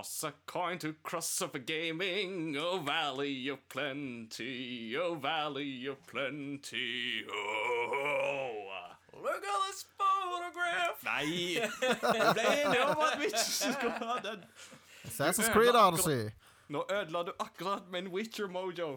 [0.00, 7.22] Toss a coin to cross over gaming, oh valley of plenty, oh valley of plenty,
[7.30, 8.52] oh.
[9.12, 11.04] Look at this photograph!
[11.04, 11.60] Nei!
[11.60, 14.46] Jeg ble enig om at vi ikke skulle ha den.
[15.04, 16.30] Assassin's Creed Odyssey.
[16.68, 18.88] Nå ødela du akkurat min Witcher-mojo.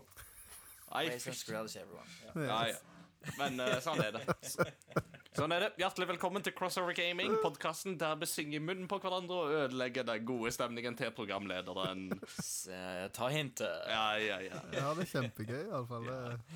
[0.94, 2.08] Nei, Assassin's Creed Odyssey, everyone.
[2.36, 2.68] Yeah.
[2.70, 3.36] ja.
[3.44, 4.24] Men uh, sånn er det.
[5.34, 5.70] Sånn er det.
[5.82, 10.06] Hjertelig velkommen til Crossover Gaming, podkasten der vi synger i munnen på hverandre og ødelegger
[10.06, 12.04] den gode stemningen til programlederen.
[12.38, 13.80] S- eh, Ta hintet.
[13.90, 14.60] Ja, ja, ja.
[14.78, 16.06] Ja, det er kjempegøy, iallfall.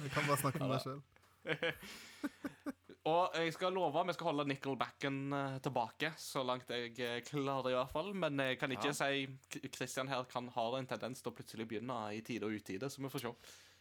[0.03, 1.01] Jeg kan bare snakke med meg sjøl.
[3.07, 7.71] Og jeg skal love vi skal holde Nickelbacken eh, tilbake, så langt jeg eh, klarer
[7.71, 8.11] i hvert fall.
[8.13, 9.23] Men jeg kan ikke si
[9.55, 12.91] K- Christian her kan ha en tendens til å plutselig begynne i tide og utide,
[12.91, 13.33] så vi får se.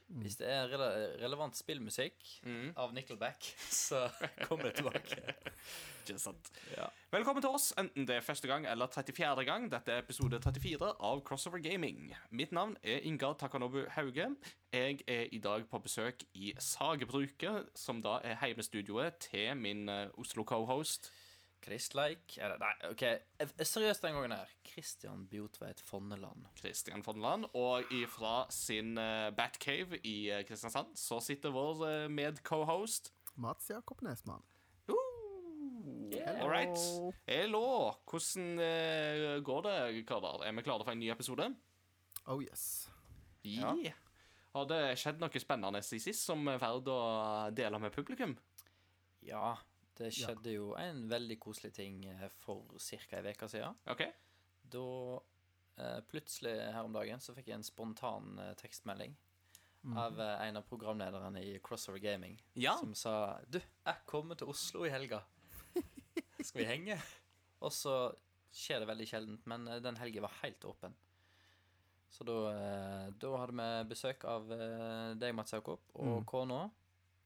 [0.07, 0.87] Hvis det er rele
[1.19, 2.29] relevant spillmusikk
[2.79, 3.43] av Nickelback,
[3.87, 4.05] så
[4.47, 5.19] kommer det tilbake.
[6.07, 6.51] Ikke sant?
[6.77, 6.87] Ja.
[7.11, 9.43] Velkommen til oss, enten det er første gang eller 34.
[9.49, 9.67] gang.
[9.73, 12.13] Dette er episode 34 av Crossover Gaming.
[12.31, 14.29] Mitt navn er Ingar Takanobu Hauge.
[14.71, 20.07] Jeg er i dag på besøk i Sagebruket, som da er heimestudioet til min eh,
[20.15, 21.11] Oslo-cohost.
[21.67, 23.03] Kristleik Eller, Nei, OK.
[23.03, 24.51] Eh, Seriøst den gangen her.
[24.67, 26.47] Christian Bjotveit Fonneland.
[26.59, 27.49] Christian Fondeland.
[27.59, 33.13] Og ifra sin uh, Batcave i eh, Kristiansand så sitter vår uh, med-cohost.
[33.35, 34.45] Mats Jakob Nesmann.
[36.41, 36.79] All right.
[37.27, 37.93] Hello.
[38.11, 40.45] Hvordan uh, går det, karer?
[40.47, 41.51] Er vi klare for en ny episode?
[42.27, 42.89] Oh yes.
[43.45, 43.75] Ja.
[44.55, 47.01] Har det skjedd noe spennende i sist som er verdt å
[47.55, 48.37] dele med publikum?
[49.27, 49.57] Ja,
[49.99, 53.21] det skjedde jo en veldig koselig ting eh, for ca.
[53.21, 53.77] ei uke siden.
[53.93, 54.03] OK?
[54.77, 54.85] Da
[55.79, 59.15] eh, plutselig her om dagen så fikk jeg en spontan eh, tekstmelding
[59.97, 62.73] av eh, en av programlederne i Crossover Gaming Ja.
[62.81, 65.21] som sa Du, jeg kommer til Oslo i helga.
[66.43, 66.97] Skal vi henge?
[67.63, 67.93] Og så
[68.57, 70.95] skjer det veldig sjeldent, men eh, den helga var helt åpen.
[72.11, 74.47] Så da, eh, da hadde vi besøk av
[75.21, 76.65] deg, Mats Jakob, og kona.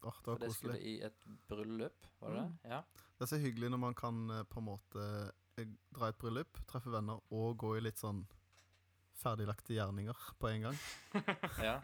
[0.02, 2.70] Åh, det For det skulle i et bryllup, var det det?
[2.72, 2.82] Ja.
[3.18, 5.06] Det er så hyggelig når man kan eh, på en måte
[5.60, 8.22] eh, dra i et bryllup, treffe venner og gå i litt sånn
[9.20, 10.78] ferdiglagte gjerninger på en gang.
[11.68, 11.74] ja.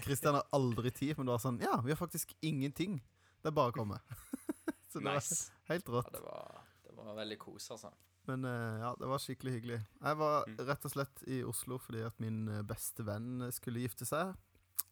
[0.00, 3.00] Kristian har aldri tid, men du var sånn Ja, vi har faktisk ingenting.
[3.42, 4.00] Det er bare å komme.
[4.92, 5.50] så det Nice.
[5.52, 6.12] var helt ja rått.
[6.16, 7.92] det, var, det var veldig kos, altså.
[8.30, 9.80] Men eh, ja, det var skikkelig hyggelig.
[10.00, 14.32] Jeg var rett og slett i Oslo fordi at min beste venn skulle gifte seg.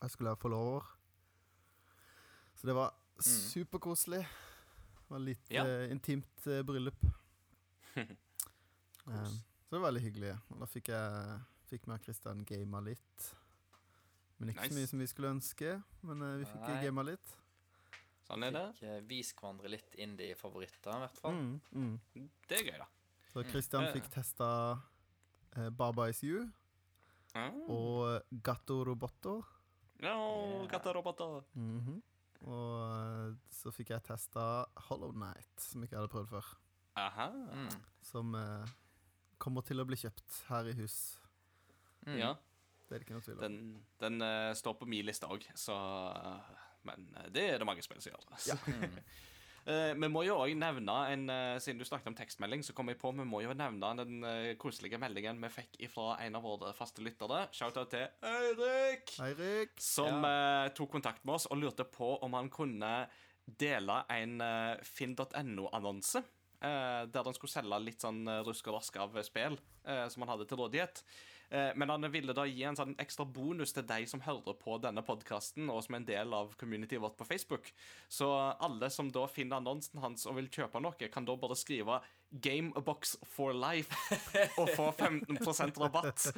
[0.00, 0.88] Jeg skulle ha forlover.
[2.60, 2.92] Så det var
[3.24, 4.20] superkoselig.
[4.20, 5.64] Det var litt Ja.
[5.64, 7.04] uh, intimt uh, bryllup.
[7.96, 8.16] um,
[9.64, 10.34] så det var veldig hyggelig.
[10.52, 11.38] Og da fikk jeg
[11.70, 13.30] fikk meg og Christian gama litt.
[14.38, 14.74] Men ikke Nice.
[14.74, 15.72] så mye som vi skulle ønske.
[16.04, 16.82] Men uh, vi fikk Nei.
[16.84, 17.32] gama litt.
[18.28, 18.66] Sånn er det.
[18.78, 21.34] Fikk vist hverandre litt indie-favoritter, i hvert fall.
[21.40, 22.28] Mm, mm.
[22.46, 22.86] Det er gøy, da.
[23.32, 23.92] Så Christian mm.
[23.96, 24.50] fikk testa
[25.56, 26.44] eh, Baba Is You
[27.32, 27.52] Ah.
[27.70, 29.36] og Gatto Roboto.
[30.02, 31.44] No, katteroboter.
[31.54, 32.00] Mhm.
[32.48, 34.44] Og så fikk jeg testa
[34.88, 36.52] Hollow Night, som ikke jeg hadde prøvd før.
[37.00, 37.26] Aha.
[37.52, 37.74] Mm.
[38.04, 38.70] Som eh,
[39.40, 40.96] kommer til å bli kjøpt her i hus.
[42.06, 42.34] Ja.
[42.88, 43.42] Det er det ikke noe tvil om.
[43.44, 43.58] Den,
[44.02, 47.84] den uh, står på min liste òg, så uh, Men eh, det er det mange
[47.86, 48.24] spill som gjør.
[48.40, 48.56] så.
[49.68, 52.88] Eh, vi må jo òg nevne en eh, Siden du snakket om tekstmelding, så kom
[52.88, 56.46] jeg på vi må jo nevne den eh, koselige meldingen vi fikk fra en av
[56.46, 57.42] våre faste lyttere.
[57.52, 59.12] Shout-out til Eirik!
[59.20, 59.74] Eirik!
[59.82, 62.94] Som eh, tok kontakt med oss og lurte på om han kunne
[63.60, 64.36] dele en
[64.86, 66.20] finn.no-annonse.
[66.60, 70.60] der han skulle selge litt sånn rusk og rask av spill som han hadde til
[70.60, 71.00] rådighet.
[71.50, 74.76] Eh, men han ville da gi en sånn ekstra bonus til deg som hører på
[74.82, 77.72] denne podkasten, og som er en del av communityet vårt på Facebook.
[78.08, 82.00] Så alle som da finner annonsen hans og vil kjøpe noe, kan da bare skrive
[82.30, 83.90] 'Gamebox for life'
[84.60, 86.30] og få 15% rabatt.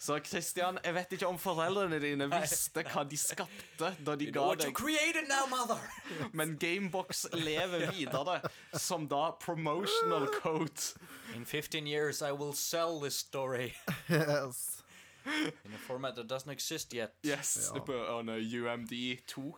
[0.00, 4.46] Så Christian, jeg vet ikke om foreldrene dine visste hva de skapte da de ga
[4.56, 5.76] deg created now, mother!
[6.32, 8.38] Men Gamebox lever videre
[8.80, 10.96] som da promotional code.
[11.36, 13.74] In 15 years I will sell this story
[14.08, 14.82] Yes.
[15.26, 17.12] in a format that doesn't exist yet.
[17.22, 17.80] Yes, Ja.
[18.16, 19.52] on a UMD 2.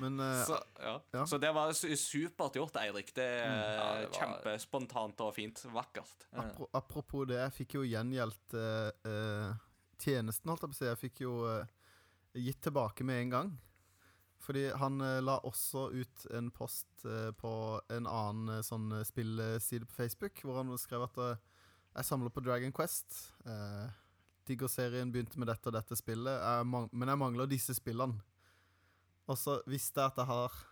[0.00, 0.94] Men uh, Så, ja.
[1.14, 1.26] Ja.
[1.26, 3.12] Så det var supert gjort, Eirik.
[3.16, 5.62] Det er Ja, det var- kjempespontant og fint.
[5.72, 6.26] Vakkert.
[6.32, 9.54] apro apropos det, jeg fikk jo gjengjeldt uh, eh,
[9.98, 10.90] tjenesten, holdt jeg på å si.
[10.90, 11.66] Jeg fikk jo eh,
[12.36, 13.54] gitt tilbake med en gang.
[14.46, 17.52] Fordi han eh, la også ut en post eh, på
[17.90, 21.40] en annen eh, sånn eh, spillside på Facebook, hvor han skrev at eh,
[21.96, 23.16] jeg samler på Dragon Quest.
[23.48, 23.86] Eh,
[24.46, 28.20] Digger serien, begynte med dette og dette spillet, jeg men jeg mangler disse spillene.
[29.26, 30.62] Og så visste jeg at jeg har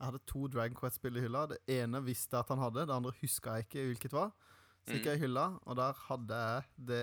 [0.00, 1.42] Jeg hadde to Dragon Quest-spill i hylla.
[1.46, 4.30] Det ene visste jeg at han hadde, det andre huska jeg ikke hvilket var.
[4.80, 7.02] Så gikk jeg i hylla, og der hadde jeg det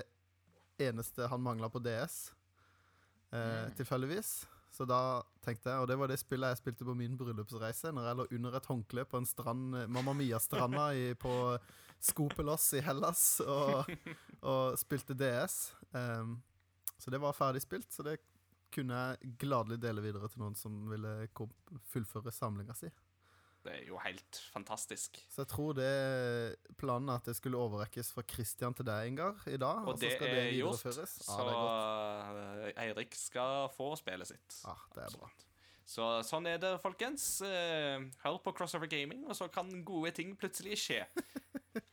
[0.82, 2.32] eneste han mangla på DS,
[3.30, 4.32] eh, tilfeldigvis.
[4.74, 8.08] Så da tenkte jeg, og det var det spillet jeg spilte på min bryllupsreise, når
[8.08, 10.90] jeg lå under et håndkle på en strand, eh, Mamma Mia-stranda
[11.22, 11.34] på
[12.02, 13.88] Skopelos i Hellas, og,
[14.52, 15.72] og spilte DS.
[15.94, 16.40] Um,
[16.98, 18.18] så det var ferdig spilt, så det
[18.74, 21.12] kunne jeg gladelig dele videre til noen som ville
[21.92, 22.90] fullføre samlinga si.
[23.64, 25.18] Det er jo helt fantastisk.
[25.28, 25.88] Så jeg tror det
[26.78, 29.82] planen er at det skulle overrekkes fra Christian til deg, Ingar, i dag.
[29.82, 34.30] Og og det skal er gjort, Ja, så det er eh, Eirik skal få spillet
[34.30, 34.60] sitt.
[34.62, 35.30] Ja, det er bra.
[35.88, 37.26] Så sånn er det, folkens.
[37.44, 41.04] Eh, Hør på Crossover Gaming, og så kan gode ting plutselig skje.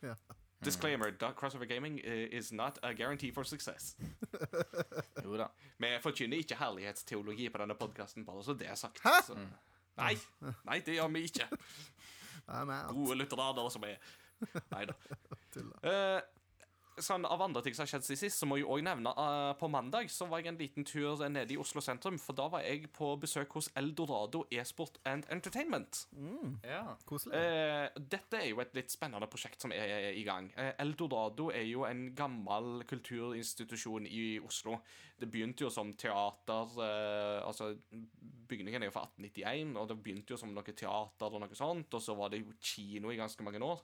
[0.01, 0.15] Ja.
[0.65, 3.95] Disclaimer, Crossover Gaming eh, is not a guarantee for success.
[5.23, 5.47] Jo da.
[5.81, 8.99] Vi forkynner ikke herlighetsteologi på denne podkasten, bare så det er sagt.
[9.03, 9.13] Hæ?
[9.25, 9.37] Så.
[9.97, 10.13] Nei,
[10.67, 11.47] nei, det gjør vi ikke.
[12.91, 13.95] Gode lutheraner som er
[14.71, 14.93] Nei da.
[15.53, 15.79] Tulla.
[16.95, 19.13] Eh, sånn Av andre ting som har skjedd siden sist, så må jeg òg nevne
[19.15, 22.19] uh, På mandag så var jeg en liten tur nede i Oslo sentrum.
[22.21, 26.05] For da var jeg på besøk hos Eldorado e-sport and entertainment.
[26.65, 26.95] Ja.
[27.07, 27.39] Koselig.
[27.39, 30.51] uh, dette er jo et litt spennende prosjekt som er i gang.
[30.57, 34.79] Uh, Eldorado er jo en gammel kulturinstitusjon i Oslo.
[35.15, 37.71] Det begynte jo som teater eh, Altså,
[38.49, 41.95] bygningen er jo fra 1891, og det begynte jo som noe teater og noe sånt,
[41.95, 43.81] og så var det jo kino i ganske mange år.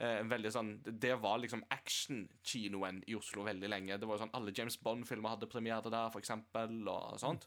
[0.00, 3.98] Eh, veldig sånn, Det var liksom action-kinoen i Oslo veldig lenge.
[3.98, 7.46] Det var jo sånn Alle James Bond-filmer hadde premiere der, for eksempel, og sånt.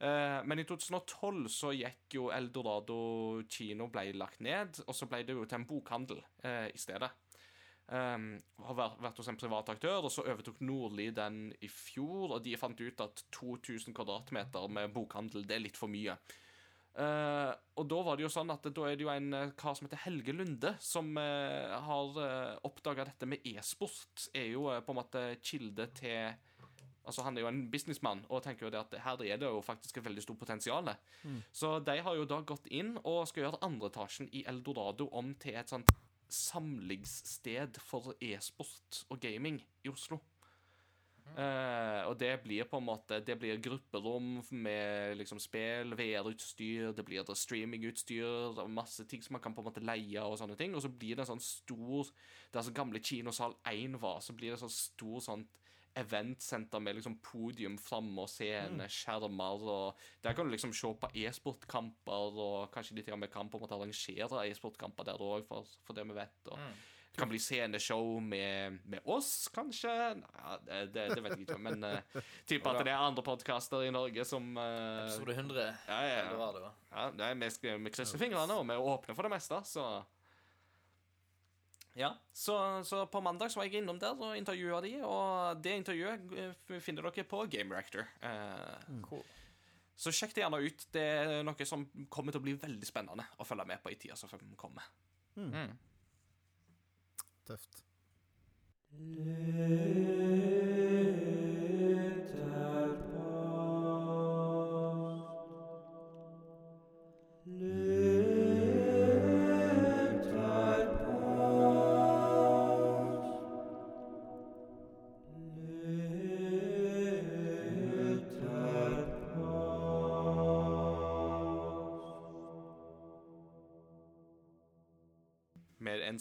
[0.00, 5.20] Eh, men i 2012 så gikk jo Eldorado kino ble lagt ned, og så ble
[5.22, 7.12] det jo til en bokhandel eh, i stedet.
[7.92, 12.44] Um, har vært, hos en privat aktør, og så overtok Nordli den i fjor, og
[12.44, 16.14] de fant ut at 2000 kvadratmeter med bokhandel, det er litt for mye.
[16.92, 17.50] Eh,
[17.80, 19.86] og da var det jo sånn at da er det jo en eh, kar som
[19.86, 24.28] heter Helge Lunde, som uh, har uh, oppdaga dette med e-sport.
[24.36, 26.34] Er jo uh, på en måte kilde til
[27.02, 29.56] Altså Han er jo en businessmann og tenker jo det at her er det jo
[29.66, 30.86] faktisk et veldig stort potensial.
[31.50, 35.32] Så de har jo da gått inn og skal gjøre andre etasjen i Eldorado om
[35.42, 35.90] til et sånt
[36.30, 40.20] samlingssted for e-sport og gaming i Oslo.
[41.32, 47.04] Eh, og det blir på en måte Det blir grupperom med liksom spill, VR-utstyr, det
[47.08, 50.76] blir det streamingutstyr, masse ting som man kan på en måte leie, og sånne ting.
[50.76, 52.12] Og så blir det en sånn stor
[52.52, 55.48] Der som gamle kinosal 1 var, så blir det sånn stor sånn
[55.96, 61.10] eventsenter med liksom podium framme og scene, skjermer og Der kan du liksom se på
[61.14, 65.44] e-sportkamper, og kanskje de til og med kan på en måte arrangere e-sportkamper der òg,
[65.48, 66.48] for, for det vi vet.
[66.48, 66.70] Og det
[67.16, 69.90] kan bli sceneshow med, med oss, kanskje?
[69.92, 73.84] Ja, det, det, det vet jeg ikke, men uh, tipper at det er andre podkaster
[73.84, 75.66] i Norge som uh, Episode 100.
[75.88, 76.30] Ja, ja, ja.
[76.32, 76.72] det var.
[76.94, 79.86] ja nei, vi, skal, vi krysser fingrene, og vi er åpne for det meste, så
[81.98, 82.56] Ja, så,
[82.88, 86.80] så på mandag så var jeg innom der og intervjua de, og det intervjuet eh,
[86.80, 88.08] finner dere på Game Reactor.
[88.24, 89.20] Eh, Cool.
[90.00, 90.88] så sjekk det gjerne ut.
[90.96, 94.00] Det er noe som kommer til å bli veldig spennende å følge med på i
[94.00, 94.88] tida som kommer.
[95.36, 95.76] Mm.
[97.46, 97.82] Tøft.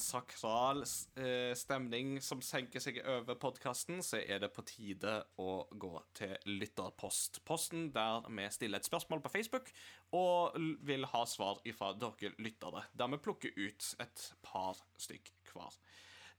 [0.02, 5.94] Sakral eh, stemning som senker seg over podkasten, så er det på tide å gå
[6.18, 9.72] til lytterpostposten, der vi stiller et spørsmål på Facebook
[10.18, 12.86] og vil ha svar ifra dere lyttere.
[12.98, 15.78] Der vi plukker ut et par stykk hver.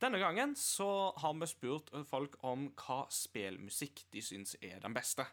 [0.02, 5.28] Denne gangen så har vi spurt folk om hva spillmusikk de syns er den beste.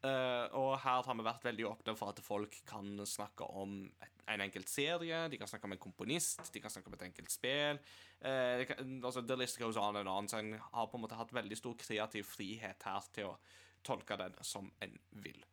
[0.00, 3.82] Eh, og her har vi vært veldig åpne for at folk kan snakke om
[4.30, 7.32] en enkelt serie, de kan snakke om en komponist, de kan snakke om et enkelt
[7.32, 7.80] spill.
[8.20, 11.18] Eh, kan, altså, the list goes on and on, så en har på en måte
[11.18, 13.36] hatt veldig stor kreativ frihet her til å
[13.84, 15.44] tolke den som en vil.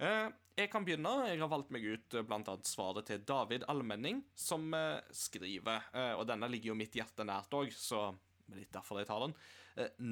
[0.00, 1.12] Eh, jeg kan begynne.
[1.28, 2.56] Jeg har valgt meg ut bl.a.
[2.64, 4.72] svaret til David Almenning, som
[5.12, 8.10] skriver, og denne ligger jo mitt hjerte nært òg, så
[8.52, 9.36] litt derfor jeg tar den.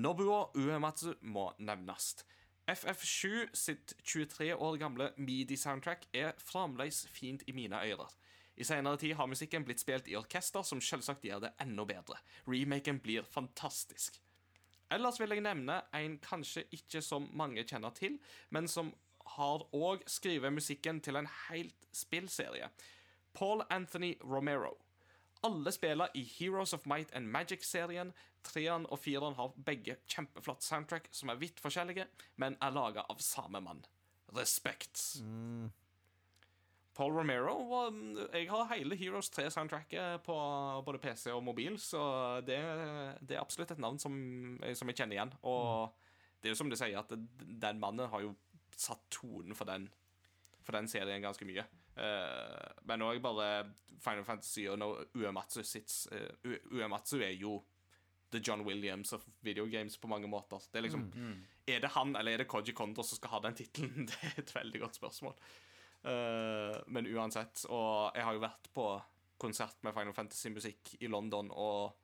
[0.00, 2.14] Nobuo Uematsu må nevnes.
[2.68, 8.10] FF7 sitt 23 år gamle midi-soundtrack er fremdeles fint i mine ører.
[8.60, 12.18] I senere tid har musikken blitt spilt i orkester, som selvsagt gjør det enda bedre.
[12.44, 14.18] Remaken blir fantastisk.
[14.92, 18.18] Ellers vil jeg nevne en kanskje ikke som mange kjenner til,
[18.50, 18.92] men som
[19.38, 22.68] har òg skrevet musikken til en helt spillserie.
[23.32, 24.74] Paul Anthony Romero.
[25.46, 28.12] Alle spiller i Heroes of Might and Magic-serien.
[28.46, 33.22] Treeren og fireren har begge kjempeflott soundtrack som er vidt forskjellige, men er laga av
[33.22, 33.84] samme mann.
[34.36, 35.02] Respekt.
[36.98, 37.98] Paul Romero og
[38.34, 40.34] Jeg har hele Heroes 3-soundtracket på
[40.84, 42.00] både PC og mobil, så
[42.46, 42.58] det,
[43.22, 44.14] det er absolutt et navn som,
[44.74, 45.34] som jeg kjenner igjen.
[45.46, 45.94] Og
[46.42, 48.34] det er jo som du sier, at den mannen har jo
[48.78, 49.86] satt tonen for den,
[50.66, 51.66] for den serien ganske mye.
[51.98, 53.48] Eh, men òg bare
[53.98, 57.56] Final Fantasy og når Uematsu sits eh, Uematsu er jo
[58.30, 60.62] The John Williams of videogames på mange måter.
[60.70, 61.08] Det Er liksom
[61.66, 64.06] Er det han eller er det Koji Kondo som skal ha den tittelen?
[64.10, 65.34] Det er et veldig godt spørsmål.
[66.04, 67.64] Eh, men uansett.
[67.68, 68.86] Og jeg har jo vært på
[69.38, 71.94] konsert med Final Fantasy-musikk i London, og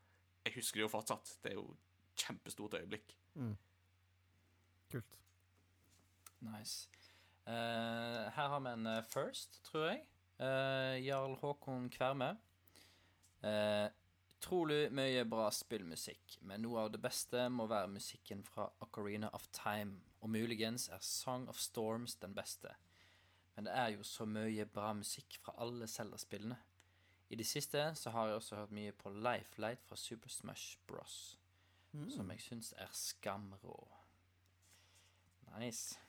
[0.46, 1.36] jeg husker det jo fortsatt.
[1.42, 1.68] Det er jo
[2.16, 3.16] kjempestort øyeblikk.
[4.92, 5.18] Kult.
[6.44, 6.88] Nice.
[7.46, 10.06] Eh, her har vi en eh, first, tror jeg.
[10.38, 12.36] Eh, Jarl Håkon Kverme.
[13.44, 19.46] Utrolig mye bra spillmusikk, men noe av det beste må være musikken fra Ocarina of
[19.52, 20.00] Time.
[20.24, 22.72] Og muligens er Song of Storms den beste.
[23.54, 26.56] Men det er jo så mye bra musikk fra alle Zelda-spillene.
[27.28, 31.38] I det siste så har jeg også hørt mye på Lifelight fra Super Smash Bros.
[32.10, 33.76] Som jeg syns er skamrå.
[35.58, 36.00] Nice.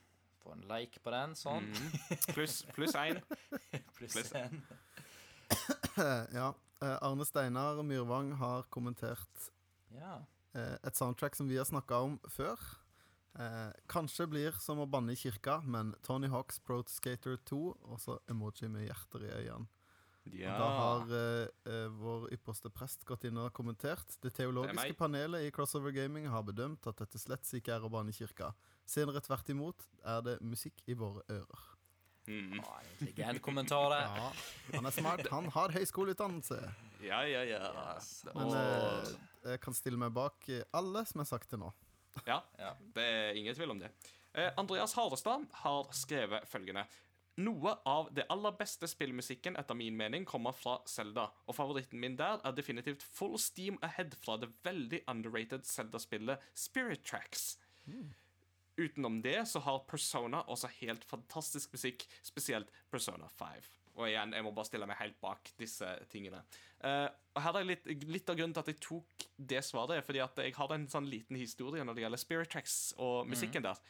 [0.46, 1.64] Få en like på den, sånn.
[1.74, 2.18] Mm.
[2.36, 3.18] Pluss plus én.
[3.96, 4.60] Pluss en.
[6.38, 6.52] ja.
[6.82, 9.48] eh, Arne Steinar Myrvang har kommentert
[9.96, 10.20] Ja.
[10.54, 12.60] eh, et soundtrack som vi har snakka om før.
[13.38, 17.58] Eh, kanskje blir som å banne i kirka, men Tony Hawks Pro Skater 2,
[17.96, 19.66] også emoji med hjerter i øynene.
[20.26, 20.56] Og Ja.
[20.58, 24.06] Da har eh, eh, vår ypperste prest gått inn og kommentert.
[24.20, 27.80] Det Det teologiske det panelet i Crossover Gaming har bedømt at dette slett ikke er
[27.86, 28.52] å banne kirka.
[28.86, 31.64] Senere tvert imot er det musikk i våre ører.
[32.26, 32.58] Mm.
[32.58, 34.00] Å, Intelligent kommentar, det.
[34.02, 34.32] Ja,
[34.74, 35.26] han er smart.
[35.30, 36.58] Han har høyskoleutdannelse.
[37.00, 37.98] ja, ja, ja.
[38.34, 39.14] Men eh,
[39.52, 41.72] jeg kan stille meg bak eh, alle som er sagt til nå.
[42.26, 42.74] Ja, Ja.
[42.96, 43.92] det er ingen tvil om det.
[44.34, 46.82] Eh, Andreas Harestad har skrevet følgende.
[47.36, 52.16] Noe av det aller beste spillmusikken etter min mening kommer fra Zelda, og favoritten min
[52.16, 57.58] der er definitivt Full Steam Ahead fra det veldig underrated Zelda-spillet Spirit Tracks.
[58.80, 63.68] Utenom det så har Persona også helt fantastisk musikk, spesielt Persona 5.
[63.96, 66.42] Og igjen, jeg må bare stille meg helt bak disse tingene.
[66.84, 70.04] Uh, og her er litt, litt av grunnen til at jeg tok det svaret, er
[70.04, 73.64] fordi at jeg har en sånn liten historie når det gjelder Spirit Tracks og musikken
[73.64, 73.80] der.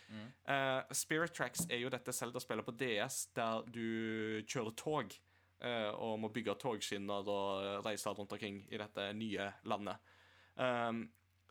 [0.46, 5.18] Uh, Spirit Tracks er jo dette Zelda-spillet på DS der du kjører tog
[5.56, 10.10] Uh, og må bygge togskinner og reise rundt omkring i dette nye landet.
[10.60, 11.06] Um,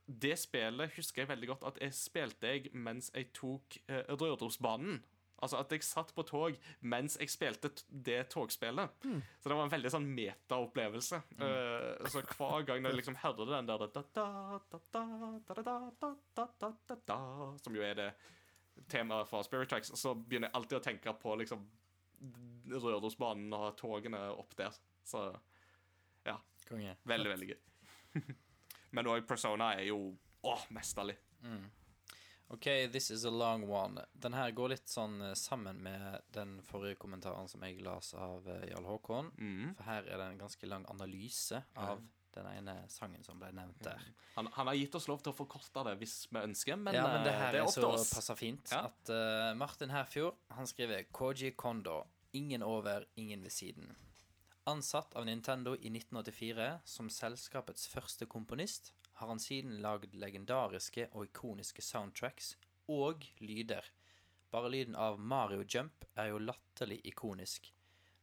[0.06, 5.00] det spillet husker jeg veldig godt at jeg spilte jeg mens jeg tok uh, Rørosbanen.
[5.44, 6.56] Altså at jeg satt på tog
[6.88, 8.94] mens jeg spilte det togspillet.
[9.04, 9.20] Mm.
[9.42, 11.22] Så det var en veldig sånn metaopplevelse.
[11.36, 11.44] Mm.
[11.44, 13.84] Uh, så hver gang jeg liksom hørte den der
[17.64, 18.10] Som jo er det
[18.92, 21.64] temaet fra Spirit Tracks, så begynner jeg alltid å tenke på liksom
[22.72, 24.76] Rørosbanen og togene opp der.
[25.06, 25.28] Så
[26.26, 26.40] ja.
[26.70, 26.96] Konge.
[27.04, 27.60] Veldig, veldig gøy.
[28.96, 30.00] Men òg Persona er jo
[30.46, 31.18] åh, mesterlig.
[31.44, 31.66] Mm.
[32.54, 34.04] OK, this is a long one.
[34.14, 38.46] Den her går litt sånn eh, sammen med den forrige kommentaren som jeg las av
[38.52, 39.32] eh, Jarl Håkon.
[39.38, 39.72] Mm.
[39.80, 42.04] For her er det en ganske lang analyse av
[42.36, 44.02] den ene sangen som ble nevnt der.
[44.36, 47.06] Han, han har gitt oss lov til å forkorte det hvis vi ønsker, men, ja,
[47.08, 48.10] men det eh, her det er er så oss.
[48.14, 48.82] passer fint Ja.
[48.90, 52.02] at uh, Martin Herfjord han skriver Koji Kondo.
[52.36, 53.96] Ingen over, ingen ved siden.
[54.68, 61.30] Ansatt av Nintendo i 1984 som selskapets første komponist, har han siden lagd legendariske og
[61.30, 62.56] ikoniske soundtracks
[62.92, 63.88] og lyder.
[64.52, 67.72] Bare lyden av Mario Jump er jo latterlig ikonisk.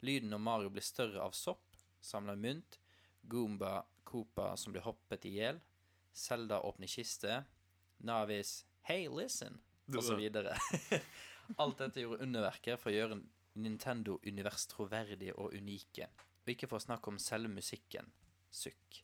[0.05, 2.79] Lyden når Mario blir større av sopp, samler mynt,
[3.23, 5.61] Goomba Koopa som blir hoppet i hjel,
[6.13, 7.45] Selda åpner kiste,
[8.05, 9.61] Navis Hey, listen!
[9.87, 10.57] Videre.
[11.63, 13.21] Alt dette gjorde underverker for å gjøre
[13.63, 16.09] Nintendo-univers troverdige og unike.
[16.43, 18.09] Og ikke for å snakke om selve musikken.
[18.51, 19.03] Sukk.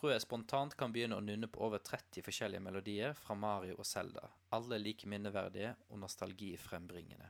[0.00, 3.84] Tror jeg spontant kan begynne å nynne på over 30 forskjellige melodier fra Mario og
[3.84, 4.30] Zelda.
[4.56, 7.28] Alle like minneverdige og nostalgifrembringende.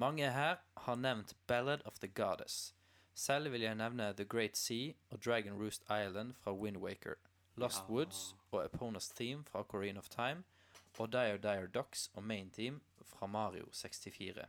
[0.00, 2.72] Mange her har nevnt Ballad of the Goddess.
[3.14, 7.20] Selv vil jeg nevne The Great Sea og Dragon Roost Island fra Wind Waker.
[7.56, 10.42] Lost Woods og Eponas Theme fra Corrine of Time.
[10.98, 14.48] Og Dire Dire Docks og Main Theme fra Mario 64.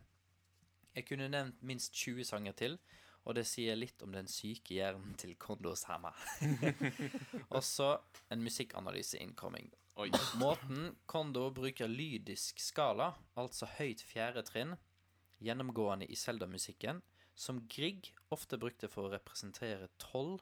[0.95, 2.79] Jeg kunne nevnt minst 20 sanger til,
[3.25, 6.15] og det sier litt om den syke hjernen til Kondos Hammer.
[7.49, 7.89] og Også
[8.31, 9.71] en musikkanalyse incoming.
[9.97, 10.09] Oi.
[10.37, 14.75] Måten Kondo bruker lydisk skala, altså høyt fjerde trinn,
[15.41, 17.01] gjennomgående i Zelda-musikken,
[17.35, 20.37] som Grieg ofte brukte for å representere troll,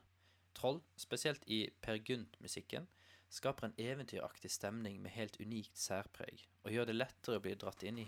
[0.53, 2.85] Troll, spesielt i Per Gynt-musikken,
[3.33, 7.81] skaper en eventyraktig stemning med helt unikt særpreg, og gjør det lettere å bli dratt
[7.89, 8.05] inn i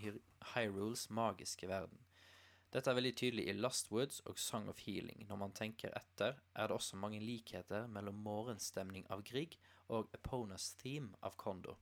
[0.52, 2.05] Hyrules magiske verden.
[2.74, 5.22] Dette er veldig tydelig i Lost Woods og Song of Healing.
[5.28, 9.54] Når man tenker etter, er det også mange likheter mellom morgenstemning av Grieg
[9.94, 11.76] og Eponas Theme av Kondo.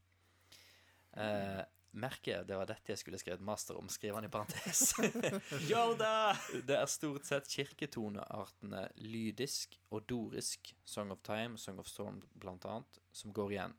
[1.17, 1.63] Eh,
[1.95, 4.93] merker det var dette jeg skulle skrevet master om, skriver han i parentes.
[5.71, 6.35] Yoda!
[6.67, 12.67] Det er stort sett kirketoneartene lydisk og dorisk, Song of Time, Song of Storm blant
[12.69, 13.77] annet, som går igjen.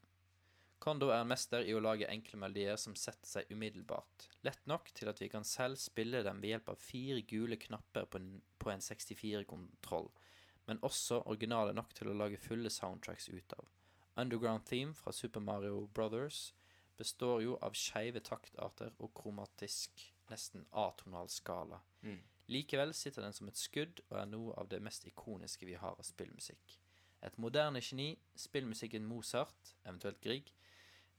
[0.85, 4.27] Kondo er en mester i å lage enkle melodier som setter seg umiddelbart.
[4.45, 8.05] Lett nok til at vi kan selv spille dem ved hjelp av fire gule knapper
[8.05, 8.27] på en,
[8.61, 10.11] på en 64-kontroll,
[10.69, 13.71] men også originale nok til å lage fulle soundtracks ut av.
[14.21, 16.51] Underground Theme fra Super Mario Brothers
[16.99, 21.81] består jo av skeive taktarter og kromatisk, nesten atonal skala.
[22.05, 22.21] Mm.
[22.53, 25.97] Likevel sitter den som et skudd og er noe av det mest ikoniske vi har
[25.97, 26.77] av spillmusikk.
[27.25, 30.53] Et moderne geni, spillmusikken Mozart, eventuelt Grieg.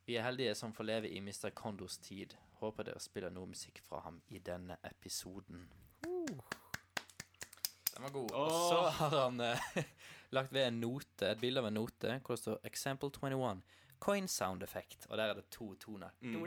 [0.06, 1.50] Vi er heldige som får leve i Mr.
[1.50, 2.36] Kondos tid.
[2.60, 5.64] Håper dere spiller noe musikk fra ham i denne episoden.
[6.06, 8.30] Den var god.
[8.38, 9.80] Og så har han uh,
[10.36, 13.64] lagt ved en note, et bilde av en note hvor det står 'Example 21'.
[13.98, 15.06] Coin sound effect.
[15.10, 16.14] Og der er det to toner.
[16.20, 16.46] Mm.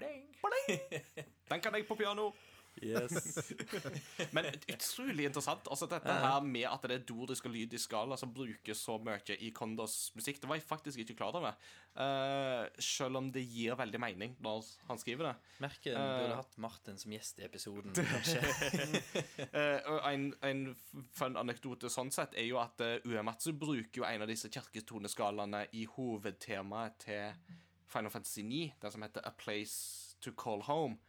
[1.52, 2.32] Den kan jeg på piano.
[2.86, 3.52] Yes.
[4.36, 5.68] Men utrolig interessant.
[5.72, 9.38] Altså Dette her med at det er dorisk og lydisk skala som brukes så mye
[9.40, 11.58] i Kondos musikk, det var jeg faktisk ikke klar over.
[12.00, 15.36] Uh, selv om det gir veldig mening når han skriver det.
[15.66, 16.20] Merker du Eh.
[16.20, 18.40] burde hatt Martin som gjest i episoden, kanskje.
[19.56, 20.64] uh, en, en
[21.16, 25.66] fun anekdote sånn sett er jo at uh, Uematsu bruker jo en av disse kirketoneskalaene
[25.76, 27.56] i hovedtemaet til
[27.90, 31.00] Final Fantasy 9, den som heter A Place to Call Home.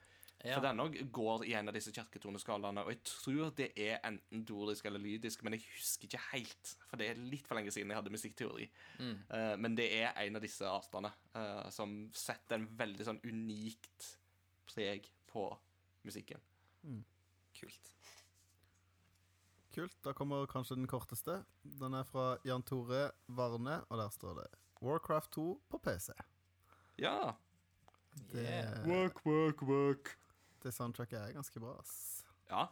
[0.40, 0.54] Ja.
[0.56, 4.44] For den òg går i en av disse kirketoneskalaene, og jeg tror det er enten
[4.48, 7.92] dorisk eller lydisk, men jeg husker ikke helt, for det er litt for lenge siden
[7.92, 8.68] jeg hadde musikkteori.
[9.02, 9.18] Mm.
[9.28, 14.14] Uh, men det er en av disse artene uh, som setter en veldig sånn unikt
[14.70, 15.44] preg på
[16.08, 16.40] musikken.
[17.60, 17.92] Kult.
[19.74, 19.98] Kult.
[20.02, 21.42] Da kommer kanskje den korteste.
[21.62, 24.48] Den er fra Jan Tore Varne, og der står det
[24.80, 26.16] Warcraft 2 på PC.
[26.98, 27.36] Ja.
[28.32, 28.88] Det, Yeah.
[28.88, 30.16] Work, work, work.
[30.62, 32.24] Det soundtracket er ganske bra, ass.
[32.50, 32.66] Ja.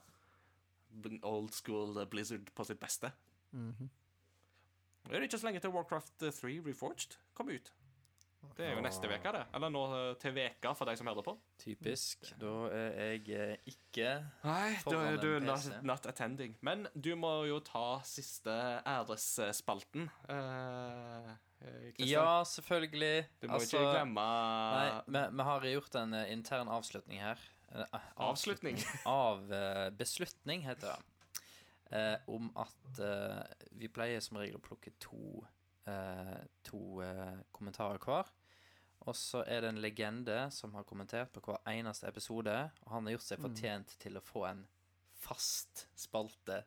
[1.29, 3.13] Old school eh, Blizzard på sitt beste.
[3.53, 3.89] Mhm.
[5.09, 7.73] Det er ikke så lenge til Warcraft eh, 3 Reforged kommer ut.
[8.57, 9.41] Det er jo neste uke, det.
[9.55, 11.33] Eller nå eh, til veka, for deg som hører på.
[11.63, 12.29] Typisk.
[12.39, 14.13] Da er jeg eh, ikke
[14.45, 16.55] Nei, da er du not, not attending.
[16.67, 18.55] Men du må jo ta siste
[18.87, 20.09] æresspalten.
[20.31, 21.31] eh,
[21.67, 23.27] eh, Ja, selvfølgelig.
[23.43, 27.39] Du må Altså, ikke glemme Nei, vi, vi har gjort en eh, intern avslutning her.
[28.17, 28.79] Avslutning.
[29.07, 30.99] Av eh, beslutning, heter det.
[31.97, 33.43] Eh, om at eh,
[33.81, 35.45] vi pleier som regel å plukke to,
[35.89, 38.33] eh, to eh, kommentarer hver.
[39.07, 42.57] Og så er det en legende som har kommentert på hver eneste episode.
[42.85, 44.65] Og han har gjort seg fortjent til å få en
[45.19, 46.63] fast spalte.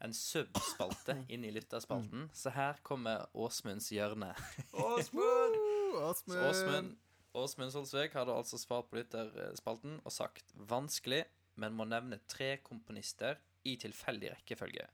[0.00, 2.28] En subspalte inn i lytterspalten.
[2.36, 4.32] Så her kommer Åsmunds hjørne.
[4.72, 5.60] Åsmund!
[6.00, 6.96] Åsmund!
[7.32, 11.22] Åsmund Solsvik hadde altså svart på lytterspalten og sagt vanskelig,
[11.60, 13.38] men må nevne tre komponister
[13.68, 14.86] i tilfeldig rekkefølge.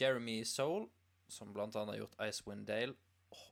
[0.00, 0.88] Jeremy Soul,
[1.28, 2.96] som blant annet har gjort Icewind Dale,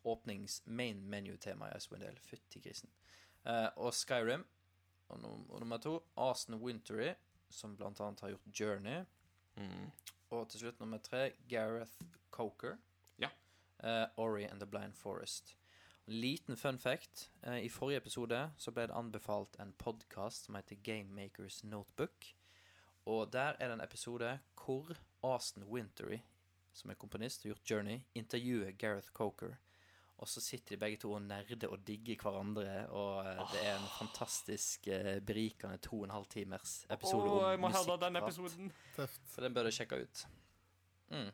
[0.06, 2.90] åpnings main menu-tema i Icewind Dale, fytti grisen,
[3.44, 4.46] eh, og Skyrim.
[5.12, 5.20] Og,
[5.60, 7.12] nummer to, Austin Wintery,
[7.50, 9.04] som blant annet har gjort Journey.
[9.56, 9.90] Mm.
[10.30, 12.00] Og til slutt nummer tre, Gareth
[12.30, 12.78] Coker.
[13.20, 13.28] Ja.
[13.84, 15.56] Uh, Ori and the Blind Forest.
[16.04, 17.30] En liten fun fact.
[17.42, 22.26] Eh, I forrige episode så ble det anbefalt en podkast som heter Game Makers Notebook.
[23.06, 26.18] Og der er det en episode hvor Austin Wintery,
[26.72, 29.54] som er komponist og gjort Journey, intervjuer Gareth Coker.
[30.18, 33.74] Og så sitter de begge to og nerder og digger hverandre, og eh, det er
[33.78, 37.98] en fantastisk eh, berikende to og en halv timers episode oh, jeg om må høre
[38.04, 39.18] den musikkprat.
[39.34, 40.26] Så den bør du sjekke ut.
[41.10, 41.30] Mm.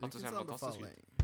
[0.00, 1.15] Hørtes helt fantastisk ut.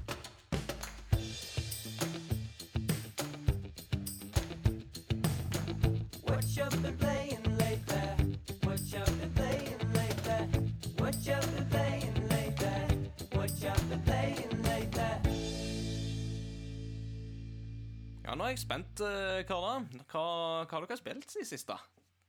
[18.33, 19.83] Ja, nå er jeg spent, eh, karer.
[20.09, 20.21] Hva,
[20.64, 21.75] hva har dere spilt i siste?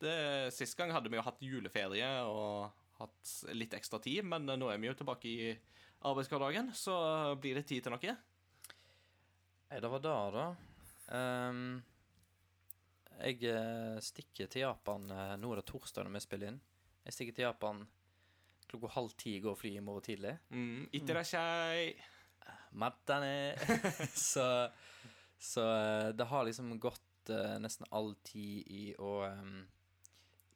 [0.03, 4.67] Det, Sist gang hadde vi jo hatt juleferie og hatt litt ekstra tid, men nå
[4.67, 5.53] er vi jo tilbake i
[6.03, 6.97] arbeidshverdagen, så
[7.39, 8.17] blir det tid til noe.
[9.71, 10.45] Nei, det var da, da.
[11.07, 11.63] Um,
[13.23, 16.61] jeg eh, stikker til Japan eh, Nå er det torsdag når vi spiller inn.
[17.07, 17.79] Jeg stikker til Japan
[18.67, 20.35] klokka halv ti, går flyet i morgen tidlig.
[20.51, 21.93] Mm, Itterashai.
[21.95, 22.59] Mm.
[22.83, 23.37] Matane.
[24.19, 24.49] så
[25.37, 29.63] så eh, det har liksom gått uh, nesten all tid i å um,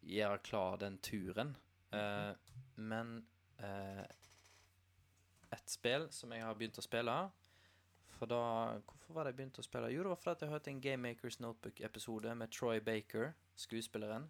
[0.07, 1.55] gjøre klar den turen.
[1.91, 2.31] Eh,
[2.75, 3.17] men
[3.63, 4.05] uh,
[5.55, 7.13] et spill som jeg har begynt å spille
[8.17, 8.41] For da
[8.81, 9.91] Hvorfor var det jeg begynte å spille?
[9.93, 14.27] Jo, det var fordi jeg hørte en Game Makers Notebook-episode med Troy Baker, skuespilleren.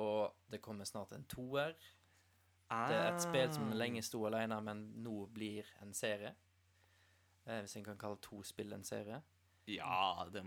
[0.00, 1.74] Og det kommer snart en toer.
[2.70, 6.32] Det er et spill som lenge sto alene, men nå blir en serie.
[7.46, 9.20] Eh, hvis en kan kalle to spill en serie.
[9.70, 10.44] Ja, det,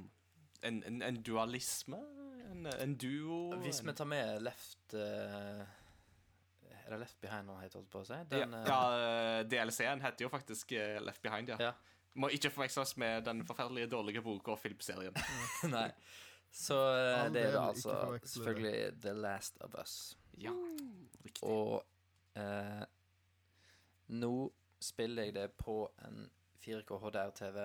[0.64, 2.00] en, en, en dualisme?
[2.52, 3.56] En, en duo?
[3.64, 5.64] Hvis vi tar med Left uh,
[6.84, 8.18] Er det Left Behind han heter, holdt på å si?
[8.18, 11.58] ja, Den, ja, ja, DLC-en heter jo faktisk eh, Left Behind, ja.
[11.70, 11.74] Ja.
[12.20, 15.16] Må ikke forveksles med den forferdelige dårlige boka og filmserien.
[15.74, 15.88] Nei.
[16.54, 19.96] Så eh, All det er da altså selvfølgelig The Last of Us.
[20.38, 20.54] Ja,
[21.26, 21.42] riktig.
[21.48, 21.82] Og
[22.38, 22.84] eh,
[24.14, 24.36] nå
[24.84, 26.28] spiller jeg det på en
[26.64, 27.60] 4K HDR-TV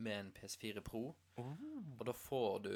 [0.00, 1.04] med en PS4 Pro.
[1.98, 2.74] Og da får du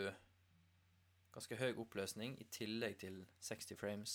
[1.34, 4.14] ganske høy oppløsning i tillegg til 60 frames,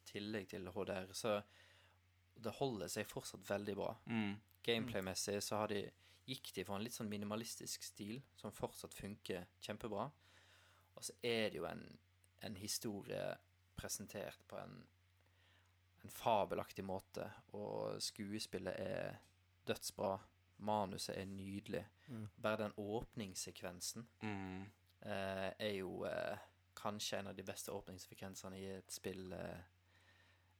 [0.00, 1.12] i tillegg til HDR.
[1.12, 1.36] Så
[2.40, 3.92] det holder seg fortsatt veldig bra.
[4.08, 4.34] Mm.
[4.64, 5.84] Gameplay-messig så har de,
[6.24, 10.08] gikk de for en litt sånn minimalistisk stil som fortsatt funker kjempebra.
[10.94, 11.84] Og så er det jo en,
[12.46, 13.20] en historie
[13.76, 14.78] presentert på en,
[16.00, 17.26] en fabelaktig måte,
[17.58, 19.18] og skuespillet er
[19.68, 20.14] dødsbra.
[20.58, 21.84] Manuset er nydelig.
[22.08, 22.28] Mm.
[22.42, 24.62] Bare den åpningssekvensen Mm.
[25.02, 26.38] eh, er jo eh,
[26.76, 29.60] kanskje en av de beste åpningssekvensene i et spill eh,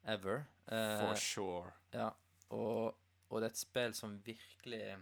[0.05, 0.45] ever.
[0.67, 1.73] Eh, For sure.
[1.93, 2.11] ja,
[2.51, 2.95] og,
[3.31, 4.97] og det er et spill som virkelig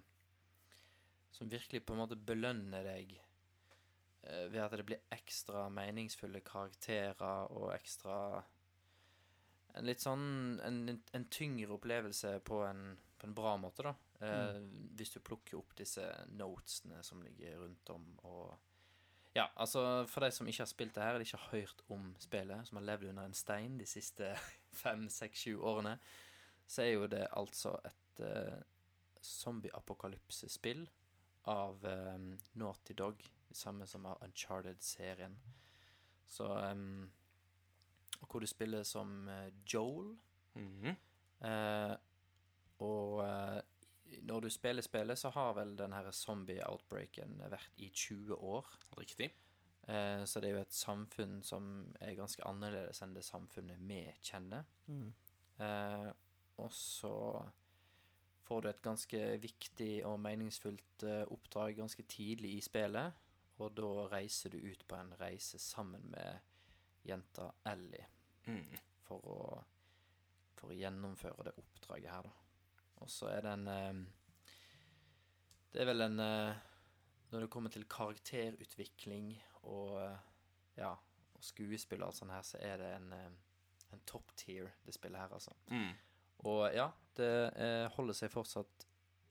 [1.32, 3.14] Som virkelig på en måte belønner deg
[4.22, 8.42] eh, ved at det blir ekstra meningsfulle karakterer og ekstra
[9.74, 13.94] En litt sånn En, en tyngre opplevelse på en, på en bra måte, da.
[14.22, 14.60] Eh,
[14.96, 18.58] Hvis du plukker opp disse notesene som ligger rundt om, og
[19.34, 22.16] Ja, altså, for de som ikke har spilt det her, eller ikke har hørt om
[22.20, 24.34] spillet, som har levd under en stein de siste
[24.82, 25.98] fem, seks, sju årene,
[26.66, 28.60] så er jo det altså et uh,
[29.22, 30.84] zombie-apokalypsespill
[31.48, 35.38] av um, Naughty Dog, samme som av Uncharted-serien.
[36.26, 37.10] Så um,
[38.20, 39.30] Hvor du spiller som
[39.66, 40.16] Joel.
[40.54, 40.94] -hmm.
[41.40, 41.96] uh,
[42.82, 43.60] og eh,
[44.22, 48.68] når du spiller spillet, så har vel den her zombie-outbreaken vært i 20 år.
[48.98, 49.30] Riktig.
[49.88, 51.70] Eh, så det er jo et samfunn som
[52.00, 54.64] er ganske annerledes enn det samfunnet vi kjenner.
[54.86, 55.08] Mm.
[55.58, 56.12] Eh,
[56.62, 57.14] og så
[58.46, 63.18] får du et ganske viktig og meningsfullt eh, oppdrag ganske tidlig i spillet.
[63.62, 66.40] Og da reiser du ut på en reise sammen med
[67.06, 68.08] jenta Ellie
[68.42, 68.72] Mm.
[69.06, 69.36] for å,
[70.58, 72.32] for å gjennomføre det oppdraget her, da.
[73.02, 74.02] Og så er det en eh,
[75.72, 76.60] Det er vel en eh,
[77.32, 80.28] Når det kommer til karakterutvikling og eh,
[80.76, 80.92] ja,
[81.34, 83.12] og skuespill og sånt her, så er det en,
[83.92, 85.52] en top tier, det spillet her, altså.
[85.68, 85.90] Mm.
[86.48, 86.86] Og ja,
[87.16, 87.28] det
[87.94, 88.86] holder seg fortsatt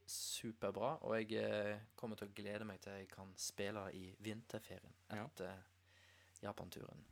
[0.06, 5.26] superbra, og jeg kommer til å glede meg til jeg kan spille i vinterferien Ja.
[5.26, 5.64] etter
[6.46, 7.04] Japanturen.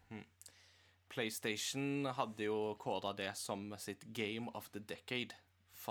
[1.09, 5.35] PlayStation hadde jo kåra det som sitt Game of the Decade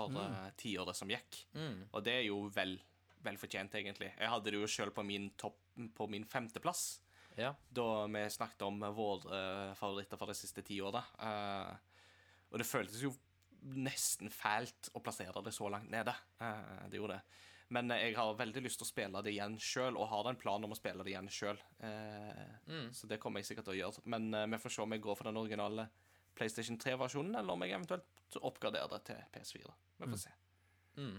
[0.06, 0.52] for mm.
[0.60, 1.42] tiåret som gikk.
[1.54, 1.88] Mm.
[1.90, 2.76] Og det er jo vel,
[3.24, 4.12] vel fortjent, egentlig.
[4.14, 5.58] Jeg hadde det jo sjøl på min topp
[5.94, 7.00] på min femteplass,
[7.36, 7.54] Ja.
[7.70, 9.30] da vi snakket om våre
[9.70, 11.04] uh, favoritter for de siste ti åra.
[11.22, 11.74] Eh,
[12.50, 13.12] og det føltes jo
[13.62, 16.14] nesten fælt å plassere det så langt nede.
[16.40, 17.44] Uh, det gjorde det.
[17.68, 20.64] Men jeg har veldig lyst til å spille det igjen sjøl, og har en plan
[20.64, 21.58] om å spille det igjen sjøl.
[21.84, 22.86] Mm.
[22.96, 24.04] Så det kommer jeg sikkert til å gjøre.
[24.08, 25.84] Men vi får se om jeg går for den originale
[26.38, 29.74] PlayStation 3-versjonen, eller om jeg eventuelt oppgraderer det til PS4.
[29.98, 30.32] Vi får se.
[30.98, 31.18] Mm.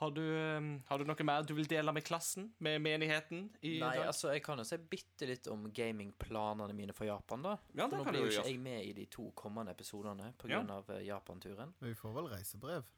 [0.00, 3.50] Har du, eh, har du noe mer du vil dele med klassen, med menigheten?
[3.60, 4.06] i Nei, dag?
[4.08, 7.58] altså, jeg kan jo si bitte litt om gamingplanene mine for Japan, da.
[7.74, 10.54] Ja, For nå blir jo ikke jeg med i de to kommende episodene pga.
[10.54, 10.62] Ja.
[10.78, 11.74] av eh, Japanturen.
[11.80, 12.88] Men vi får vel reisebrev.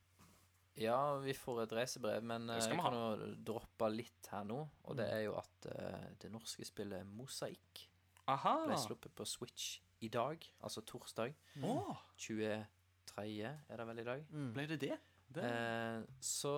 [0.78, 4.62] Ja, vi får et reisebrev, men eh, jeg kan jo droppe litt her nå.
[4.87, 7.82] Og det er jo at uh, det norske spillet Mosaikk
[8.22, 11.34] ble sluppet på Switch i dag, altså torsdag.
[11.54, 11.94] Mm.
[12.18, 12.48] 23.
[13.18, 14.24] er det vel i dag?
[14.30, 14.50] Mm.
[14.56, 14.98] ble det det?
[15.36, 15.46] det?
[15.46, 16.54] Eh, så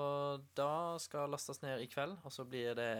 [0.57, 2.91] da skal lastes ned i kveld, og så blir det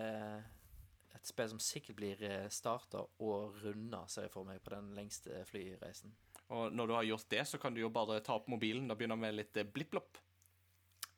[1.15, 5.45] et spill som sikkert blir starta og runda, ser jeg for meg, på den lengste
[5.49, 6.13] flyreisen.
[6.53, 8.99] Og når du har gjort det, så kan du jo bare ta opp mobilen og
[8.99, 10.21] begynne med litt eh, blipp-blopp.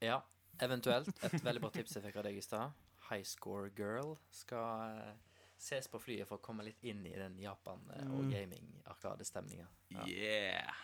[0.05, 0.21] Ja,
[0.63, 1.11] eventuelt.
[1.27, 2.77] Et veldig bra tips jeg fikk av deg i stad.
[3.09, 5.26] High Score Girl skal eh,
[5.59, 8.31] ses på flyet for å komme litt inn i den Japan- eh, og Mm.
[8.31, 9.67] gaming-arkadestemninga.
[9.91, 10.05] Ja.
[10.07, 10.75] Yeah!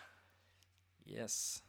[1.07, 1.63] Yes.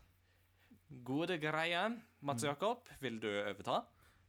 [1.04, 1.98] Gode greier.
[2.22, 3.84] Mats Jakob, vil du overta?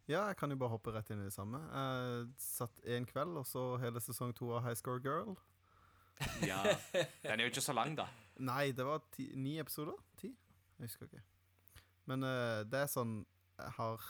[0.08, 1.58] Ja, jeg kan jo bare hoppe rett inn i det samme.
[1.72, 5.36] Jeg satt én kveld, og så hele sesong to av High Score Girl.
[6.46, 6.62] Ja.
[7.22, 8.06] Den er jo ikke så lang, da.
[8.38, 9.96] Nei, det var ti, ni episoder?
[10.20, 10.28] Ti?
[10.78, 11.22] Jeg husker ikke.
[12.06, 13.24] Men uh, det er sånn
[13.58, 14.00] Jeg har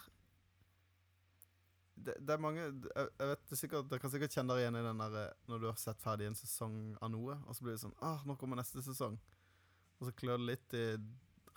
[1.94, 2.72] det, det er mange jeg,
[3.18, 5.60] vet det er sikkert, Dere kan sikkert kjenne dere igjen i den der eh, når
[5.62, 8.34] du har sett ferdig en sesong av noe, og så blir det sånn ah, nå
[8.40, 9.18] kommer neste sesong.
[10.00, 10.84] Og så klør det litt i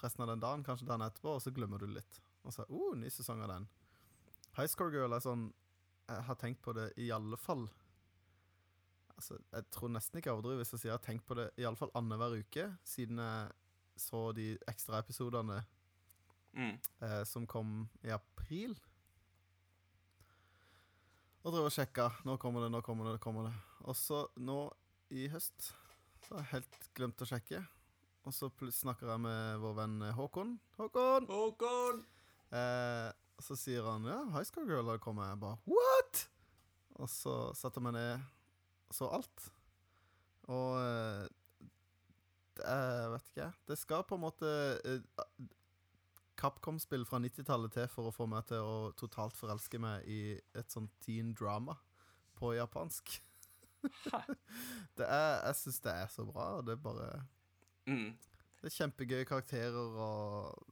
[0.04, 2.20] resten av den dagen, kanskje dagen etterpå, og så glemmer du det litt.
[2.46, 3.66] Og så oh, ny sesong av den.
[4.60, 5.50] High Score Girl er sånn
[6.08, 7.68] Jeg har tenkt på det i alle fall
[9.18, 11.48] Altså, jeg tror nesten ikke jeg overdriver hvis jeg sier jeg har tenkt på det
[11.58, 13.52] i alle fall annenhver uke siden jeg
[13.98, 15.64] så de ekstraepisodene
[16.58, 16.78] Mm.
[17.02, 18.72] eh, som kom i april.
[21.46, 22.10] Og drev og sjekka.
[22.28, 23.56] Nå kommer det, nå kommer det, nå kommer det.
[23.88, 24.66] Og så nå
[25.14, 25.72] i høst
[26.26, 27.62] så har jeg helt glemt å sjekke.
[28.28, 30.58] Og så snakker jeg med vår venn Håkon.
[30.76, 31.30] Håkon!
[31.32, 32.02] Håkon!
[32.52, 33.12] Eh,
[33.44, 35.30] så sier han ja, High School Girl har kommet.
[35.32, 36.26] Jeg bare what?!
[36.98, 38.26] Og så setter jeg meg ned
[38.98, 39.48] så alt.
[40.52, 41.28] Og eh,
[42.58, 44.52] det jeg vet ikke Det skal på en måte
[44.88, 45.02] eh,
[46.38, 50.20] Capcom-spill fra 90-tallet til for å få meg til å totalt forelske meg i
[50.58, 51.76] et sånt teen drama
[52.38, 53.16] på japansk.
[54.98, 56.50] det er Jeg syns det er så bra.
[56.62, 57.10] Det er bare
[57.88, 58.18] Mm.
[58.62, 60.66] det er kjempegøye karakterer, og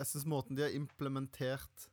[0.00, 1.84] jeg syns måten de har implementert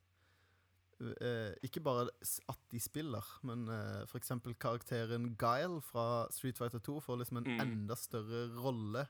[1.22, 2.08] eh, Ikke bare
[2.50, 7.38] at de spiller, men eh, for eksempel karakteren Guile fra Street Fighter 2 får liksom
[7.44, 7.62] en Mm.
[7.62, 9.06] enda større rolle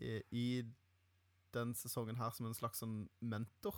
[0.00, 0.46] i, i
[1.56, 3.76] den sesongen her som en slags sånn mentor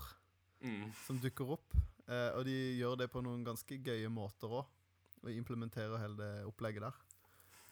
[0.63, 0.93] Mm.
[1.07, 1.73] som dukker opp.
[2.07, 4.67] Eh, og de gjør det på noen ganske gøye måter òg,
[5.25, 7.01] og implementerer hele det opplegget der.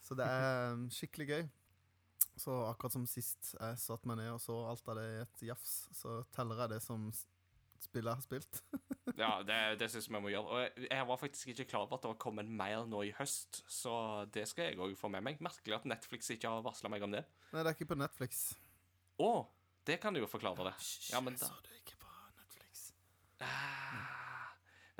[0.02, 1.44] Så det er um, skikkelig gøy.
[2.40, 5.42] Så akkurat som sist jeg satte meg ned og så alt av det i et
[5.50, 7.10] jafs, så teller jeg det som
[7.80, 8.62] spillet har spilt.
[9.18, 10.46] Ja, det, det syns vi må gjøre.
[10.78, 13.58] Og jeg var faktisk ikke klar over at det var kommet mer nå i høst,
[13.68, 15.40] så det skal jeg òg få med meg.
[15.42, 17.24] Merkelig at Netflix ikke har varsla meg om det.
[17.50, 18.44] Nei, det er ikke på Netflix.
[19.20, 19.30] Å,
[19.86, 20.74] det kan du jo forklare det.
[21.12, 22.90] Ja, men da så det ikke på Netflix.
[23.40, 24.10] Ah.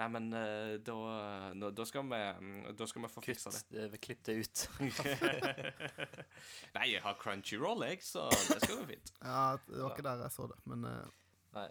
[0.00, 3.82] Nei, men eh, da, da, skal vi, mm, da skal vi få fiksa det.
[3.82, 4.62] Eh, klipp det ut.
[6.76, 9.12] Nei, jeg har Crunchyroll, jeg, så det skal gå fint.
[9.20, 11.66] Ja, det var ikke der jeg så det, men uh...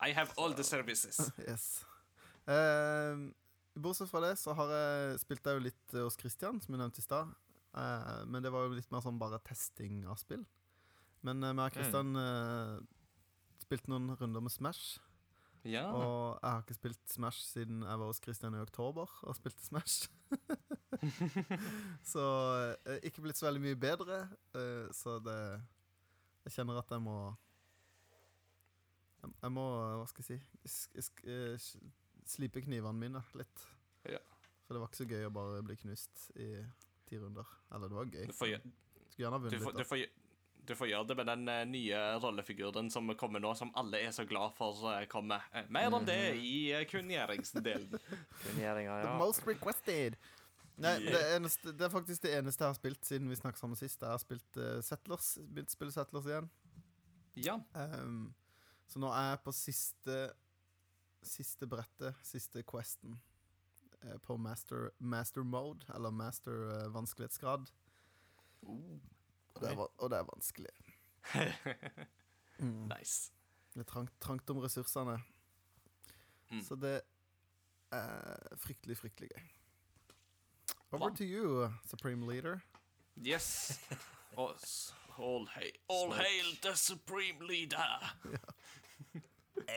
[0.00, 1.22] I have all the services.
[1.48, 1.86] Yes.
[2.48, 3.30] Uh,
[3.80, 7.00] bortsett fra det så har jeg spilt jeg jo litt hos Christian, som jeg nevnte
[7.00, 7.32] i stad.
[7.72, 10.44] Uh, men det var jo litt mer sånn bare testing av spill.
[11.26, 12.76] Men vi har og Christian eh,
[13.60, 14.98] spilte noen runder med Smash.
[15.68, 15.84] Ja.
[15.92, 19.64] Og jeg har ikke spilt Smash siden jeg var hos Christian i oktober og spilte
[19.64, 20.08] Smash.
[22.12, 22.24] så
[22.86, 24.22] eh, ikke blitt så veldig mye bedre.
[24.54, 25.38] eh, så det
[26.46, 27.16] Jeg kjenner at jeg må
[29.20, 29.66] Jeg, må,
[30.00, 31.68] hva skal jeg si eh,
[32.30, 33.66] Slipe knivene mine litt.
[34.08, 34.20] Ja.
[34.64, 36.52] For det var ikke så gøy å bare bli knust i
[37.08, 37.48] ti runder.
[37.74, 38.26] Eller det var gøy.
[38.30, 38.52] Du får,
[39.10, 39.80] Skulle gjerne vunnet litt.
[39.80, 40.04] du, får,
[40.70, 44.12] du får gjøre det med den eh, nye rollefiguren som kommer nå, som alle er
[44.14, 45.42] så glad for eh, kommer.
[45.52, 47.96] Eh, mer om det i uh, kunngjøringsdelen.
[48.44, 50.18] Kunngjøringa, The most requested.
[50.80, 51.12] Nei, Yeah.
[51.12, 54.00] det, eneste, det er faktisk det eneste jeg har spilt siden vi snakket sammen sist.
[54.00, 56.48] Jeg har spilt uh, Settlers, begynt å spille Settlers igjen.
[57.36, 57.58] Ja.
[57.74, 58.30] Um,
[58.88, 60.20] så nå er jeg på siste
[61.20, 63.18] Siste brettet, siste questen,
[64.24, 67.68] på master, master mode, eller master uh, vanskelighetsgrad.
[69.60, 70.74] Og, det er, og det er vanskelig.
[72.60, 72.90] Mm.
[72.98, 73.32] Nice.
[73.72, 75.14] Det er trangt, trangt om ressursene.
[76.50, 76.60] Mm.
[76.62, 77.00] Så det
[77.90, 79.46] er fryktelig, fryktelig gøy.
[80.92, 81.16] Over Bra.
[81.16, 82.58] to you, Supreme Leader.
[83.16, 83.80] Yes.
[84.36, 88.14] All hail, all hail the supreme leader.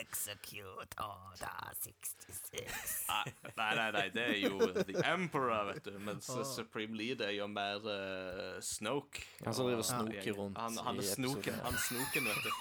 [0.00, 3.06] Execute Order 66.
[3.08, 3.24] Nei,
[3.56, 5.98] nei, nei, nei, det er jo The Emperor, vet du.
[5.98, 6.26] Mens.
[6.54, 9.22] Supreme Leader er jo mer uh, Snoke.
[9.44, 9.90] Han som driver og Ja.
[9.92, 11.64] snoker rundt Han, han er i snoken, episoden.
[11.64, 12.50] han snoken, vet du.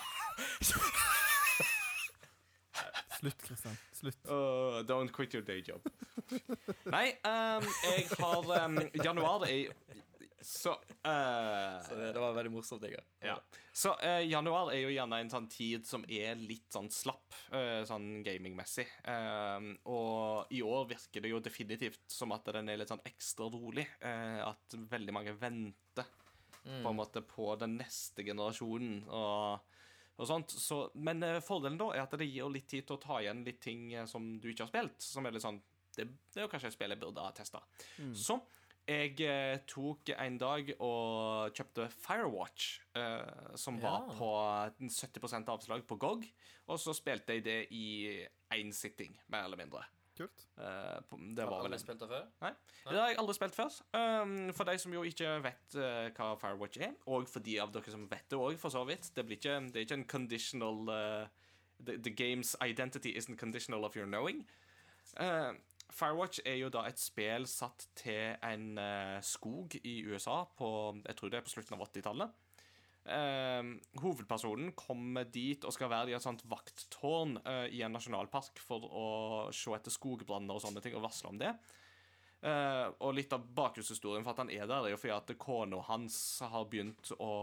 [3.19, 3.77] Slutt, Kristian.
[3.93, 4.17] Slutt.
[4.27, 5.79] Uh, don't quit your day job.
[6.91, 9.71] Nei, ehm, jeg har ehm, Januar er
[10.43, 13.01] Så uh, Så det, det var veldig morsomt, jeg.
[13.23, 13.37] Ja.
[13.73, 17.81] Så uh, januar er jo gjerne en sånn tid som er litt sånn slapp, uh,
[17.87, 18.85] sånn gamingmessig.
[19.09, 23.47] Eh, og i år virker det jo definitivt som at den er litt sånn ekstra
[23.51, 23.85] rolig.
[24.03, 26.07] At veldig mange venter
[26.63, 29.69] på en måte på den neste generasjonen og.
[30.13, 33.57] Så, men fordelen da er at det gir litt tid til å ta igjen litt
[33.63, 34.99] ting som du ikke har spilt.
[35.01, 35.57] Som er litt sånn
[35.93, 37.63] Det, det er jo kanskje et spill jeg burde ha testa.
[38.17, 38.37] Så
[38.83, 44.29] Jeg eh, tok en dag og kjøpte Firewatch, eh, som var på
[44.83, 46.25] 70% avslag på GOG.
[46.67, 47.85] Og så spilte jeg det i
[48.53, 49.85] én sitting, mer eller mindre.
[50.17, 50.43] Kult.
[50.57, 52.25] Eh, på- det Har du aldri spilt det før?
[52.41, 52.51] Nei.
[52.89, 53.77] Det har jeg aldri spilt før.
[53.95, 57.71] Um, for de som jo ikke vet uh, hva Firewatch er, og for de av
[57.71, 60.07] dere som vet det òg, for så vidt Det, blir ikke, det er ikke en
[60.07, 61.27] conditional uh,
[61.79, 64.45] the, the game's identity isn't conditional of your knowing.
[65.19, 65.53] Eh,
[65.93, 70.69] Firewatch er jo da et spill satt til en eh, skog i USA på
[71.03, 72.39] Jeg tror det er på slutten av 80-tallet.
[73.03, 73.61] Eh,
[73.99, 78.85] hovedpersonen kommer dit og skal være i et sånt vakttårn uh, i en nasjonalpark for
[78.87, 79.07] å
[79.51, 81.51] se etter skogbranner og sånne ting og varsle om det.
[82.43, 85.79] Eh, og litt av bakgrunnshistorien for at han er der, er jo fordi at kona
[85.87, 87.33] hans har begynt å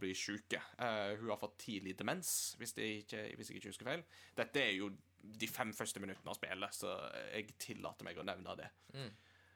[0.00, 0.58] bli syk.
[0.76, 4.04] Hun har fått tidlig demens, hvis, det ikke, hvis jeg ikke husker feil.
[4.36, 4.90] Dette er jo
[5.24, 6.96] de fem første minuttene av spillet, så
[7.32, 8.68] jeg tillater meg å nevne det.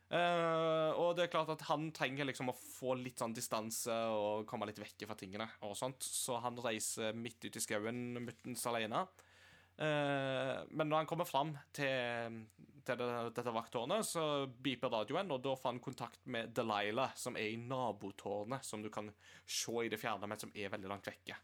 [0.08, 4.46] Eh, og det er klart at han trenger liksom å få litt sånn distanse og
[4.48, 5.48] komme litt vekk fra tingene.
[5.68, 9.06] og sånt, Så han reiser midt ut i skauen muttens alene.
[9.78, 12.40] Uh, men når han kommer fram til,
[12.82, 17.38] til det, dette vakttårnet, så beeper radioen, og da får han kontakt med Delilah, som
[17.38, 19.12] er i nabotårnet, som du kan
[19.46, 21.38] se i det fjerne, men som er veldig langt vekke.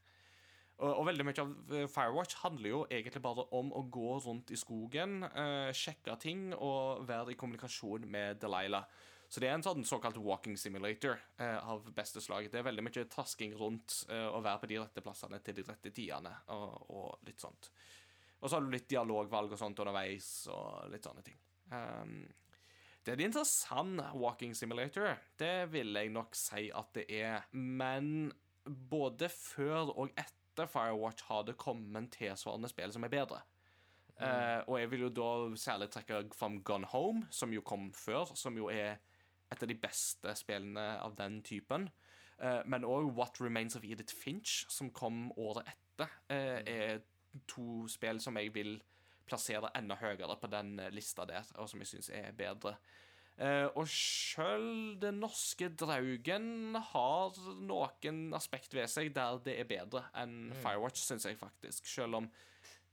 [0.82, 4.50] Og, og veldig mye av eh, Firewatch handler jo egentlig bare om å gå rundt
[4.50, 8.88] i skogen, eh, sjekke ting og være i kommunikasjon med Delilah.
[9.34, 12.50] Så det er en sånn såkalt walking simulator eh, av beste slag.
[12.50, 15.64] Det er veldig mye trasking rundt eh, å være på de rette plassene til de
[15.66, 17.70] rette tidene og, og litt sånt.
[18.40, 21.38] Og så har du litt dialogvalg og sånt underveis og litt sånne ting.
[21.72, 22.18] Um,
[23.04, 27.48] det er en interessant walking simulator, det vil jeg nok si at det er.
[27.52, 28.30] Men
[28.64, 33.40] både før og etter Firewatch har det kommet tilsvarende spill som er bedre.
[34.22, 38.30] Eh, og jeg vil jo da særlig trekke fram Gone Home, som jo kom før,
[38.38, 39.00] som jo er
[39.50, 41.88] et av de beste spillene av den typen.
[42.34, 47.04] Uh, men òg What Remains of Edith Finch, som kom året etter, uh, er
[47.50, 48.76] to spill som jeg vil
[49.28, 52.74] plassere enda høyere på den lista der, og som jeg syns er bedre.
[53.36, 60.04] Eh, og sjøl Den norske Draugen har noen aspekt ved seg der det er bedre
[60.22, 61.84] enn Firewatch, syns jeg faktisk.
[61.90, 62.28] Sjøl om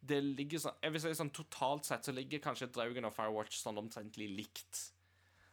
[0.01, 3.60] det ligger sånn Jeg vil si sånn totalt sett så ligger kanskje Draugen og Firewatch
[3.62, 4.88] sånn omtrentlig likt.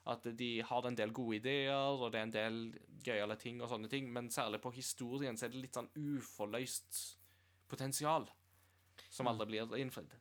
[0.09, 2.57] At de har en del gode ideer, og det er en del
[3.05, 7.03] gøyale ting og sånne ting, men særlig på historien så er det litt sånn uforløst
[7.69, 8.25] potensial
[9.13, 10.15] som aldri blir innfridd.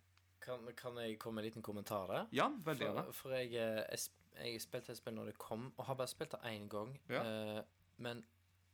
[0.44, 2.28] Kan, kan jeg komme med en liten kommentar der?
[2.36, 3.04] Ja, veldig gjerne.
[3.10, 5.96] For, for jeg, eh, jeg, sp- jeg spilte et spill når det kom, og har
[6.00, 6.94] bare spilt det én gang.
[7.10, 7.22] Ja.
[7.24, 7.62] Eh,
[8.04, 8.24] men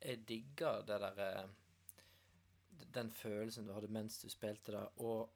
[0.04, 1.50] jeg digger det derre
[2.94, 5.30] Den følelsen du hadde mens du spilte det, og,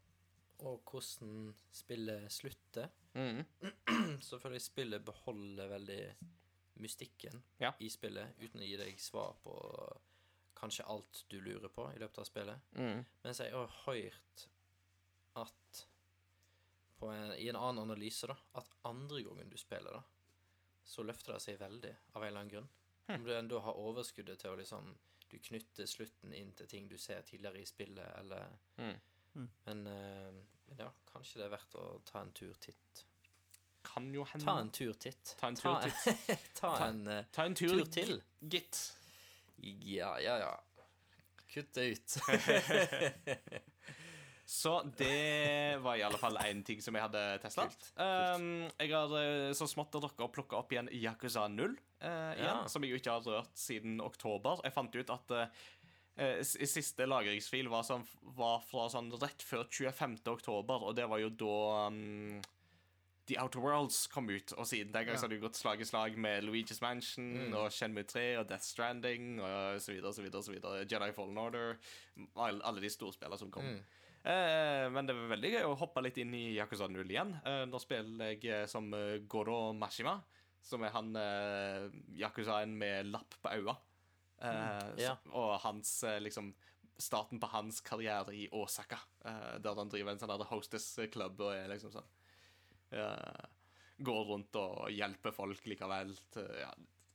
[0.59, 2.89] og hvordan spillet slutter.
[3.13, 3.45] Mm.
[4.27, 6.01] Så føler jeg spillet beholder veldig
[6.77, 7.71] mystikken Ja.
[7.81, 9.55] i spillet, uten å gi deg svar på
[10.57, 12.67] kanskje alt du lurer på i løpet av spillet.
[12.77, 13.01] Mm.
[13.23, 14.47] Mens jeg har hørt
[15.37, 15.81] at
[16.97, 20.01] på en, i en annen analyse, da, at andre gangen du spiller, da,
[20.87, 22.69] så løfter det seg veldig, av en eller annen grunn.
[23.11, 24.89] Om du ennå har overskuddet til å liksom
[25.27, 28.47] Du knytter slutten inn til ting du ser tidligere i spillet, eller
[29.37, 29.49] Mm.
[29.65, 30.37] Men eh,
[30.69, 33.03] men ja, kanskje det er verdt å ta en tur titt.
[33.87, 34.43] Kan jo hende.
[34.45, 35.35] Ta en tur titt.
[35.39, 36.41] Ta en tur titt.
[36.59, 38.17] ta en eh, Ta en tur, tur til.
[38.41, 38.81] gitt.
[39.87, 40.53] Ja, ja, ja.
[41.47, 42.17] Kutt det ut.
[44.47, 47.65] Så det var i alle fall én ting som jeg hadde testa.
[47.99, 48.45] Um,
[48.79, 52.53] jeg har eh, så smått rukket dere plukka opp igjen Yakuza 0, uh, igjen, Ja.
[52.71, 54.61] som jeg jo ikke har rørt siden oktober.
[54.63, 55.57] Jeg fant ut at eh,
[56.15, 58.07] eh, s- siste lagringsfil var, sånn,
[58.39, 60.15] var fra sånn rett før 25.
[60.37, 61.57] oktober, og det var jo da
[61.91, 62.39] um,
[63.27, 65.89] The Outer Worlds kom ut, og siden den gang så har det gått slag i
[65.91, 70.39] slag med Luigi's Mansion og Shenmue 3 og Death Stranding og så videre, så videre,
[70.47, 70.85] så videre.
[70.87, 71.75] Jedi Fallen Order.
[72.39, 73.67] Alle, de storspillene som kom.
[73.75, 73.96] Eh,
[74.91, 77.35] men det var veldig gøy å hoppe litt inn i Yakuza 0 igjen.
[77.47, 80.17] Eh, nå spiller jeg eh, som eh, Goro Mashima,
[80.67, 81.85] som er han eh,
[82.19, 83.77] Yakuzaen med lapp på øya.
[84.41, 85.15] Eh, Ja.
[85.15, 86.53] så- Og hans eh, liksom
[86.99, 91.39] Starten på hans karriere i Osaka, eh, der han driver en sånn der hostess club
[91.45, 92.07] og er liksom sånn
[92.91, 93.45] eh,
[94.01, 96.15] Går rundt og hjelper folk likevel.
[96.33, 96.71] Til, ja.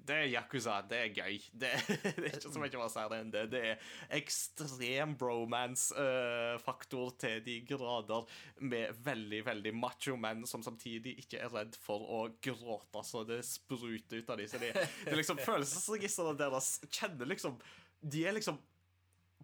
[0.07, 0.80] Det er Yakuza.
[0.88, 1.38] Det er gøy.
[1.53, 1.70] Det,
[2.03, 3.44] det er ikke så mye å si enn det.
[3.53, 8.26] Det er ekstrem bromance-faktor til de grader,
[8.66, 13.42] med veldig, veldig macho menn som samtidig ikke er redd for å gråte så det
[13.46, 14.50] spruter ut av dem.
[14.50, 14.72] Så det,
[15.07, 17.59] det liksom følelsesregisteret deres kjenner liksom
[18.03, 18.59] De er liksom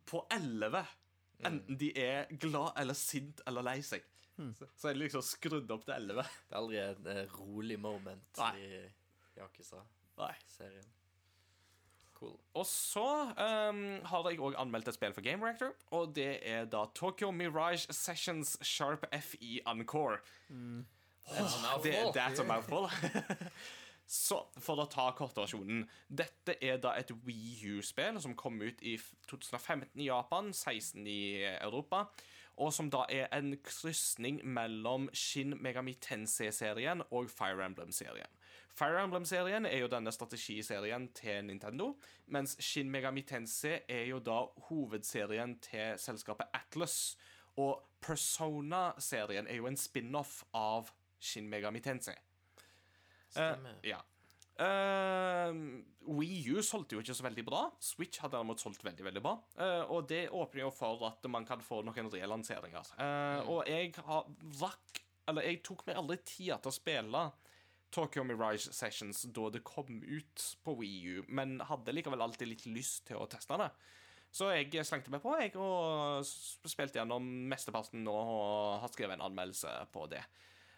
[0.09, 0.83] på elleve.
[1.47, 4.03] Enten de er glad eller sint eller lei seg.
[4.39, 6.25] Så, så er de liksom skrudd opp til elleve.
[6.47, 8.53] Det er aldri et eh, rolig moment Nei.
[8.63, 9.83] i Yakuza.
[10.19, 10.35] Nei.
[10.57, 10.85] serien.
[12.19, 12.35] Cool.
[12.59, 16.65] Og så um, har jeg òg anmeldt et spill for Game Reactor, og det er
[16.67, 20.19] da Tokyo Mirage Sessions Sharp FE Encore.
[21.31, 22.13] That's a Det, mouthful.
[22.17, 22.89] that's a mouthful.
[24.09, 28.95] Så for å ta kortversjonen Dette er da et Wii U-spill som kom ut i
[29.29, 31.19] 2015 i Japan, 16 i
[31.61, 32.07] Europa.
[32.59, 38.33] Og som da er en krysning mellom Shin Megami Tensei-serien og Fire Emblem-serien.
[38.79, 41.89] Fire Emblem-serien er jo denne strategiserien til Nintendo,
[42.31, 44.37] mens Shin Megami Tensei er jo da
[44.69, 47.17] hovedserien til selskapet Atlas.
[47.59, 52.15] Og Persona-serien er jo en spin-off av Shin Megami Tensei.
[53.33, 53.81] Stemmer.
[53.81, 53.99] Uh, ja.
[54.59, 55.55] Uh,
[56.19, 57.65] Wii U solgte jo ikke så veldig bra.
[57.83, 59.35] Switch har derimot solgt veldig veldig bra.
[59.59, 62.95] Uh, og det åpner jo for at man kan få noen relanseringer.
[62.99, 64.27] Eh, Og jeg har
[64.63, 67.23] rakk Eller jeg tok meg aldri tida til å spille
[67.95, 72.67] Tokyo Mirage Sessions da det kom ut på Wii U, men hadde likevel alltid litt
[72.69, 73.71] lyst til å teste det.
[74.35, 76.27] Så jeg slengte meg på jeg og
[76.69, 80.21] spilte gjennom mesteparten og har skrevet en anmeldelse på det.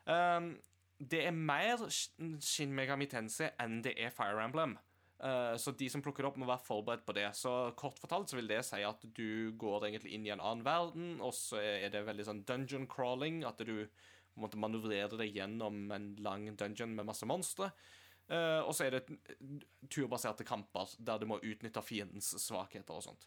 [0.07, 0.55] Um,
[1.01, 4.77] det er mer Shin Megami Tensei enn det er Fire Emblem.
[5.21, 7.27] Uh, så de som plukker det opp, må være forberedt på det.
[7.37, 10.65] Så kort fortalt så vil det si at du går egentlig inn i en annen
[10.65, 13.83] verden, og så er det veldig sånn dungeon crawling, at du
[14.39, 17.71] måte manøvrere deg gjennom en lang dungeon med masse monstre.
[18.31, 19.17] Uh, og så er det
[19.91, 23.27] turbaserte kamper der du må utnytte fiendens svakheter og sånt.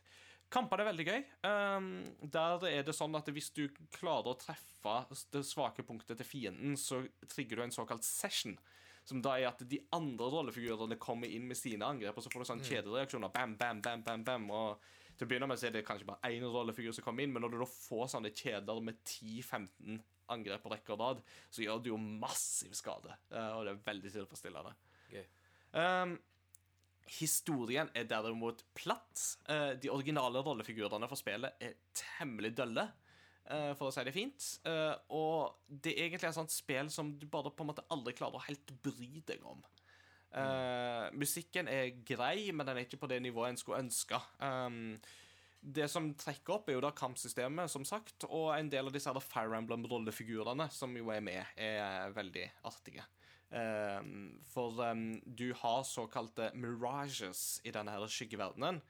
[0.54, 1.22] Kampene er veldig gøy.
[1.48, 1.90] Um,
[2.32, 4.96] der er det sånn at hvis du klarer å treffe
[5.34, 7.02] det svake punktet til fienden, så
[7.32, 8.56] trigger du en såkalt session.
[9.04, 12.44] Som da er at de andre rollefigurene kommer inn med sine angrep, og så får
[12.44, 13.34] du sånn kjedereaksjoner.
[13.34, 14.46] Bam, bam, bam, bam, bam.
[14.54, 14.86] Og
[15.18, 17.44] til å begynne med så er det kanskje bare én rollefigur som kommer inn, men
[17.44, 20.00] når du da får sånne kjeder med 10-15
[20.34, 21.24] angrep på rekke og rad,
[21.54, 23.16] så gjør du jo massiv skade.
[23.32, 24.74] Eh, og det er veldig tilfredsstillende.
[25.14, 25.26] Gøy.
[25.74, 26.18] Um,
[27.20, 29.24] historien er derimot platt.
[29.50, 32.88] Eh, de originale rollefigurene for spillet er temmelig dølle,
[33.46, 34.50] eh, for å si det fint.
[35.14, 38.42] Og det er egentlig et sånt spill som du bare på en måte aldri klarer
[38.42, 39.64] å helt bry deg om.
[40.34, 44.18] Uh, musikken er grei, men den er ikke på det nivået en skulle ønske.
[44.42, 44.96] Um,
[45.64, 49.10] det som trekker opp, er jo da kampsystemet, som sagt, og en del av disse
[49.10, 53.06] her Fire Emblem-rollefigurene som jo er med, er veldig artige.
[53.54, 58.82] Um, for um, du har såkalte mirages i denne her skyggeverdenen.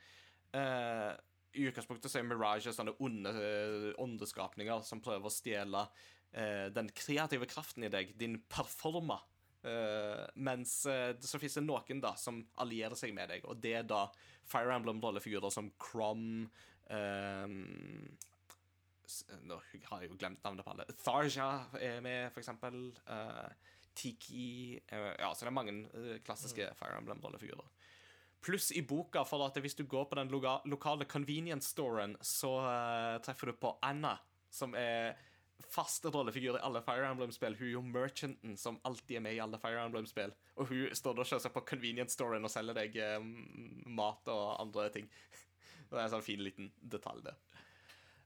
[0.56, 1.12] Uh,
[1.54, 7.50] I utgangspunktet er mirages sånne onde uh, åndeskapninger som prøver å stjele uh, den kreative
[7.52, 9.20] kraften i deg, din performa.
[9.64, 13.78] Uh, mens uh, så finnes det noen da som allierer seg med deg, og det
[13.80, 14.02] er da
[14.44, 16.44] Fire Emblem-rollefigurer som Crom
[16.92, 17.48] uh,
[19.48, 20.88] Nå har jeg jo glemt navnet på alle.
[21.00, 21.48] Tharja
[21.78, 22.88] er med, for eksempel.
[23.94, 25.76] Tiki Ja, så det er mange
[26.26, 27.68] klassiske Fire Emblem-rollefigurer.
[28.42, 32.56] Pluss i boka, for at hvis du går på den lokale convenience storen, så
[33.28, 34.16] treffer du på Anna,
[34.50, 35.14] som er
[35.72, 37.56] fast rollefigur i alle Fire Emblem-spill.
[37.60, 40.34] Hun er jo merchanten som alltid er med i alle Fire Emblem-spill.
[40.60, 43.18] Og hun står da selvsagt på convenience storen og selger deg eh,
[43.90, 45.10] mat og andre ting.
[45.90, 47.40] Det er en sånn fin liten detalj der.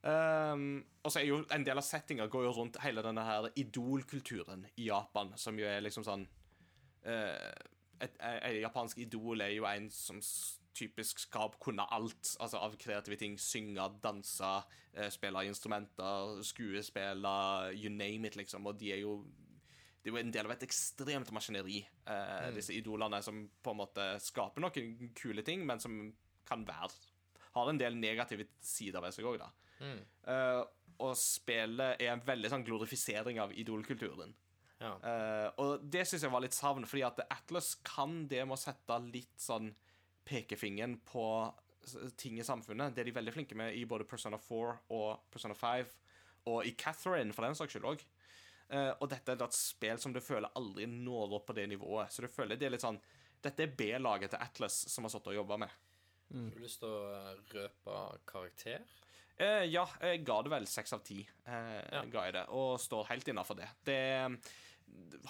[0.07, 3.49] Um, og så er jo en del av settinga går jo rundt hele denne her
[3.59, 6.23] idolkulturen i Japan, som jo er liksom sånn
[7.03, 7.49] uh,
[7.97, 10.21] et, et, et japansk idol er jo en som
[10.78, 13.36] typisk skal kunne alt, altså av kreative ting.
[13.41, 14.53] Synge, danse,
[14.93, 17.36] eh, spille instrumenter, skuespille,
[17.73, 18.69] you name it, liksom.
[18.69, 19.19] Og de er jo
[20.07, 23.80] det er jo en del av et ekstremt maskineri, eh, disse idolene, som på en
[23.82, 25.97] måte skaper noen kule ting, men som
[26.47, 26.93] kan være
[27.57, 29.47] Har en del negative sider ved seg òg, da.
[30.30, 30.63] Eh,
[31.03, 34.34] og spillet er en veldig sånn glorifisering av idolkulturen.
[34.78, 34.93] Ja.
[35.01, 38.61] Eh, og det syns jeg var litt savn, fordi at Atlas kan det med å
[38.61, 39.71] sette litt sånn
[40.28, 41.23] pekefingeren på
[42.19, 42.93] ting i samfunnet.
[42.95, 45.86] Det er de veldig flinke med i både Persona 4 og Persona 5,
[46.51, 48.03] og i Catherine, for den saks skyld òg.
[48.99, 52.11] og dette er et spill som du føler aldri når opp på det nivået.
[52.11, 52.99] Så du føler det er litt sånn
[53.41, 55.69] Dette er B-laget til Atlas som har sittet og jobba med.
[56.34, 57.97] Har du lyst til å eh, røpe
[58.28, 58.82] karakter?
[59.38, 61.19] Eh, ja, jeg ga det vel seks av ti.
[61.45, 62.01] Eh, Ja.
[62.11, 63.69] ga jeg det, Og står helt innafor det.
[63.86, 64.01] Det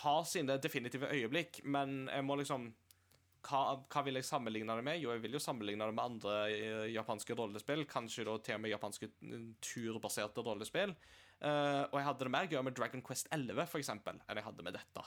[0.02, 2.74] har sine definitive øyeblikk, men jeg må liksom
[3.46, 3.62] hva,
[3.92, 5.00] hva vil jeg sammenligne det med?
[5.02, 7.86] Jo, jeg vil jo sammenligne det med andre eh, japanske rollespill.
[7.90, 10.96] Kanskje da til og med japanske eh, turbaserte rollespill.
[11.38, 14.48] Uh, og jeg hadde det mer gøy med Dragon Quest 11 for eksempel, enn jeg
[14.48, 15.04] hadde med dette.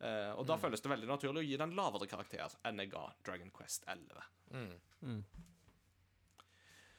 [0.00, 3.02] Uh, og da føles det veldig naturlig å gi den lavere karakter enn jeg ga
[3.26, 4.24] Dragon Quest 11.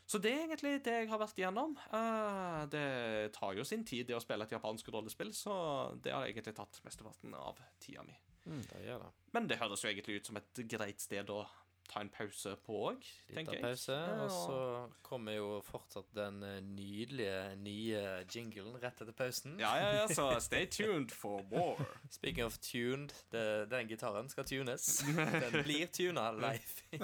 [0.10, 1.74] Så det er egentlig det jeg har vært igjennom.
[1.90, 2.86] Uh, det
[3.34, 5.54] tar jo sin tid det å spille et japansk rollespill, så
[5.98, 8.18] det har egentlig tatt mesteparten av tida mi.
[8.50, 9.14] Det gjør det.
[9.34, 11.44] Men det høres jo egentlig ut som et greit sted å
[11.90, 13.62] ta en pause på òg, tenker jeg.
[13.64, 14.18] pause, Ja.
[14.24, 14.58] og så
[15.02, 19.56] kommer jo fortsatt den eh, nydelige nye jinglen rett etter pausen.
[19.60, 21.86] Ja, ja, ja, så stay tuned for more.
[22.14, 25.02] Speaking of tuned, det, den gitaren skal tunes.
[25.18, 27.00] Den blir tuna live i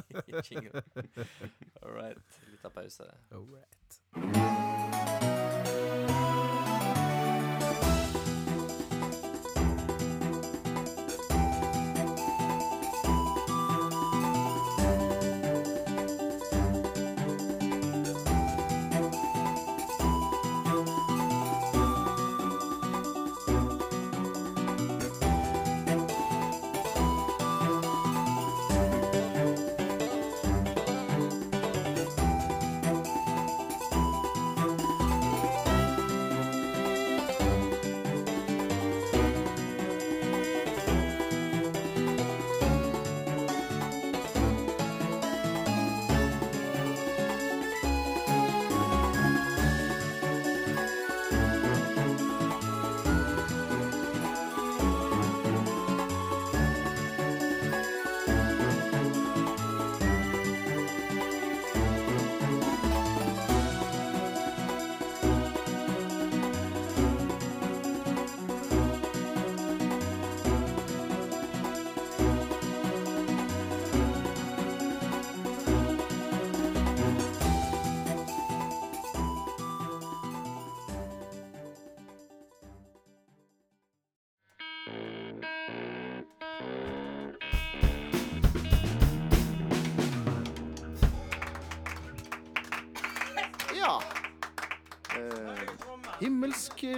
[0.54, 0.84] jinglen.
[1.82, 2.18] All right,
[2.52, 3.10] liten pause.
[3.32, 4.02] Alright.
[4.16, 4.85] Ja.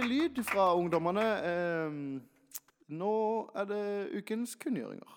[0.04, 1.24] Lyd fra ungdommene.
[1.48, 1.96] Eh,
[2.98, 3.14] nå
[3.56, 3.84] er det
[4.18, 5.14] ukens kunngjøringer.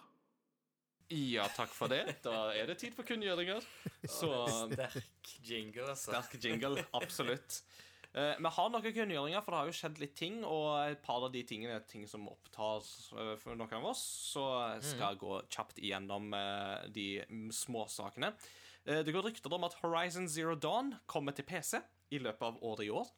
[1.11, 2.05] Ja, takk for det.
[2.23, 3.63] Da er det tid for kunngjøringer.
[4.07, 4.31] Så
[4.71, 6.13] Sterk jingle, altså.
[6.13, 7.61] sterk jingle, absolutt.
[8.11, 10.41] Eh, vi har noen kunngjøringer, for det har jo skjedd litt ting.
[10.47, 12.83] Og et par av de tingene er ting som opptar
[13.19, 14.03] eh, for noen av oss.
[14.31, 14.47] Så
[14.79, 18.31] skal jeg gå kjapt igjennom eh, de mm, småsakene.
[18.85, 21.79] Eh, det går rykter om at Horizon Zero Dawn kommer til PC
[22.11, 23.11] i løpet av året i år.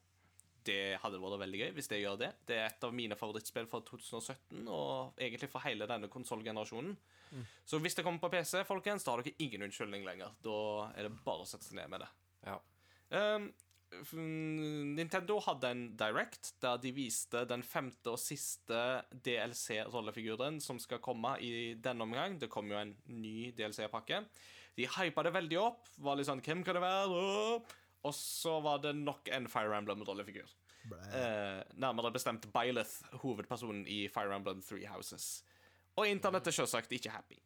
[0.64, 2.30] Det hadde vært veldig gøy hvis det gjør det.
[2.48, 6.96] Det er et av mine favorittspill fra 2017, og egentlig for hele denne konsollgenerasjonen.
[7.66, 10.34] Så hvis det kommer på PC, folkens, da har dere ingen unnskyldning lenger.
[10.44, 10.56] Da
[10.94, 12.10] er det bare å sette seg ned med det.
[12.46, 12.58] Ja.
[13.10, 13.48] Um,
[14.98, 18.80] Nintendo hadde en Direct der de viste den femte og siste
[19.26, 22.38] DLC-rollefiguren som skal komme i denne omgang.
[22.40, 24.24] Det kom jo en ny DLC-pakke.
[24.74, 25.88] De hypa det veldig opp.
[26.02, 27.22] Var litt sånn Hvem kan det være?
[27.22, 27.74] Åh!
[28.04, 30.52] Og så var det nok en Fire Emblem-rollefigur.
[30.92, 35.44] Eh, nærmere bestemt Byleth, hovedpersonen i Fire Emblem Three Houses.
[35.96, 37.38] Og internett er selvsagt ikke happy.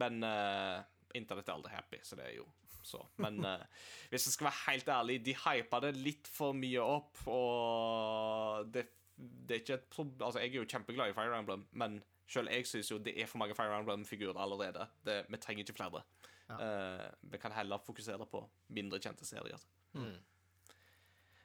[0.00, 0.80] Men eh,
[1.18, 2.46] internett er aldri happy, så det er jo
[2.82, 3.04] så.
[3.22, 3.64] Men eh,
[4.10, 8.88] hvis jeg skal være helt ærlig, de hypa det litt for mye opp, og det,
[9.16, 12.50] det er ikke et problem Altså, jeg er jo kjempeglad i Fire Emblem, men selv
[12.52, 14.88] jeg syns jo det er for mange Fire Emblem-figurer allerede.
[15.06, 16.02] Det, vi trenger ikke flere.
[16.50, 19.58] Eh, vi kan heller fokusere på mindre kjente serier.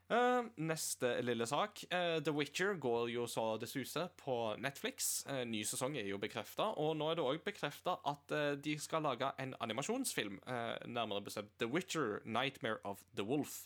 [0.09, 1.83] Eh, neste lille sak.
[1.91, 5.25] Uh, The Witcher går jo så det suser på Netflix.
[5.25, 9.01] Uh, ny sesong er jo bekrefta, og nå er det òg bekrefta at de skal
[9.01, 10.39] lage en animasjonsfilm.
[10.85, 13.65] nærmere bestemt The Witcher Nightmare of the Wolf.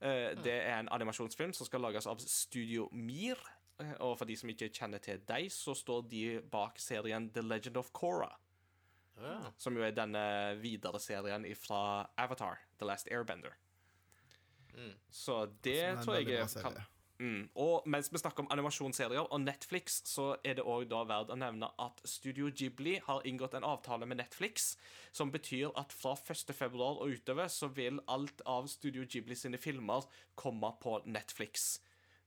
[0.00, 3.38] Eh, Det er en animasjonsfilm som skal lages av Studio Mir.
[4.00, 7.76] Og for de som ikke kjenner til deg, så står de bak serien The Legend
[7.76, 8.30] of Korra.
[9.18, 9.52] Ja.
[9.58, 10.24] Som jo er denne
[10.62, 11.80] videre serien fra
[12.16, 13.56] Avatar, The Last Airbender.
[15.10, 16.76] Så det tror jeg kan
[17.18, 17.48] mm.
[17.54, 21.38] Og mens vi snakker om animasjonsserier og Netflix, så er det òg da verdt å
[21.38, 24.76] nevne at Studio Ghibli har inngått en avtale med Netflix,
[25.12, 26.54] som betyr at fra 1.
[26.54, 30.06] februar og utover så vil alt av Studio Ghibli sine filmer
[30.38, 31.80] komme på Netflix.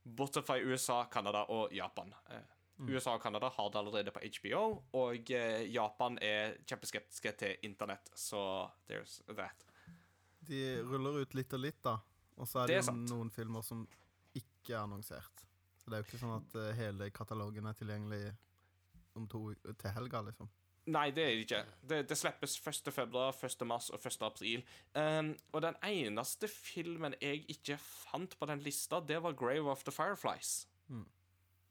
[0.04, 2.14] Bortsett fra i USA, Canada og Japan.
[2.34, 2.58] Eh,
[2.90, 4.62] USA og Canada har det allerede på HBO,
[4.98, 9.68] og eh, Japan er kjempeskeptiske til internett, så there's that.
[10.48, 12.00] De ruller ut litt og litt, da.
[12.38, 13.84] Og så er Det det, er jo noen filmer som
[14.34, 15.46] ikke er annonsert.
[15.78, 18.24] Så det er jo ikke sånn at eh, hele katalogen er tilgjengelig
[19.18, 20.50] om to til helga, liksom.
[20.90, 21.62] Nei, det er det ikke.
[21.90, 22.90] Det, det slippes 1.
[22.94, 23.62] februar, 1.
[23.70, 24.24] mars og 1.
[24.26, 24.64] april.
[24.98, 29.84] Um, og den eneste filmen jeg ikke fant på den lista, det var Grave of
[29.86, 30.66] the Fireflies.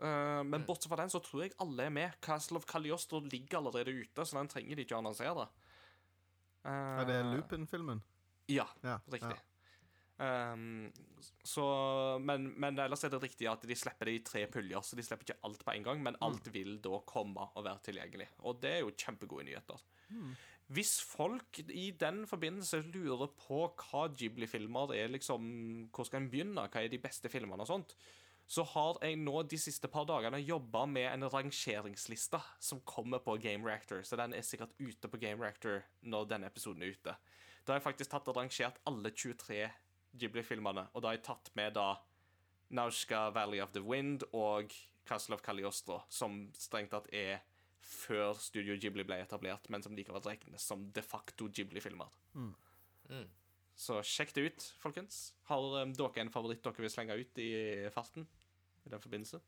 [0.00, 2.16] Uh, men bortsett fra den så tror jeg alle er med.
[2.24, 5.48] Castle of Caliostro ligger allerede ute, så den trenger de ikke å annonsere.
[6.64, 8.02] Uh, Er det Lupin-filmen?
[8.50, 8.98] Ja, Ja.
[9.12, 9.36] riktig.
[10.20, 10.90] Um,
[11.48, 11.62] så,
[12.20, 15.04] men, men ellers er det riktig at de slipper det i tre puljer, så de
[15.06, 18.26] slipper ikke alt på en gang, men alt vil da komme og være tilgjengelig.
[18.44, 19.80] Og det er jo kjempegode nyheter.
[20.70, 26.68] Hvis folk i den forbindelse lurer på hva Ghibli-filmer er, liksom Hvor skal en begynne?
[26.70, 27.96] Hva er de beste filmene og sånt?
[28.50, 33.36] Så har jeg nå de siste par dagene jobba med en rangeringsliste som kommer på
[33.38, 34.02] Game Reactor.
[34.02, 37.14] Så den er sikkert ute på Game Reactor når denne episoden er ute.
[37.62, 39.68] Da har jeg faktisk tatt og rangert alle 23
[40.18, 41.92] Ghibli-filmene, og da har jeg tatt med da
[42.74, 44.74] Naushka, Valley of the Wind og
[45.06, 47.44] Castle of Caliostro, som strengt tatt er
[47.80, 52.10] før Studio Ghibli ble etablert, men som likevel regnes som de facto Ghibli-filmer.
[52.34, 52.52] Mm.
[53.80, 55.30] Så sjekk det ut, folkens.
[55.48, 57.50] Har um, dere en favoritt dere vil slenge ut i
[57.94, 58.26] farten?
[58.86, 59.40] I den forbindelse?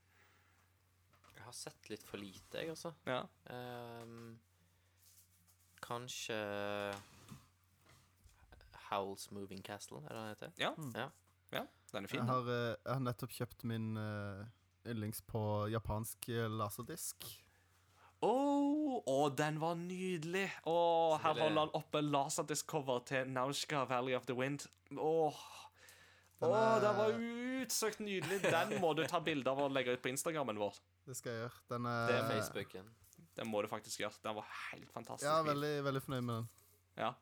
[1.36, 2.92] Jeg har sett litt for lite, jeg, altså.
[3.08, 3.22] Ja.
[3.50, 4.38] Um,
[5.82, 6.36] kanskje
[8.90, 10.50] Howls Moving Castle, er det den heter?
[10.60, 10.72] Ja.
[10.94, 11.08] Ja.
[11.52, 11.64] ja.
[11.92, 12.20] Den er fin.
[12.20, 14.44] Jeg har, eh, jeg har nettopp kjøpt min uh,
[14.88, 17.26] yndlings på japansk eh, laserdisk.
[18.22, 18.32] Å,
[19.10, 20.44] å, den var nydelig!
[20.70, 24.68] Oh, her holder han oppe laserdisk-cover til Naushka Valley of the Wind.
[24.94, 25.40] Åh,
[26.38, 27.16] Den Åh, er- den var
[27.64, 28.40] utsøkt nydelig.
[28.44, 30.78] Den må du ta bilde av og legge ut på Instagrammen vår.
[31.06, 31.62] Det skal jeg gjøre.
[31.74, 32.90] Den er, Det er Facebooken.
[33.36, 34.18] Den må du faktisk gjøre.
[34.24, 35.28] Den var helt fantastisk.
[35.28, 36.50] Ja, veldig, veldig fornøyd med den.
[36.98, 37.12] Ja.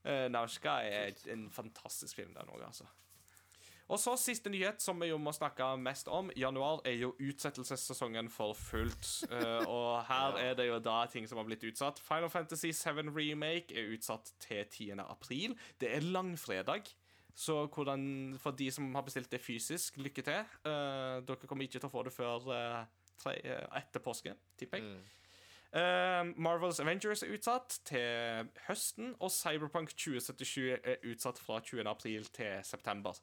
[0.00, 2.88] Uh, Naushka er en fantastisk film, den òg, altså.
[3.90, 6.28] Og så siste nyhet, som vi jo må snakke mest om.
[6.38, 9.08] Januar er jo utsettelsessesongen for fullt.
[9.32, 10.44] Uh, og her Ja.
[10.50, 11.98] er det jo da ting som har blitt utsatt.
[11.98, 15.00] Final Fantasy 7 Remake er utsatt til 10.
[15.08, 15.56] april.
[15.80, 16.86] Det er langfredag.
[17.34, 20.52] Så hvordan, for de som har bestilt det fysisk, lykke til.
[20.64, 22.82] Uh, dere kommer ikke til å få det før uh,
[23.20, 24.92] tre, uh, etter påske, tipper jeg.
[24.92, 25.08] Mm.
[26.42, 31.86] Marvels Avengers er utsatt til høsten, og Cyberpunk 2077 er utsatt fra 20.
[31.86, 33.14] april til september.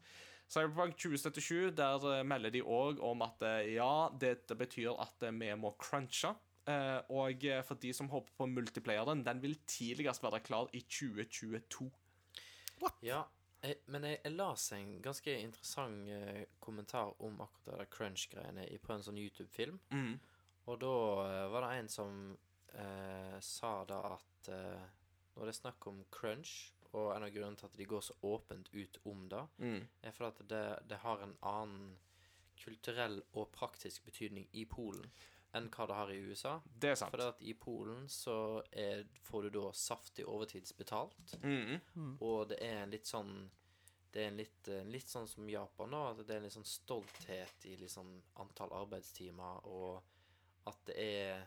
[0.47, 6.31] Cyberpunk 2077, der melder de òg om at ja, dette betyr at vi må crunche.
[6.67, 11.87] Eh, og for de som håper på multiplayeren, den vil tidligst være klar i 2022.
[12.81, 12.97] What?
[13.01, 13.23] Ja,
[13.63, 18.65] jeg, men jeg, jeg leste en ganske interessant eh, kommentar om akkurat det der crunch-greiene
[18.71, 19.79] i- på en sånn YouTube-film.
[19.91, 20.19] Mm.
[20.67, 20.93] Og da
[21.25, 22.37] eh, var det en som
[22.73, 24.87] eh, sa da at eh,
[25.35, 28.13] når det er snakk om crunch, og en av grunnene til at de går så
[28.23, 29.87] åpent ut om det, Mm.
[30.03, 31.97] er for at det, det har en annen
[32.57, 35.11] kulturell og praktisk betydning i Polen
[35.57, 36.55] enn hva det har i USA.
[36.67, 37.13] Det er sant.
[37.13, 38.37] For at i Polen så
[38.71, 41.37] er, får du da saftig overtidsbetalt.
[41.43, 42.17] Mm.
[42.23, 43.33] Og det er en litt sånn
[44.13, 46.67] Det er en litt, litt sånn som Japan, nå, At det er en litt sånn
[46.67, 50.01] stolthet i liksom antall arbeidstimer, og
[50.67, 51.45] at det er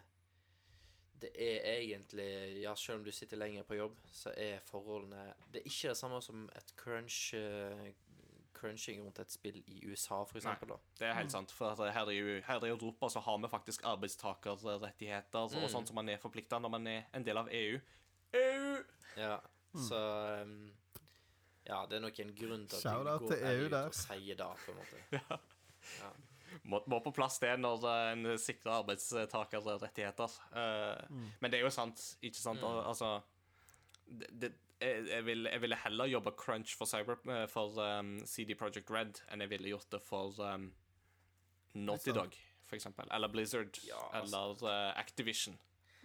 [1.21, 5.63] Det er egentlig Ja, selv om du sitter lenger på jobb, så er forholdene Det
[5.63, 7.91] er ikke det samme som et crunch eh,
[8.55, 10.25] crunching rundt et spill i USA,
[10.69, 10.77] da.
[10.99, 11.51] Det er helt sant.
[11.53, 16.09] For her, i, her i Europa så har vi faktisk arbeidstakerrettigheter og sånn som man
[16.09, 17.79] er forplikta når man er en del av EU.
[18.33, 18.75] EU!
[19.17, 19.41] Ja,
[19.75, 20.01] så
[20.43, 20.73] um,
[21.67, 23.87] Ja, det er nok en grunn til at vi går til EU ut der.
[23.87, 25.41] og sier det, på en måte.
[26.67, 30.33] Må, må på plass det når en sikrer arbeidstakerrettigheter.
[30.59, 31.05] Eh,
[31.41, 32.63] Men det er jo sant, ikke sant?
[32.67, 33.21] Al- Altså
[34.11, 34.51] det, det,
[34.81, 38.91] jeg, jeg, vil, jeg ville heller jobbe crunch for, cyber, eh, for um, CD Projekt
[38.91, 40.71] Red enn jeg ville gjort det for um,
[41.75, 42.11] Naughty.
[42.17, 42.35] Dog,
[42.67, 43.09] for eksempel.
[43.15, 43.79] Eller Blizzard.
[43.87, 44.37] Ja, altså.
[44.37, 45.59] Eller uh, Activision.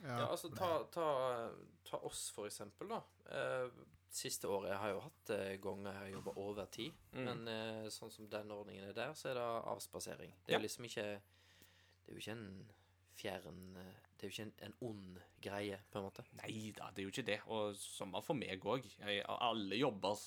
[0.04, 0.20] Ja.
[0.20, 1.06] Ja, altså, ta, ta,
[1.88, 3.00] ta oss, for eksempel, da.
[3.32, 3.72] Uh,
[4.16, 7.24] siste året jeg har jo hatt uh, ganger jeg har jobba overtid, Mm.
[7.26, 10.36] men uh, sånn som den ordningen er der, så er det avspasering.
[10.46, 10.64] Det er Ja.
[10.68, 11.06] liksom ikke
[12.06, 12.68] Det er jo ikke en
[13.18, 13.62] fjern
[14.16, 16.24] Det er jo ikke en, en ond greie, på en måte.
[16.40, 17.40] Nei da, det er jo ikke det.
[17.52, 18.88] Og samme for meg òg.
[19.36, 20.22] Alle jobber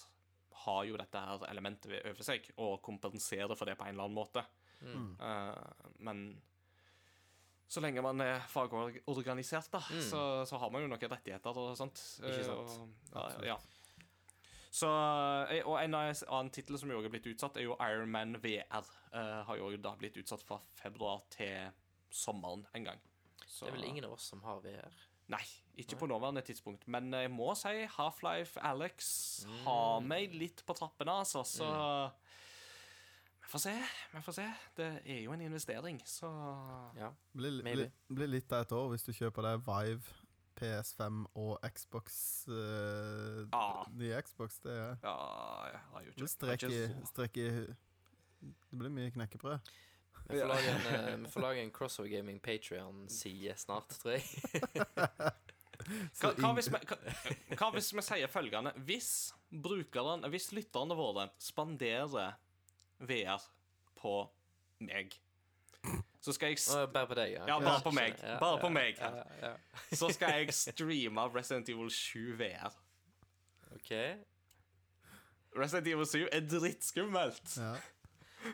[0.65, 4.19] har jo dette her elementet over seg, og kompenserer for det på en eller annen
[4.19, 4.45] måte.
[4.83, 5.09] Mm.
[5.19, 6.23] Uh, men
[7.69, 12.01] så lenge man er fagorganisert, da, så, så har man jo noen rettigheter og sånt.
[12.23, 12.29] Mm.
[12.31, 12.79] Ikke Eh, sant?
[13.13, 13.59] Og, ja, ja.
[14.79, 14.89] Så,
[15.51, 18.39] eh, og en annen tittel som jo også er blitt utsatt, er jo Iron Man
[18.41, 18.89] VR.
[19.13, 21.71] Uh, har jo da blitt utsatt fra februar til
[22.13, 23.05] sommeren en gang.
[23.47, 24.95] Så, Det er vel ingen av oss som har VR.
[25.29, 25.43] Nei,
[25.77, 26.87] ikke på nåværende tidspunkt.
[26.89, 29.59] Men jeg må si Half-Life Alex Mm.
[29.65, 31.43] har meg litt på trappene, altså.
[31.45, 31.67] Så
[33.43, 33.75] vi får se.
[34.15, 34.47] Vi får se.
[34.77, 36.27] Det er jo en investering, så
[36.97, 37.11] Ja.
[37.35, 40.03] Blir, blir, blir litt av et år hvis du kjøper deg Vive,
[40.59, 43.85] PS5 og Xbox uh, ah.
[43.95, 44.59] Nye Xbox.
[44.59, 45.15] Det, er- Ja,
[45.71, 47.77] jeg har jo det blir ikke strekk i, jeg har ikke så- strekk
[48.41, 49.61] Det blir mye knekkebrød.
[50.29, 54.25] Vi får lage en, eh, vi får lage en Crossover Gaming Patrion-side snart, tror jeg.
[55.89, 56.97] Hva, hva, hvis vi, hva,
[57.57, 62.35] hva hvis vi sier følgende Hvis brukeren, hvis lytterne våre spanderer
[62.99, 63.47] VR
[63.97, 64.17] på
[64.85, 65.15] meg,
[66.21, 67.47] så skal jeg Bare på deg, ja.
[67.49, 68.19] Ja, bare på meg.
[68.43, 68.99] Bare på meg.
[69.95, 72.75] Så skal jeg streame Resident Evil 7 VR.
[73.79, 73.93] OK.
[75.57, 77.55] Resident Evil 7 er drittskummelt.
[77.57, 77.73] Ja.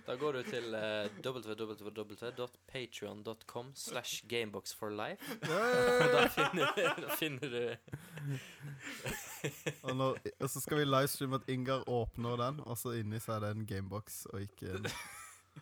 [0.06, 0.80] Da går du til uh,
[1.24, 5.38] www.patreon.com slash gameboxforlife.
[5.40, 6.66] Da finner,
[7.00, 7.76] da finner du
[9.82, 13.32] Og, når, og så skal vi livestreame at Ingar åpner den, og så inni så
[13.36, 14.86] er det en gamebox og ikke en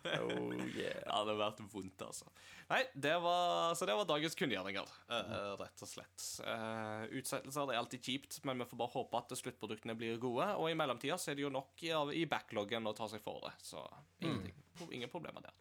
[0.02, 0.98] Oh yeah.
[1.02, 2.26] Det hadde vært vondt, altså.
[2.70, 6.26] Nei, det var, så det var dagens kunngjøringer, uh, rett og slett.
[6.42, 10.48] Uh, utsettelser er alltid kjipt, men vi får bare håpe at sluttproduktene blir gode.
[10.58, 13.44] Og i mellomtida så er det jo nok i, i backloggen å ta seg for
[13.46, 13.84] det, så
[14.24, 14.56] ingenting,
[14.90, 15.58] ingen problemer der.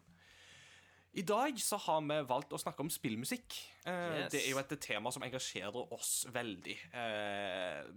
[1.12, 3.58] I dag så har vi valgt å snakke om spillmusikk.
[3.84, 4.30] Eh, Yes.
[4.32, 6.76] Det er jo et tema som engasjerer oss veldig.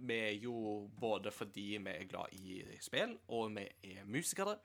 [0.04, 3.64] Vi er jo både fordi vi er glad i spill, og vi
[3.94, 4.58] er musikere.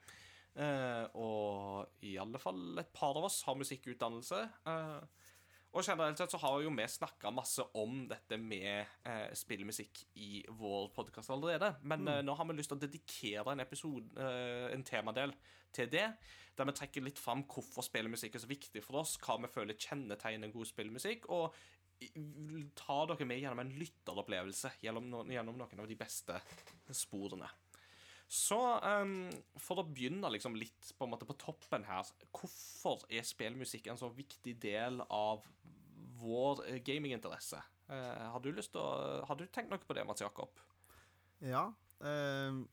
[0.52, 4.40] Eh, og i alle fall et par av oss har musikkutdannelse.
[4.68, 5.28] Eh,
[5.72, 10.42] og generelt sett så har jo vi snakka masse om dette med eh, spillmusikk i
[10.52, 11.74] vår podkast allerede.
[11.88, 14.30] Men eh, nå har vi lyst til å dedikere en episode,
[14.76, 15.32] en temadel
[15.72, 16.10] til det.
[16.52, 19.80] Der vi trekker litt fram hvorfor spillmusikk er så viktig for oss, hva vi føler
[19.80, 21.56] kjennetegner god spillmusikk, og
[22.76, 26.38] ta dere med gjennom en lytteropplevelse gjennom, no gjennom noen av de beste
[26.92, 27.48] sporene.
[28.32, 29.26] Så um,
[29.60, 34.54] for å begynne liksom litt på, på toppen her Hvorfor er spillmusikk en så viktig
[34.62, 35.44] del av
[36.22, 37.60] vår eh, gaminginteresse?
[37.90, 40.64] Uh, har du lyst til å Har du tenkt noe på det, Mats Jakob?
[41.44, 41.66] Ja.
[42.00, 42.64] Uh,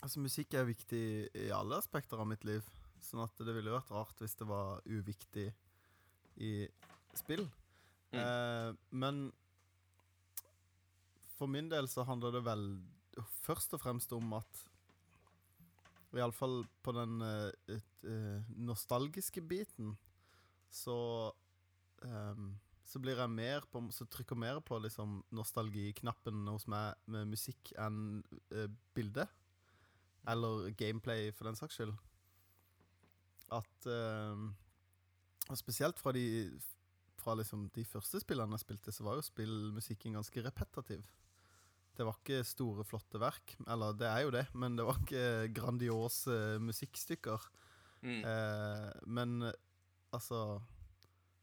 [0.00, 2.64] altså, musikk er viktig i alle aspekter av mitt liv.
[3.04, 5.50] Sånn at det ville vært rart hvis det var uviktig
[6.40, 6.52] i
[7.18, 7.44] spill.
[8.14, 8.22] Mm.
[8.22, 9.26] Uh, men
[11.36, 12.70] for min del så handler det vel
[13.44, 14.64] først og fremst om at
[16.16, 19.92] Iallfall på den uh, eh, nostalgiske biten,
[20.72, 20.96] så
[22.02, 22.54] um,
[22.88, 27.72] så blir jeg mer på Så trykker mer på liksom nostalgiknappen hos meg med musikk
[27.76, 28.22] enn
[28.54, 28.64] uh,
[28.96, 29.26] bilde.
[30.28, 31.92] Eller gameplay, for den saks skyld.
[33.52, 34.50] At ehm,
[35.48, 36.50] Og spesielt fra de
[37.16, 41.04] Fra liksom de første spillene jeg spilte, så var jo spillmusikken ganske repetativ.
[41.98, 43.56] Det var ikke store, flotte verk.
[43.66, 45.24] Eller det er jo det, men det var ikke
[45.56, 47.48] grandiose musikkstykker.
[48.06, 48.20] Mm.
[48.22, 49.56] Eh, men eh,
[50.14, 50.60] altså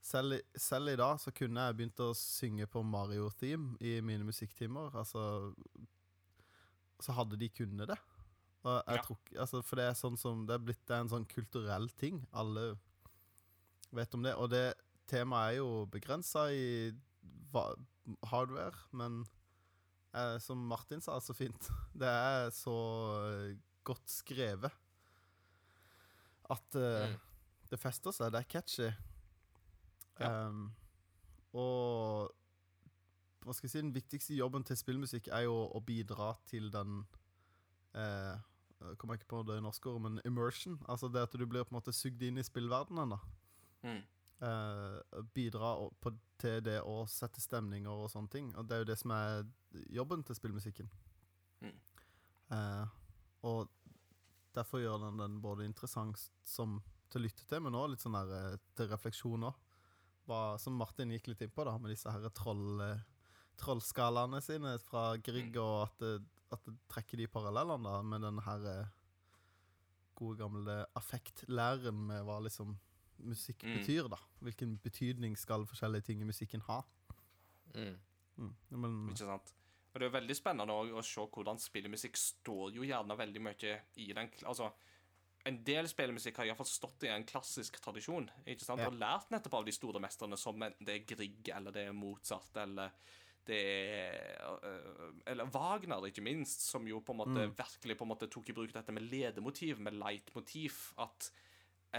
[0.06, 4.96] selv, selv i dag så kunne jeg begynt å synge på Mario-theme i mine musikktimer.
[4.96, 5.52] Altså
[7.04, 7.98] Så hadde de kunnet det.
[8.64, 9.02] Og jeg Ja.
[9.04, 11.90] tror altså, For det er sånn som Det er blitt det er en sånn kulturell
[12.00, 12.24] ting.
[12.34, 12.78] Alle
[13.92, 14.36] vet om det.
[14.40, 14.74] Og det
[15.12, 16.94] temaet er jo begrensa i
[18.26, 19.26] hardware, men
[20.16, 21.70] eh, som Martin sa så fint,
[22.02, 22.76] det er så
[23.28, 24.72] eh, godt skrevet
[26.50, 27.20] at eh, Mm.
[27.72, 28.32] det fester seg.
[28.34, 28.90] Det er catchy.
[30.20, 30.48] Ja.
[30.48, 30.68] Um,
[31.58, 32.32] og
[33.46, 37.02] hva skal jeg si, den viktigste jobben til spillmusikk er jo å bidra til den
[37.96, 38.36] eh,
[38.86, 40.78] Jeg kommer ikke på det norske ordet, men immersion.
[40.92, 43.16] Altså det at du blir på en måte sugd inn i spillverdenen.
[43.16, 43.20] da
[43.86, 44.02] Mm.
[44.42, 46.12] Eh, bidra på,
[46.42, 48.52] til det å sette stemninger og sånne ting.
[48.56, 49.46] Og det er jo det som er
[49.96, 50.90] jobben til spillmusikken.
[51.62, 51.78] Mm.
[52.56, 52.86] Eh,
[53.48, 53.70] og
[54.56, 56.82] derfor gjør den den både interessant som
[57.12, 59.62] til å lytte til, men òg litt sånn der eh, til refleksjon òg.
[60.58, 63.04] Som Martin gikk litt inn på, da, med disse her troll, eh,
[63.62, 65.62] trollskalaene sine fra Grieg, Mm.
[65.62, 66.14] og at det,
[66.52, 68.88] at det trekker de parallellene da, med den her eh,
[70.16, 72.78] gode gamle affektlæren med hva liksom
[73.20, 73.78] musikk Mm.
[73.80, 74.18] betyr, da.
[74.42, 76.82] Hvilken betydning skal forskjellige ting i musikken ha?
[77.76, 77.98] Mm.
[78.38, 78.56] Mm.
[78.70, 79.54] Men, Ikke sant?
[79.94, 84.12] Og det er veldig spennende å se hvordan spillemusikk står jo gjerne veldig mye i
[84.14, 84.72] den Altså,
[85.46, 88.82] en del spillemusikk har iallfall stått i en klassisk tradisjon ikke sant?
[88.82, 88.88] Ja.
[88.88, 91.94] og lært nettopp av de store mesterne, som enten det er Grieg, eller det er
[91.94, 92.92] Mozart, eller
[93.46, 98.10] det er øh, Eller Wagner, ikke minst, som jo på en måte virkelig på en
[98.10, 100.74] måte tok i bruk dette med ledemotiv, med leitmotiv.
[100.98, 101.32] At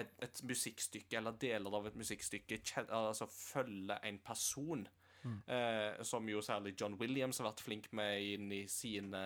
[0.01, 4.87] et, et musikkstykke, eller deler av et musikkstykke, altså følger en person.
[5.27, 9.23] Eh, som jo særlig John Williams har vært flink med inn i sine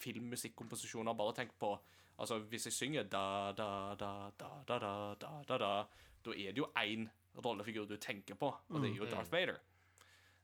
[0.00, 1.16] filmmusikkomposisjoner.
[1.18, 1.74] Bare tenk på
[2.14, 5.70] Altså, hvis jeg synger da, da, da, da, da, da, da, da, da,
[6.22, 7.08] da er det jo én
[7.42, 9.58] rollefigur du tenker på, og det er jo Darth Vader.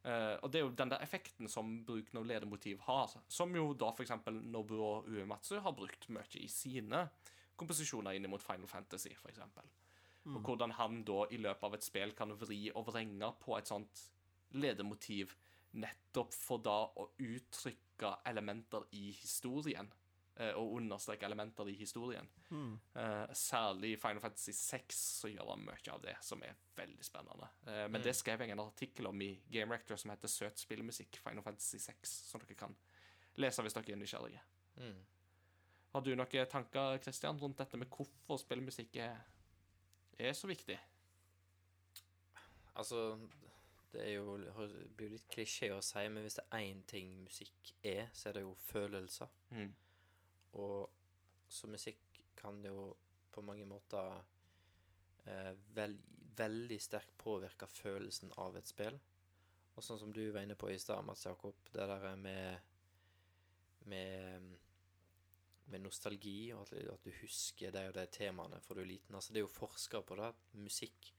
[0.00, 3.68] Uh, og det er jo den der effekten som bruken av ledemotiv har, som jo
[3.78, 4.14] da f.eks.
[4.50, 7.04] Nobuo Uematsu har brukt mye i sine
[7.60, 9.40] komposisjoner inn mot Final Fantasy, f.eks.
[10.30, 13.70] Og hvordan han da i løpet av et spill kan vri og vrenge på et
[13.70, 14.02] sånt
[14.52, 15.32] ledemotiv
[15.80, 19.88] nettopp for da å uttrykke elementer i historien.
[20.40, 22.26] eh, Og understreke elementer i historien.
[22.96, 27.04] Eh, særlig i Final Fantasy 6 så gjør han mye av det som er veldig
[27.04, 27.48] spennende.
[27.66, 31.20] Eh, men det skrev jeg en artikkel om i Game Rector som heter Søt spillmusikk,
[31.20, 32.76] Final Fantasy 6, som dere kan
[33.36, 34.40] lese hvis dere er nysgjerrige.
[34.76, 35.04] Mm.
[35.90, 39.16] Har du noen tanker Christian, rundt dette med hvorfor spillmusikk er,
[40.18, 40.76] er så viktig?
[42.78, 43.18] Altså,
[43.92, 46.84] det er jo, det blir jo litt klisjé å si, men hvis det er én
[46.86, 49.34] ting musikk er, så er det jo følelser.
[49.50, 49.72] Mm.
[50.62, 52.92] Og så musikk kan jo
[53.34, 54.14] på mange måter
[55.26, 55.98] eh, veld,
[56.38, 58.96] veldig sterkt påvirke følelsen av et spill.
[59.74, 62.70] Og sånn som du var inne på i stad, Mats Jakob, det der med
[63.88, 64.40] med,
[65.70, 69.14] med nostalgi, og at, at du husker de og de temaene fra du er liten.
[69.14, 71.12] Altså, det er jo forskere på det, at musikk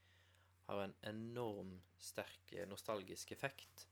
[0.68, 3.88] har en enorm sterk eh, nostalgisk effekt.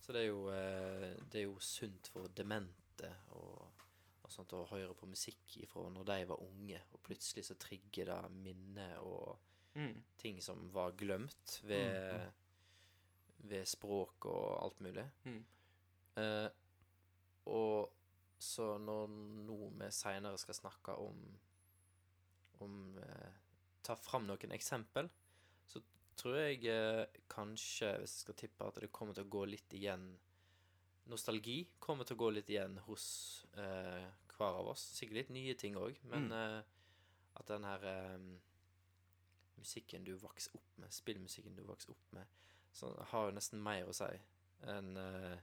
[0.00, 3.82] Så det er jo, eh, det er jo sunt for demente og,
[4.22, 8.12] og sånt å høre på musikk ifra når de var unge, og plutselig så trigger
[8.12, 9.36] det minner og
[9.76, 10.02] Mm.
[10.16, 12.30] ting som var glemt ved,
[13.44, 15.04] ved språk og alt mulig.
[15.24, 15.42] Mm.
[16.16, 16.48] Eh,
[17.52, 17.90] og
[18.38, 19.12] så når
[19.46, 21.20] nå vi seinere skal snakke om
[22.64, 23.42] om eh,
[23.86, 25.06] Ta fram noen eksempel,
[25.70, 25.78] så
[26.18, 29.76] tror jeg eh, kanskje, hvis jeg skal tippe, at det kommer til å gå litt
[29.78, 30.08] igjen
[31.06, 33.04] Nostalgi kommer til å gå litt igjen hos
[33.54, 34.82] eh, hver av oss.
[34.96, 36.58] Sikkert litt nye ting òg, men eh,
[37.38, 38.24] at den her eh,
[39.60, 42.34] musikken du vokser opp med, spillmusikken du vokser opp med,
[42.74, 44.10] så har jo nesten mer å si
[44.66, 45.36] enn eh,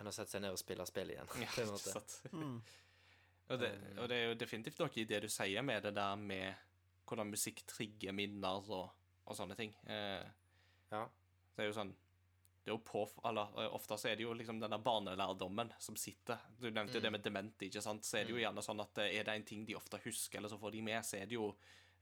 [0.00, 1.28] enn å sette seg ned og spille spill igjen.
[1.42, 2.02] Ja, på en måte.
[2.32, 2.56] Mm.
[3.52, 3.68] Og, det,
[3.98, 6.54] og det er jo definitivt noe i det du sier med det der med
[7.10, 8.86] hvordan musikk trigger minner og,
[9.26, 9.74] og sånne ting.
[9.90, 10.22] Eh,
[10.94, 11.02] Ja.
[11.56, 11.90] det er jo sånn
[12.62, 15.96] det er jo på, eller eh, Ofte så er det jo liksom denne barnelærdommen som
[15.98, 16.38] sitter.
[16.62, 17.66] Du nevnte jo det med demente.
[17.66, 18.06] ikke sant?
[18.06, 20.38] Så er det jo gjerne sånn at eh, er det en ting de ofte husker,
[20.38, 21.50] eller så får de med, så er det jo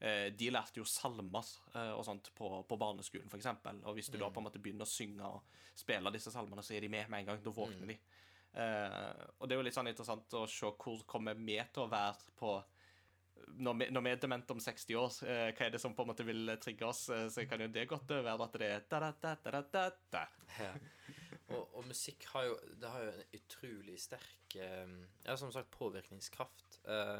[0.01, 1.45] De lærte jo salmer
[1.75, 3.83] eh, og sånt på, på barneskolen, eksempel.
[3.85, 6.73] Og hvis du da på en måte begynner å synge og spille disse salmene, så
[6.73, 7.43] er de med med en gang.
[7.45, 7.97] Da våkner de.
[8.51, 11.91] Eh, og det er jo litt sånn interessant å se hvor kommer vi til å
[11.91, 12.55] være på
[13.57, 16.03] når vi, når vi er demente om 60 år, eh, hva er det som på
[16.03, 17.07] en måte vil trigge oss?
[17.09, 20.23] Eh, så kan jo det godt være at det er da, da, da, da, da.
[20.59, 20.71] Ja.
[21.51, 24.93] Og, og musikk har jo Det har jo en utrolig sterk eh,
[25.25, 26.79] Ja, som sagt, påvirkningskraft.
[26.85, 27.19] Eh,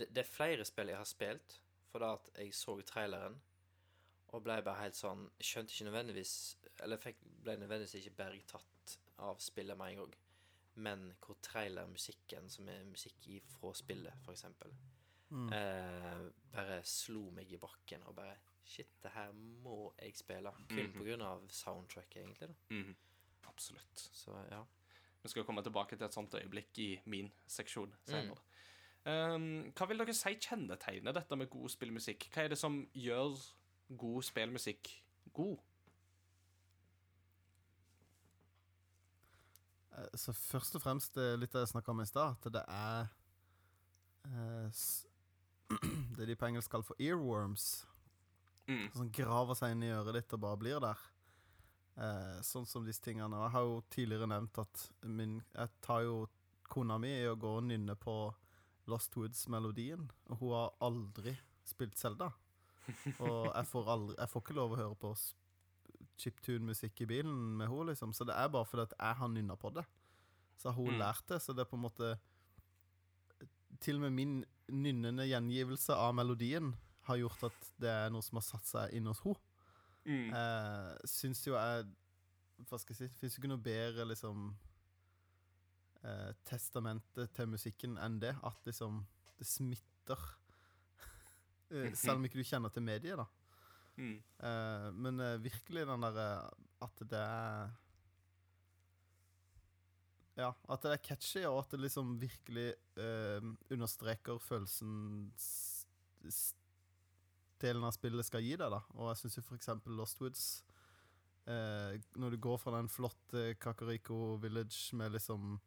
[0.00, 1.58] det, det er flere spill jeg har spilt
[1.90, 3.38] fordi at jeg så traileren
[4.30, 6.34] og ble bare helt sånn skjønte ikke nødvendigvis
[6.84, 10.12] Eller fikk, ble nødvendigvis ikke bergtatt av spillet med en gang.
[10.80, 14.72] Men hvor trailermusikken, som er musikk fra spillet, for eksempel,
[15.52, 16.22] eh,
[16.54, 18.38] bare slo meg i bakken og bare
[18.70, 20.52] Shit, det her må jeg spille.
[20.70, 22.48] Kun på grunn av soundtracket, egentlig.
[22.48, 22.94] da Mhm.
[23.48, 23.98] Absolutt.
[24.14, 24.62] Så ja.
[25.22, 28.38] Vi skal komme tilbake til et sånt øyeblikk i min seksjon senere.
[29.08, 32.28] Um, hva vil dere si kjennetegner dette med god spillmusikk?
[32.34, 33.38] Hva er det som gjør
[34.00, 34.90] god spillmusikk
[35.32, 35.58] god?
[39.96, 42.52] Eh, Så først og fremst det er litt det jeg snakka om i stad, at
[42.52, 43.08] det er
[44.28, 44.82] eh,
[46.18, 47.86] Det de på engelsk kaller for earworms.
[48.66, 48.90] Mm.
[48.94, 51.08] Som graver seg inn i øret ditt og bare blir der.
[51.96, 53.32] Eh, sånn som disse tingene.
[53.36, 56.20] Og jeg har jo tidligere nevnt at min Jeg tar jo
[56.70, 58.14] kona mi i å gå og nynne på
[58.86, 62.30] Lost Woods-melodien, og hun har aldri spilt Selda.
[63.20, 65.12] Og jeg får, aldri, jeg får ikke lov å høre på
[66.20, 68.12] chiptune-musikk i bilen med henne, liksom.
[68.16, 69.84] Så det er bare fordi at jeg har nynna på det.
[70.58, 70.98] Så har hun Mm.
[70.98, 72.18] lært det, så det er på en måte
[73.80, 76.74] Til og med min nynnende gjengivelse av melodien
[77.06, 79.38] har gjort at det er noe som har satt seg inn hos henne.
[80.04, 80.32] Mm.
[80.34, 81.86] Eh, syns jo jeg
[82.68, 83.14] Hva skal jeg si?
[83.20, 84.50] Fins jo ikke noe bedre liksom
[86.04, 88.34] eh, testamentet til musikken enn det.
[88.46, 89.04] At liksom
[89.38, 90.20] det smitter.
[91.70, 93.28] Eh, Selv om ikke du kjenner til mediet, da.
[93.94, 94.16] Mm.
[94.18, 96.24] Eh, men virkelig den derre
[96.82, 97.68] At det er
[100.40, 105.30] Ja, at det er catchy, og at det liksom virkelig eh, understreker følelsen
[107.60, 108.80] delen av spillet skal gi deg, da.
[108.96, 110.44] Og jeg syns jo eksempel Lost Woods
[111.46, 115.58] eh, Når du går fra den flotte Kakariko Village med liksom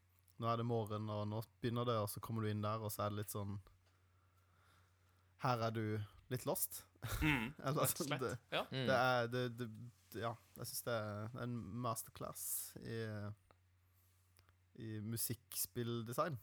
[0.43, 2.91] Nå er det morgen, og nå begynner det, og så kommer du inn der, og
[2.91, 3.53] så er det litt sånn
[5.43, 5.85] Her er du
[6.33, 6.81] litt lost.
[7.21, 7.53] Mm.
[7.63, 8.25] Eller Rett og sånn, slett.
[8.25, 8.63] det, Ja.
[8.67, 8.85] Mm.
[8.89, 9.69] det er det, det,
[10.19, 12.43] Ja, jeg syns det er en masterclass
[12.83, 12.99] i
[14.83, 16.35] I musikkspilldesign.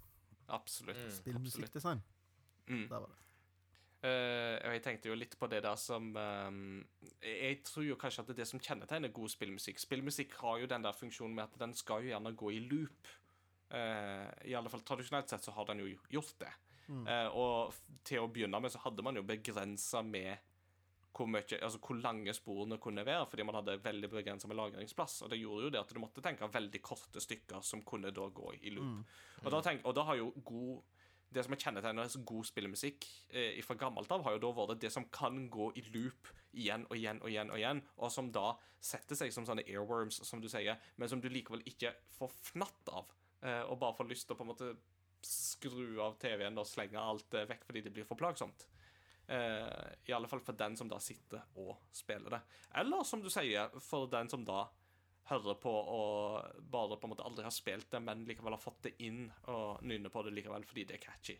[0.49, 0.97] Absolutt.
[0.97, 1.17] Mm.
[1.19, 2.01] Spillmusikkdesign.
[2.71, 2.87] Mm.
[2.89, 3.19] Der var det.
[4.01, 6.55] Uh, og jeg tenkte jo litt på det der som eh,
[7.21, 10.71] Jeg tror jo kanskje at det er det som kjennetegner god spillmusikk Spillmusikk har jo
[10.71, 13.11] den der funksjonen med at den skal jo gjerne gå i loop.
[13.71, 16.53] Eh, I alle fall tradisjonelt sett så har den jo gjort det.
[16.91, 17.75] Eh, og
[18.07, 20.47] til å begynne med så hadde man jo begrensa med
[21.15, 25.21] hvor, mye, altså hvor lange sporene kunne være, fordi man hadde veldig begrensa med lagringsplass.
[25.27, 28.29] Og det gjorde jo det at du måtte tenke veldig korte stykker som kunne da
[28.31, 29.03] gå i loop.
[29.45, 30.81] Og, da tenk, og da har jo god
[31.31, 33.05] det som er kjennetegnet som god spillemusikk
[33.39, 36.83] eh, fra gammelt av, har jo da vært det som kan gå i loop igjen
[36.89, 40.43] og igjen og igjen, og igjen, og som da setter seg som sånne airworms, som
[40.43, 44.37] du sier, men som du likevel ikke får fnatt av, og bare får lyst til
[44.37, 44.73] å på en måte
[45.27, 48.67] skru av TV-en og slenge alt eh, vekk fordi det blir for plagsomt.
[49.31, 52.41] Eh, I alle fall for den som da sitter og spiller det.
[52.81, 54.65] Eller som du sier, for den som da
[55.31, 58.83] hører på og bare på en måte aldri har spilt det, men likevel har fått
[58.89, 61.37] det inn og nynner på det likevel fordi det er catchy.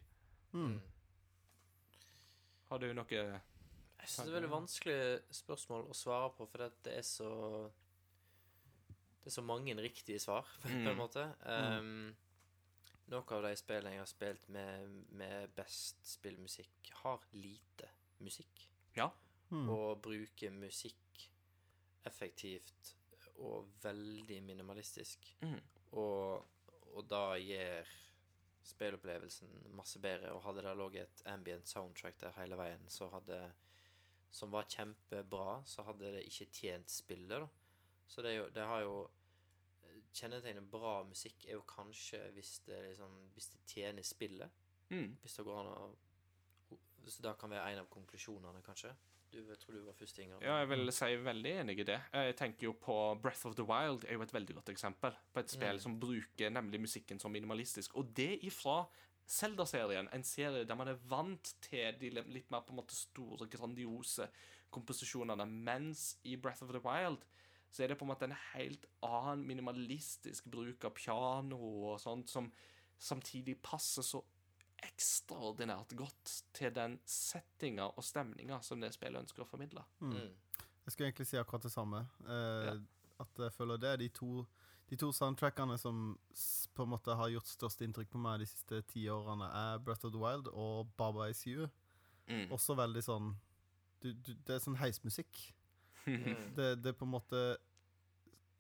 [2.71, 5.01] Har du noe Jeg synes det er veldig vanskelig
[5.41, 7.33] spørsmål å svare på, for det er så
[9.21, 11.27] Det er så mange riktige svar, på en måte.
[11.45, 12.11] Um,
[13.11, 17.91] noen av de spillene jeg har spilt med, med best spillmusikk, har lite
[18.25, 18.69] musikk.
[18.97, 19.11] Ja.
[19.51, 21.27] Og bruker musikk
[22.07, 22.95] effektivt
[23.41, 25.27] og veldig minimalistisk.
[25.43, 25.59] Mm.
[25.99, 26.47] Og,
[26.95, 27.89] og da gir
[28.71, 30.35] spillopplevelsen masse bedre.
[30.37, 33.41] Og hadde det ligget et ambient soundtrack der hele veien, så hadde
[34.31, 37.49] som var kjempebra, så hadde det ikke tjent spillet, da.
[38.11, 39.01] Så det, jo, det har jo
[40.11, 44.57] Kjennetegnet bra musikk er jo kanskje hvis det, liksom, hvis det tjener spillet.
[44.91, 45.13] Mm.
[45.23, 45.85] Hvis det går an å
[47.07, 48.91] Så da kan være en av konklusjonene, kanskje.
[49.31, 50.43] Du jeg tror du var først, Inger.
[50.43, 52.01] Ja, jeg vil si veldig enig i det.
[52.13, 55.43] Jeg tenker jo på Breath of the Wild er jo et veldig godt eksempel på
[55.45, 57.95] et spill som bruker nemlig musikken som minimalistisk.
[57.95, 58.83] Og det ifra
[59.31, 63.47] Zelda-serien, en serie der man er vant til de litt mer på en måte store,
[63.47, 64.27] grandiose
[64.75, 67.23] komposisjonene, mens i Breath of the Wild
[67.71, 71.59] så er det på en måte en helt annen minimalistisk bruk av piano
[71.93, 72.51] og sånt, som
[73.01, 74.23] samtidig passer så
[74.81, 79.85] ekstraordinært godt til den settinga og stemninga som det spillet ønsker å formidle.
[80.01, 80.33] Mm.
[80.85, 82.07] Jeg skulle egentlig si akkurat det samme.
[82.27, 82.79] Eh, Ja.
[83.21, 84.47] At jeg føler det er de to,
[84.89, 86.19] de to soundtrackene som
[86.75, 90.07] på en måte har gjort størst inntrykk på meg de siste ti årene, er Breath
[90.07, 91.69] of the Wild og Baba Is You.
[92.27, 92.51] Mm.
[92.51, 93.37] Også veldig sånn
[94.01, 95.53] du, du, Det er sånn heismusikk.
[96.07, 96.55] Mm.
[96.57, 97.41] Det, det på en måte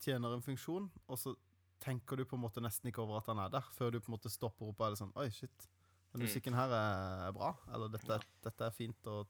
[0.01, 1.35] tjener en funksjon, og så
[1.81, 4.11] tenker du på en måte nesten ikke over at han er der, før du på
[4.13, 5.69] en måte stopper opp og er det sånn Oi, shit.
[6.13, 6.27] Den Mm.
[6.27, 7.53] musikken her er, er bra.
[7.73, 8.19] Eller dette, ja.
[8.45, 9.29] dette er fint og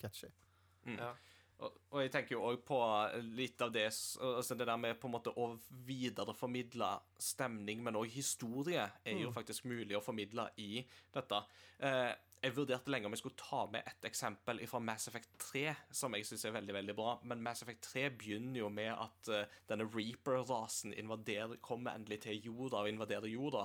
[0.00, 0.30] catchy.
[0.86, 1.10] Ja.
[1.56, 2.78] Og, og jeg tenker jo òg på
[3.38, 5.48] litt av det altså Det der med på en måte å
[5.88, 6.90] videreformidle
[7.22, 10.84] stemning, men òg historie, er jo faktisk mulig å formidle i
[11.14, 11.40] dette.
[11.80, 12.12] Eh,
[12.44, 15.64] jeg vurderte lenge om jeg skulle ta med et eksempel fra Mass Effect 3,
[15.98, 17.14] som jeg syns er veldig veldig bra.
[17.26, 20.94] Men Mass Effect 3 begynner jo med at uh, denne Reaper-rasen
[21.64, 23.64] kommer endelig til jorda og invaderer jorda.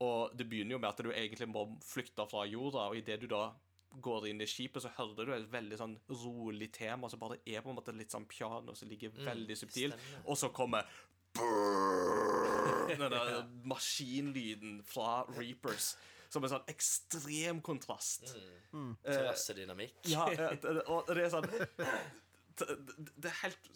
[0.00, 3.28] Og det begynner jo med at du egentlig må flykte fra jorda, og idet du
[3.30, 3.50] da
[3.90, 7.64] går inn i skipet, så hører du et veldig sånn rolig tema som bare er
[7.64, 10.24] på en måte litt sånn piano som ligger veldig subtil, stemmer.
[10.26, 10.86] og så kommer
[12.90, 15.94] den der maskinlyden fra Reapers,
[16.30, 18.30] som en sånn ekstrem kontrast.
[18.72, 18.80] Mm.
[18.80, 18.96] mm.
[19.06, 19.96] Terrassedynamikk.
[20.10, 21.48] Ja, eh, og det er sånn
[22.66, 23.68] det, er helt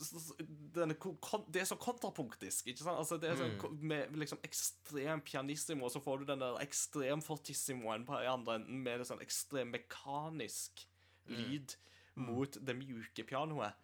[1.52, 2.98] Det er så kontrapunktisk, ikke sant?
[2.98, 6.58] Altså, det er så, ko- Med liksom ekstrem pianissimo, og så får du den der
[6.62, 10.86] ekstrem fortissimoen på i andre enden med det sånn ekstrem mekanisk
[11.30, 11.76] lyd
[12.20, 13.74] mot det mjuke pianoet.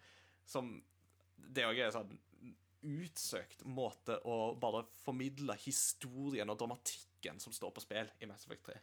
[0.45, 0.81] Som
[1.37, 2.19] Det òg er en sånn
[2.81, 8.65] utsøkt måte å bare formidle historien og dramatikken som står på spill i Mass Effect
[8.71, 8.77] 3.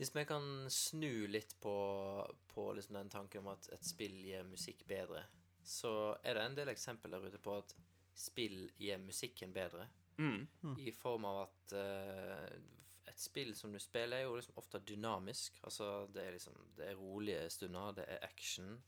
[0.00, 1.74] Hvis vi kan snu litt på,
[2.48, 5.26] på liksom den tanken om at et spill gjør musikk bedre,
[5.60, 5.90] så
[6.24, 7.74] er det en del eksempler der ute på at
[8.16, 9.84] spill gjør musikken bedre.
[10.16, 10.46] Mm.
[10.80, 12.48] I form av at uh,
[13.12, 15.60] et spill som du spiller, er jo liksom ofte dynamisk.
[15.68, 18.82] Altså, det er liksom Det er rolige stunder, det er action,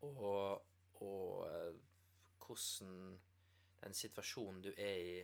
[0.00, 0.66] og,
[1.06, 1.78] og uh,
[2.42, 3.18] hvordan
[3.84, 5.16] den situasjonen du er i,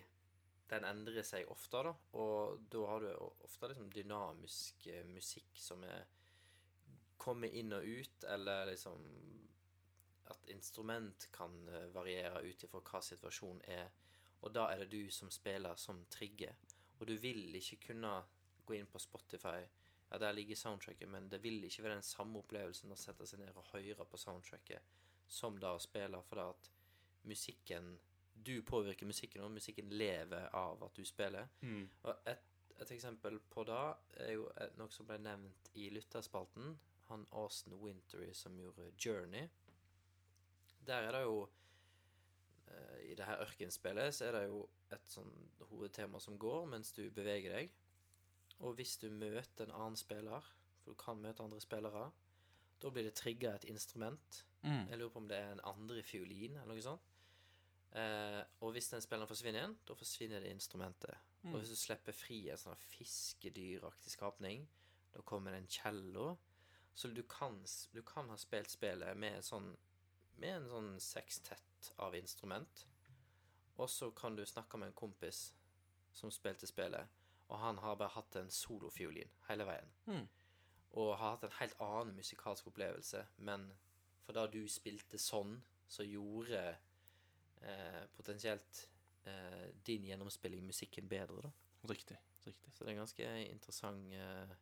[0.73, 1.93] den endrer seg ofte, da.
[2.19, 3.11] Og da har du
[3.45, 6.07] ofte liksom dynamisk eh, musikk som er
[7.23, 9.03] kommer inn og ut, eller liksom
[10.33, 13.93] at instrument kan eh, variere ut ifra hva situasjonen er.
[14.43, 16.57] Og da er det du som spiller som trigger.
[16.99, 18.17] Og du vil ikke kunne
[18.67, 19.61] gå inn på Spotify
[20.13, 23.41] Ja, der ligger soundtracket, men det vil ikke være den samme opplevelsen å sette seg
[23.41, 26.69] ned og høre på soundtracket som da å spille, for da at
[27.25, 27.95] musikken
[28.45, 31.49] Du påvirker musikken, og musikken lever av at du spiller.
[31.61, 31.85] Mm.
[32.03, 32.47] Og et,
[32.81, 33.83] et eksempel på det
[34.25, 36.79] er jo noe som ble nevnt i lytterspalten.
[37.09, 39.49] han Austin Wintery som gjorde Journey.
[40.87, 41.49] Der er det jo
[42.67, 45.33] eh, I det her ørkenspillet så er det jo et sånn
[45.71, 47.71] hovedtema som går mens du beveger deg.
[48.63, 50.47] Og hvis du møter en annen spiller,
[50.81, 52.11] for du kan møte andre spillere,
[52.83, 54.45] da blir det trigga et instrument.
[54.63, 54.89] Mm.
[54.91, 57.12] Jeg lurer på om det er en andre fiolin eller noe sånt.
[57.93, 61.19] Eh, og hvis den spilleren forsvinner igjen, da forsvinner det instrumentet.
[61.43, 64.63] Og hvis du slipper fri en sånn fiskedyraktig skapning,
[65.13, 66.37] da kommer det en cello.
[66.95, 67.59] Så du kan,
[67.93, 69.73] du kan ha spilt spillet med, sånn,
[70.39, 72.85] med en sånn sekstett av instrument.
[73.81, 75.49] Og så kan du snakke med en kompis
[76.15, 77.09] som spilte spillet,
[77.49, 79.93] og han har bare hatt en solofiolin hele veien.
[80.07, 80.27] Mm.
[81.01, 83.71] Og har hatt en helt annen musikalsk opplevelse, men
[84.23, 85.57] for da du spilte sånn,
[85.89, 86.77] så gjorde
[87.63, 88.89] eh, potensielt
[89.25, 91.51] eh, din gjennomspilling musikken bedre, da.
[91.89, 92.17] Riktig.
[92.47, 92.73] riktig.
[92.75, 94.57] Så det er ganske interessant eh,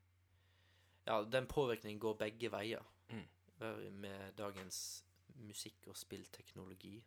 [1.06, 3.26] Ja, den påvirkningen går begge veier Mm.
[4.00, 5.04] med dagens
[5.36, 7.02] musikk- og spillteknologi.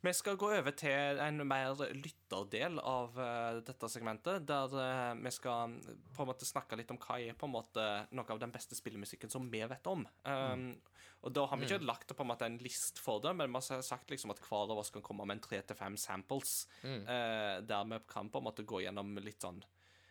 [0.00, 5.32] Vi skal gå over til en mer lytterdel av uh, dette segmentet, der uh, vi
[5.34, 5.74] skal
[6.14, 8.78] på en måte snakke litt om hva er på en måte noe av den beste
[8.78, 10.06] spillemusikken som vi vet om.
[10.22, 10.70] Um,
[11.26, 13.58] Og da har vi ikke lagt på en måte en list for det, men vi
[13.58, 16.68] har sagt liksom at hver av oss kan komme med en tre til fem samples,
[16.84, 19.58] eh, der vi kan på en måte gå gjennom litt sånn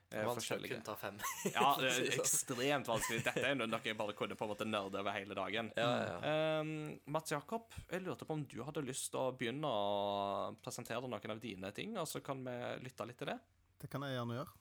[0.08, 1.18] Vanskelig å kun ta fem.
[1.56, 2.22] Ja, det er sånn.
[2.22, 3.24] ekstremt vanskelig.
[3.26, 5.72] Dette er noe jeg bare kunne på en måte nerde over hele dagen.
[5.76, 6.62] Ja, ja, ja.
[6.62, 11.04] Um, Mats Jakob, jeg lurte på om du hadde lyst til å begynne å presentere
[11.04, 12.56] noen av dine ting, og så kan vi
[12.86, 13.38] lytte litt til det.
[13.84, 14.56] Det kan jeg gjerne gjøre.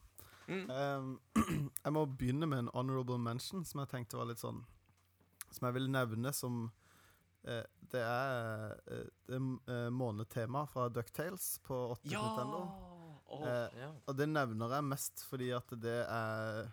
[0.47, 0.67] Mm.
[0.71, 1.15] Um,
[1.85, 4.61] jeg må begynne med en honorable mention, som jeg tenkte var litt sånn
[5.51, 6.69] Som jeg vil nevne som
[7.43, 9.41] eh, Det er eh, det
[9.75, 12.96] er månedstema fra Ducktales på 8 Nintendo.
[13.27, 13.89] Åh, Eh, ja.
[14.07, 16.69] og det nevner jeg mest fordi at det er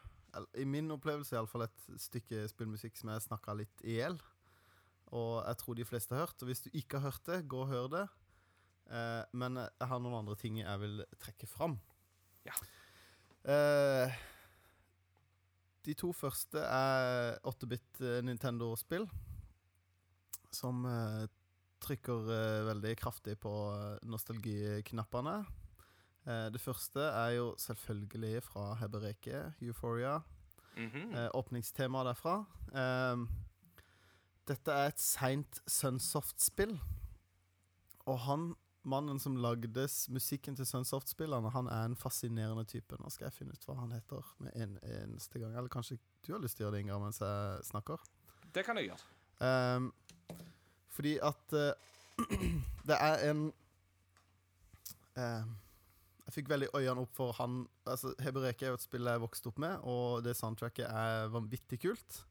[0.57, 4.15] I min opplevelse iallfall et stykke spillmusikk som jeg snakka litt i hjel.
[5.13, 6.41] Og jeg tror de fleste har hørt.
[6.41, 8.03] Og hvis du ikke har hørt det, gå og hør det.
[8.89, 11.75] Eh, men jeg har noen andre ting jeg vil trekke fram.
[12.49, 12.55] Ja.
[13.45, 14.15] Eh,
[15.85, 19.05] de to første er 8-bit eh, Nintendo-spill.
[20.53, 21.27] Som eh,
[21.83, 25.43] trykker eh, veldig kraftig på eh, nostalgiknappene.
[26.27, 30.19] Eh, det første er jo selvfølgelig fra Hebereke, Euphoria.
[30.77, 31.29] Mm -hmm.
[31.33, 32.45] åpningstemaet derfra.
[32.73, 33.27] Eh,
[34.47, 36.79] dette er et seint Sunsoft-spill.
[38.05, 42.95] Og han, mannen som lagde musikken til Sunsoft-spillene, han er en fascinerende type.
[42.99, 45.55] Nå skal jeg finne ut hva han heter med en eneste gang.
[45.55, 45.97] Eller kanskje
[46.27, 48.03] du har lyst til å gjøre det, Ingar, mens jeg snakker?
[48.55, 49.05] Det kan jeg gjøre.
[49.43, 49.93] Um,
[50.89, 51.71] fordi at uh,
[52.89, 53.53] det er en
[55.17, 55.55] ehm,
[56.33, 59.51] Jeg fikk veldig øynene opp for han altså Hebereke er jo et spill jeg vokste
[59.51, 62.23] opp med, og det soundtracket er vanvittig kult.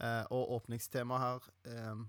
[0.00, 2.00] Eh, og åpningstemaet her eh,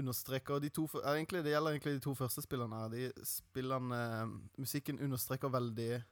[0.00, 2.88] understreker de to egentlig, Det gjelder egentlig de to første spillene her.
[2.88, 6.02] De spillene ehm, Musikken understreker veldig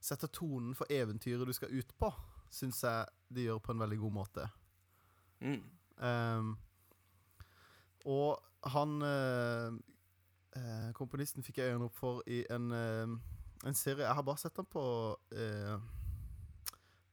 [0.00, 2.08] Setter tonen for eventyret du skal ut på,
[2.50, 4.46] syns jeg de gjør på en veldig god måte.
[5.44, 5.62] Mm.
[6.00, 6.54] Ehm,
[8.08, 8.40] og
[8.72, 9.76] han eh,
[10.56, 13.14] eh, Komponisten fikk jeg øynene opp for i en, eh,
[13.66, 14.84] en serie Jeg har bare sett den på
[15.32, 15.78] eh,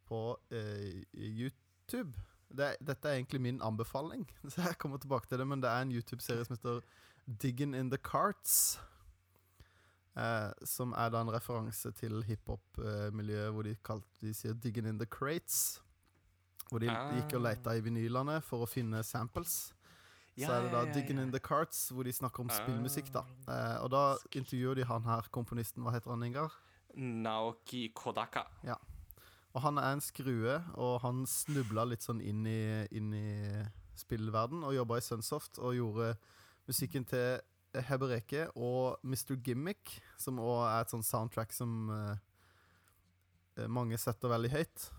[0.07, 2.13] På eh, YouTube.
[2.49, 5.47] Det, dette er egentlig min anbefaling, så jeg kommer tilbake til det.
[5.47, 6.79] Men det er en YouTube-serie som heter
[7.27, 8.79] Diggin' in the Carts.
[10.17, 14.97] Eh, som er da en referanse til hiphop-miljøet, hvor de, kalt, de sier 'diggin' in
[14.99, 15.81] the crates'.
[16.69, 17.11] Hvor de Ah.
[17.15, 19.73] gikk og leita i vinylene for å finne samples.
[20.45, 23.11] Så er det da 'Digging in the Carts', hvor de snakker om spillmusikk.
[23.13, 25.83] da eh, Og da intervjuer de han her, komponisten.
[25.83, 26.51] Hva heter han, Ingar?
[26.95, 28.43] Naoki Kodaka.
[28.63, 28.75] Ja.
[29.53, 33.63] Og han er en skrue, og han snubla litt sånn inn i, inn i
[33.95, 36.17] spillverden og jobba i Sunsoft og gjorde
[36.67, 37.39] musikken til
[37.73, 39.35] Hebereke og Mr.
[39.43, 41.89] Gimmick, som òg er et sånt soundtrack som
[43.57, 44.91] eh, mange setter veldig høyt.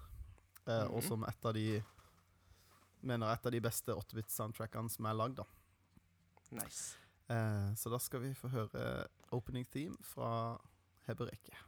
[0.67, 1.09] Eh, Og Mhm.
[1.09, 1.83] som et av de
[3.07, 5.45] Mener et av de beste 8-bit-soundtrackene som er lagd.
[6.51, 6.97] Nice.
[7.29, 9.07] Eh, så da skal vi få høre
[9.37, 10.57] opening theme fra
[11.07, 11.55] Hebereke.
[11.55, 11.68] What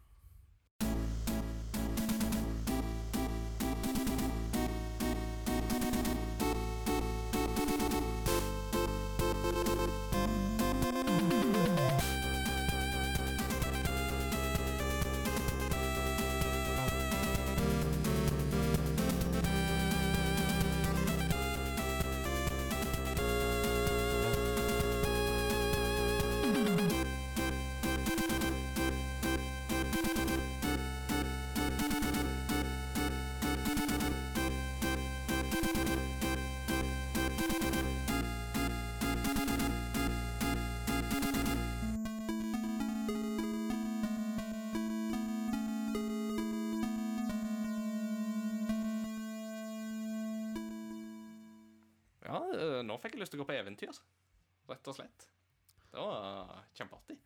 [53.02, 53.98] fikk jeg lyst til å gå på eventyr.
[54.70, 55.27] Rett og slett.
[55.90, 57.18] Det var kjempeartig.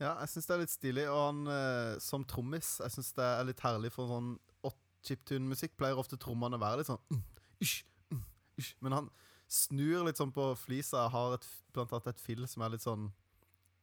[0.00, 1.04] Ja, jeg syns det er litt stilig.
[1.08, 4.34] Og han eh, som trommis, jeg syns det er litt herlig for sånn
[4.66, 5.76] åt- chiptune-musikk.
[5.78, 7.22] Pleier ofte trommene å være litt sånn mm,
[7.64, 8.24] ish, mm,
[8.58, 8.72] ish.
[8.82, 9.10] Men han
[9.48, 11.06] snur litt sånn på flisa.
[11.14, 13.12] Har et, blant annet et fill som er litt sånn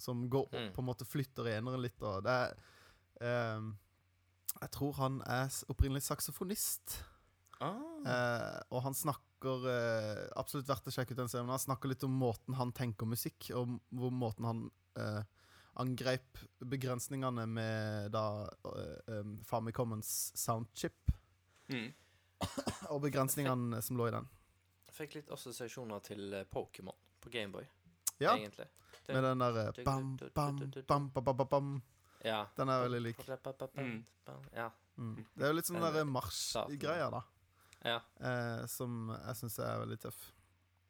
[0.03, 0.71] Som går opp, Mm.
[0.75, 2.53] på en måte flytter eneren litt, og det er
[3.23, 3.61] eh,
[4.61, 6.97] Jeg tror han er opprinnelig saksofonist.
[7.61, 7.77] Ah.
[8.03, 11.49] Eh, og han snakker eh, Absolutt verdt å sjekke ut den serien.
[11.49, 15.23] Han snakker litt om måten han tenker musikk, og hvor måten han eh,
[15.75, 21.11] angrep begrensningene med da eh, um, Famicomens soundchip,
[21.69, 21.93] Mm.
[22.91, 24.25] og begrensningene som lå i den.
[24.91, 26.93] Fikk litt assosiasjoner til eh, Pokémon
[27.23, 27.63] på Gameboy,
[28.19, 28.67] Ja, egentlig.
[29.05, 31.81] Det- med den der eh, bam, bam, bam, bam, bam, bam, bam.
[32.23, 32.45] Ja.
[32.55, 33.17] Den er veldig lik.
[33.77, 34.05] Mm.
[34.53, 34.69] Ja.
[34.97, 35.15] Mm.
[35.35, 36.13] Det er jo litt sånn der starten.
[36.13, 37.21] marsjgreier, da,
[37.83, 37.99] ja.
[38.19, 40.19] eh, som jeg syns er veldig tøff.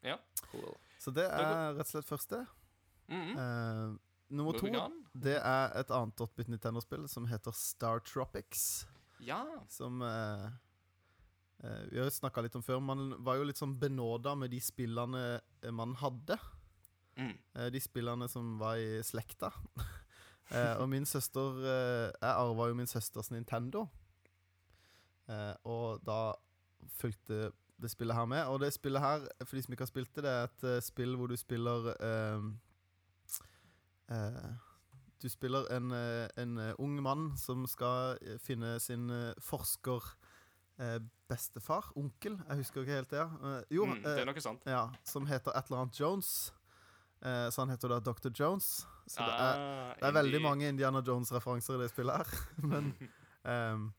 [0.04, 0.18] Ja,
[0.52, 0.74] Cool.
[1.02, 2.44] Så det er rett og slett første.
[3.12, 3.32] Mm.
[3.36, 3.96] Eh,
[4.34, 4.70] nummer to
[5.12, 8.86] Det er et annet 8-bit Nintendo-spill som heter Star Tropics.
[9.24, 9.42] Ja.
[9.72, 10.46] Som eh,
[11.64, 12.80] eh, Vi har snakka litt om før.
[12.80, 15.42] Man var jo litt sånn benåda med de spillene
[15.72, 16.40] man hadde.
[17.18, 17.36] Mm.
[17.56, 19.52] Eh, de spillene som var i slekta.
[20.56, 23.88] eh, og min søster eh, Jeg arva jo min søsters Nintendo.
[25.28, 26.34] Eh, og da
[26.90, 27.52] fulgte
[27.82, 28.46] det spillet her med.
[28.48, 30.82] Og det spillet her, for de som ikke har spilt det, det er et eh,
[30.82, 32.46] spill hvor du spiller eh,
[34.10, 34.54] eh,
[35.24, 39.08] Du spiller en, eh, en eh, ung mann som skal finne sin
[39.40, 40.04] forsker
[40.80, 41.00] eh,
[41.30, 43.18] bestefar, onkel, jeg husker ikke helt det.
[43.24, 43.62] ja.
[43.72, 44.62] Jo, Mm, det er noe sant.
[44.68, 46.52] ja, som heter et eller annet Jones.
[47.24, 48.30] Eh, så han heter da Dr.
[48.36, 48.86] Jones.
[49.08, 52.28] Så det er, Ah, det er veldig mange Indiana Jones-referanser i det spillet her.
[52.72, 52.94] Men
[53.46, 53.94] ehm,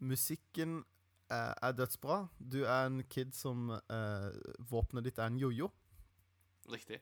[0.00, 0.84] musikken
[1.32, 2.20] er dødsbra.
[2.38, 4.30] Du er en kid som uh,
[4.70, 5.70] Våpenet ditt er en jojo.
[6.70, 7.00] Riktig.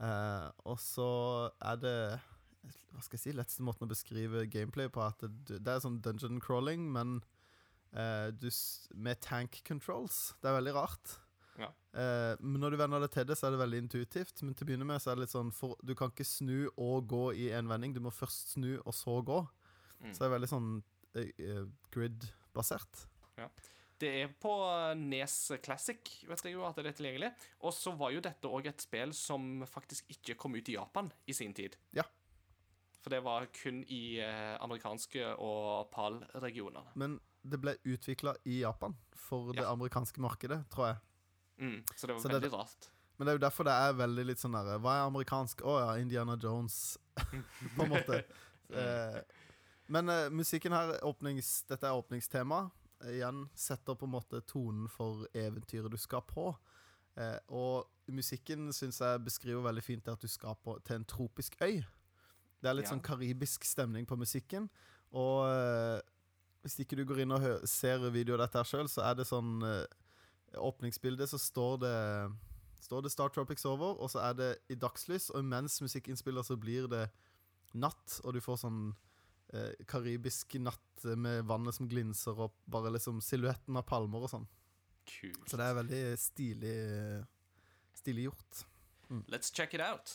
[0.00, 1.08] Uh, og så
[1.64, 1.98] er det
[2.92, 3.36] Hva skal jeg si?
[3.36, 7.18] Letteste måten å beskrive gameplay på at det, det er sånn dungeon crawling, men
[7.96, 8.48] uh, du,
[8.94, 10.34] med tank controls.
[10.42, 11.18] Det er veldig rart.
[11.56, 11.70] Ja.
[11.96, 14.42] Eh, men når du venner deg til det, så er det veldig intuitivt.
[14.44, 16.68] Men til å begynne med så er det litt sånn for, Du kan ikke snu
[16.74, 17.94] og gå i en vending.
[17.96, 19.40] Du må først snu, og så gå.
[20.02, 20.12] Mm.
[20.12, 20.70] Så det er veldig sånn
[21.16, 21.62] eh,
[23.36, 23.72] grid-basert.
[23.98, 24.50] Det er på
[25.00, 25.34] Nes
[25.64, 25.98] Classic,
[26.28, 27.30] vet jeg jo at det er tilgjengelig.
[27.64, 31.08] Og så var jo dette òg et spill som faktisk ikke kom ut i Japan
[31.26, 31.76] i sin tid.
[31.96, 32.02] Ja.
[33.00, 36.92] For det var kun i eh, amerikanske og PAL-regionene.
[36.94, 39.72] Men det ble utvikla i Japan for det Ja.
[39.72, 40.96] amerikanske markedet, tror jeg.
[41.58, 42.90] Mm, så det var Så det- veldig rart.
[43.18, 45.62] Men det er jo derfor det er veldig litt sånn derre Hva er amerikansk?
[45.64, 46.98] Å ja, Indiana Jones.
[47.76, 48.24] på en måte.
[48.68, 49.20] Eh,
[49.86, 52.68] men eh, musikken her, åpnings, dette er åpningstema.
[53.06, 56.50] Igjen setter på en måte tonen for eventyret du skal på.
[57.16, 61.04] Eh, og musikken syns jeg beskriver veldig fint det at du skal på, til en
[61.08, 61.82] tropisk øy.
[62.62, 62.94] Det er litt Ja.
[62.94, 64.68] sånn karibisk stemning på musikken.
[65.12, 66.00] Og eh,
[66.62, 69.26] hvis ikke du går inn og ser videoen av dette her sjøl, så er det
[69.28, 69.86] sånn eh,
[70.56, 71.96] åpningsbildet så står det
[72.86, 76.44] Står det Star Tropics over, og så er det i dagslys, og mens musikken spiller,
[76.46, 77.08] så blir det
[77.74, 78.94] natt, og du får sånn
[79.52, 84.46] eh, karibisk natt med vannet som glinser, og bare liksom silhuetten av palmer og sånn.
[85.06, 85.44] Kult.
[85.46, 86.76] Så det er veldig stilig
[87.96, 88.66] Stilig gjort.
[89.26, 90.12] Let's check it out.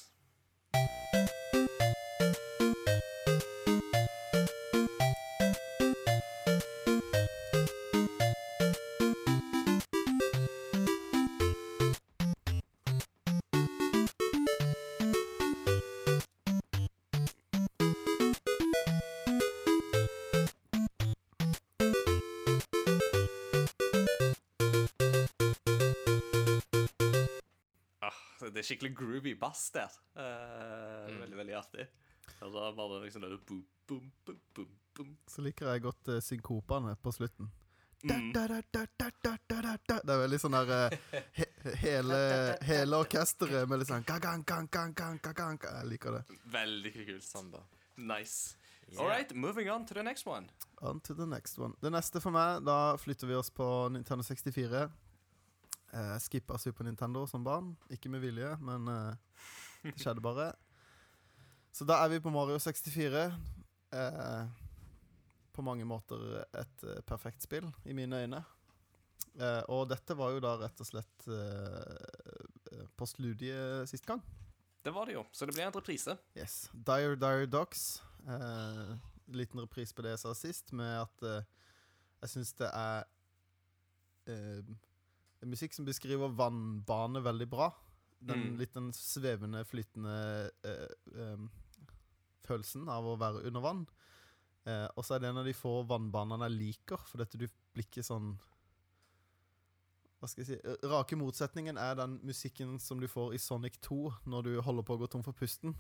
[28.72, 29.98] Skikkelig groovy bass der.
[30.15, 31.88] Eh, Veldig, veldig artig.
[32.41, 35.18] Og da bare liksom det boom, boom, boom, boom, boom.
[35.30, 37.52] Så liker jeg godt uh, synkopene på slutten.
[38.03, 38.31] Mm.
[38.34, 39.99] Da, da, da, da, da, da, da, da.
[40.02, 41.45] Det er veldig sånn der eh, he,
[41.84, 42.22] hele,
[42.65, 45.60] hele orkesteret med litt sånn gang, gang, gang.
[45.61, 46.39] Jeg liker det.
[46.56, 47.27] Veldig kult.
[47.27, 47.61] Samba.
[48.02, 48.56] Nice.
[48.89, 49.03] Yeah.
[49.03, 50.49] All right, moving on to the next one.
[50.81, 51.77] On to the next one.
[51.80, 54.88] Det neste for meg, da flytter vi oss på Nintendo 64.
[55.93, 57.73] Eh, skippa Super Nintendo som barn.
[57.91, 59.41] Ikke med vilje, men eh,
[59.84, 60.51] det skjedde bare.
[61.76, 63.26] Så da er vi på Mario 64.
[63.91, 64.43] Eh,
[65.51, 68.39] på mange måter et perfekt spill, i mine øyne.
[69.35, 71.27] Eh, og dette var jo da rett og slett
[72.95, 74.22] på studiet sist gang.
[74.81, 76.15] Det var det jo, så det ble en reprise.
[76.39, 76.69] Yes.
[76.73, 77.99] Dire Dire Dogs.
[78.23, 78.95] Eh,
[79.35, 81.27] liten reprise på det jeg sa sist, med at
[82.22, 83.03] jeg syns det er
[84.31, 84.63] eh,
[85.49, 87.72] musikk som beskriver vannbane veldig bra.
[88.22, 88.59] Den mm.
[88.59, 90.15] litt den svevende, flytende
[90.68, 91.45] eh, eh,
[92.45, 93.81] følelsen av å være under vann.
[94.69, 97.47] Eh, og så er det en av de få vannbanene jeg liker, for dette du
[97.47, 98.35] blir ikke sånn
[100.22, 103.97] hva skal jeg si, Rake motsetningen er den musikken som du får i Sonic 2
[104.30, 105.73] når du holder på å gå tom for pusten.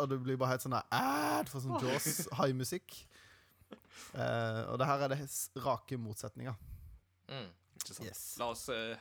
[0.00, 2.96] Og du blir bare helt sånn der Du får sånn Jaws-high-musikk.
[3.70, 5.18] Eh, og det her er det
[5.62, 6.56] rake motsetninger.
[7.30, 7.50] Mm.
[7.78, 8.06] Ikke sant?
[8.08, 8.22] Yes.
[8.40, 8.96] La oss eh,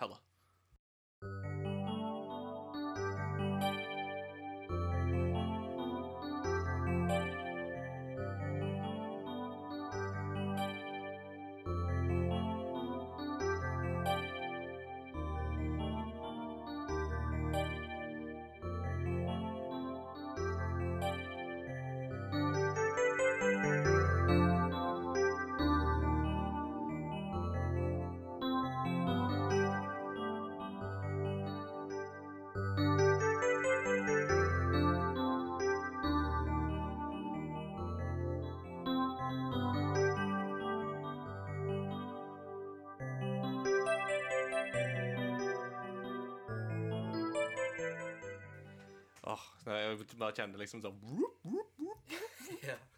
[49.92, 51.44] jeg bare kjenner liksom sånn whoop,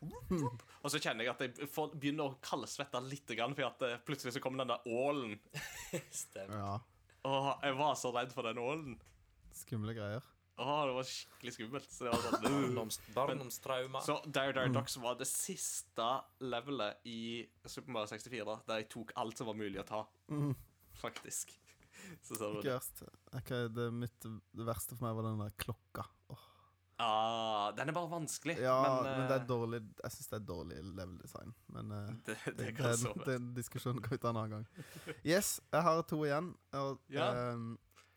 [0.01, 0.65] whoop, whoop.
[0.81, 3.99] Og så kjenner jeg at jeg får, begynner å kaldsvette litt, grann, for at eh,
[4.07, 5.37] plutselig så kommer den der ålen.
[6.23, 6.57] Stemmer.
[6.57, 6.75] Ja,
[7.27, 8.95] Åh, jeg var så redd for den ålen.
[9.53, 10.25] skumle greier.
[10.61, 11.89] Åh, det var skikkelig skummelt.
[11.89, 14.01] Så det var sånn, Barndoms, barndomstrauma.
[14.05, 16.07] Så Dire Dire Ducks var det siste
[16.43, 17.21] levelet i
[17.65, 20.01] Super Mario 64 der jeg tok alt som var mulig å ta.
[20.33, 20.53] Mm.
[21.01, 21.53] Faktisk.
[22.25, 22.77] Så ser du det.
[23.41, 24.17] Okay, det, mitt,
[24.57, 26.05] det verste for meg var den der klokka.
[27.01, 28.57] Ah, den er bare vanskelig.
[28.61, 31.53] Ja, men, men, det er eh, dårlig Jeg syns det er dårlig level-design.
[31.75, 35.15] Men eh, det, det, det, kan det, den diskusjonen kan vi ta en annen gang.
[35.25, 36.51] Yes, jeg har to igjen.
[36.77, 37.31] Og Ja.
[37.33, 37.71] ehm,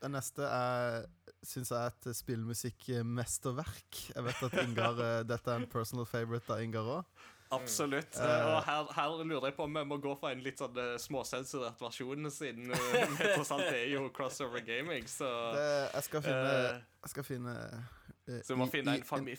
[0.04, 1.06] den neste er
[1.44, 4.00] syns jeg er et spillmusikkmesterverk.
[4.14, 7.24] Jeg vet at Ingar eh, Dette er en personal favorite av Ingar òg.
[7.54, 8.16] Absolutt.
[8.16, 8.24] Eh.
[8.24, 10.78] Eh, og her, her lurer jeg på om vi må gå for en litt sånn
[10.80, 16.24] eh, småsensurert versjon, siden eh, vi tross alt er jo crossover gaming, så Jeg skal
[16.24, 19.34] finne, eh, jeg skal finne eh, Så vi må finne en fami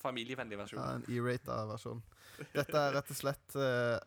[0.00, 0.80] familievennlig versjon.
[0.80, 2.00] Ja, en E-rata versjon.
[2.54, 3.98] Dette er rett og slett eh,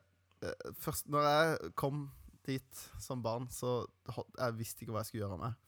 [0.42, 2.08] eh, Først Når jeg kom
[2.48, 5.62] dit som barn, så Jeg visste ikke hva jeg skulle gjøre med.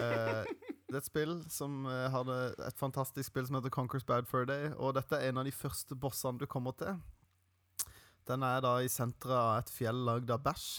[0.00, 0.50] Eh,
[0.88, 4.48] det er et spill som eh, hadde et fantastisk spill som heter Conquers Bad Fur
[4.48, 4.70] Day.
[4.76, 6.96] Og dette er en av de første bossene du kommer til.
[8.28, 10.70] Den er da i senteret av et fjell lagd av bæsj.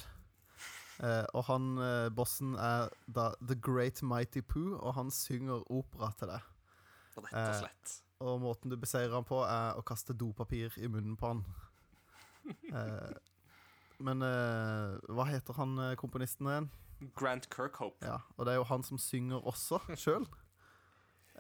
[1.01, 6.11] Eh, og han eh, bossen er da The Great Mighty Poo, og han synger opera
[6.19, 6.50] til deg.
[7.17, 7.97] Rett og eh.
[8.21, 11.43] Og måten du beseirer han på, er å kaste dopapir i munnen på han.
[12.73, 13.11] Eh,
[14.01, 16.69] men eh, hva heter han eh, komponisten igjen?
[17.17, 18.01] Grant Kirkhope.
[18.01, 20.25] Ja, og det er jo han som synger også sjøl.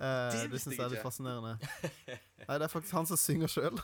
[0.01, 1.55] Eh, Det det syns jeg er litt fascinerende.
[2.47, 3.75] Nei, det er faktisk han som synger sjøl.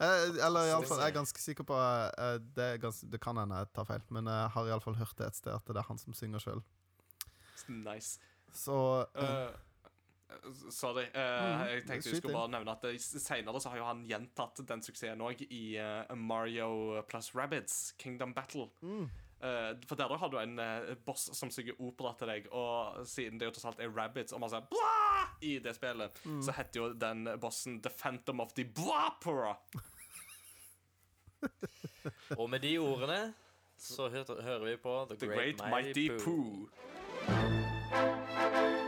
[0.00, 3.58] Eh, eller iallfall, jeg er ganske sikker på eh, det, er gans, det kan hende
[3.60, 6.00] jeg tar feil, men jeg har iallfall hørt det et sted at det er han
[6.00, 6.62] som synger sjøl.
[7.68, 8.16] Nice.
[8.56, 8.78] Så
[9.12, 9.58] eh, Eh,
[10.70, 11.06] sorry.
[11.14, 14.04] Uh, mm, jeg tenkte jeg skulle bare nevne at eh, Senere så har jo han
[14.08, 18.68] gjentatt den suksessen òg i uh, Mario plus Rabbids Kingdom Battle.
[18.82, 19.08] mm,
[19.40, 23.38] Uh, for der har du en eh, boss som synger opera til deg, og siden
[23.40, 25.30] det jo tross alt er Rabbids og man sier blah!
[25.40, 26.42] i det spillet, Mm.
[26.44, 29.54] så heter jo den bossen The Phantom of the Blapera.
[32.36, 33.34] Og med de ordene
[33.78, 36.68] så hører, vi på The, The Great Mighty Poo
[37.30, 38.79] Me,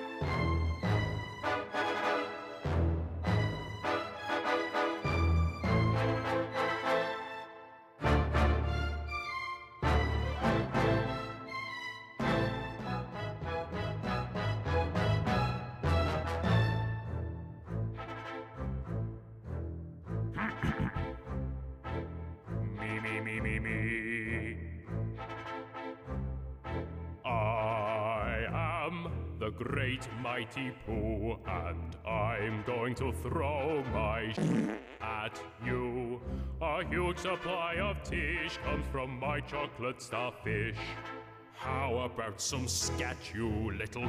[30.03, 34.35] great mighty Pooh, and I'm going to throw my
[35.01, 36.21] at you.
[36.61, 40.77] A huge supply of tish comes from my chocolate starfish.
[41.55, 44.09] How about some scat, you little.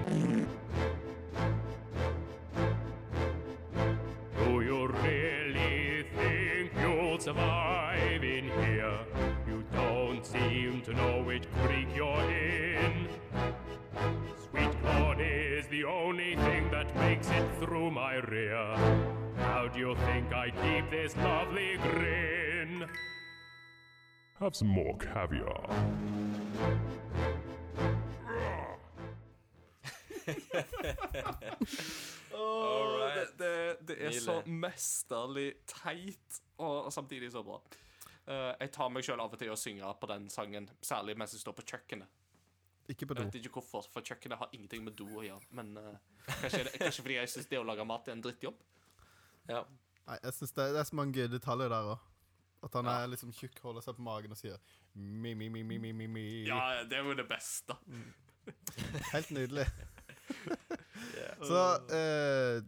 [4.45, 8.99] Do you really think you'll survive in here?
[9.47, 12.42] You don't seem to know which creek you're in.
[17.37, 18.65] It through my rear.
[19.37, 22.87] How do you think I keep this lovely grin?
[24.43, 25.69] have some more caviar.
[33.13, 34.53] det, det, det er så Nydelig.
[34.59, 37.61] mesterlig teit og samtidig så bra.
[38.27, 41.35] Eh, jeg tar meg sjøl av og til å synge på den sangen, særlig mens
[41.35, 42.22] jeg står på kjøkkenet.
[42.91, 43.23] Ikke på do.
[43.23, 45.45] Jeg vet ikke hvorfor, for kjøkkenet har ingenting med do å gjøre.
[45.55, 45.93] Men uh,
[46.27, 48.57] kanskje, det, kanskje fordi jeg syns det å lage mat er en drittjobb.
[49.47, 49.61] Ja.
[50.07, 52.09] Nei, jeg synes det, det er så mange detaljer der òg.
[52.63, 52.97] At han Ja.
[53.03, 54.59] er liksom tjukk, holder seg på magen og sier
[54.95, 56.25] mi, mi, mi, mi, mi, mi, mi.
[56.47, 57.75] Ja, det er jo det beste.
[59.13, 59.65] Helt nydelig.
[61.47, 61.59] Så
[61.91, 62.61] eh,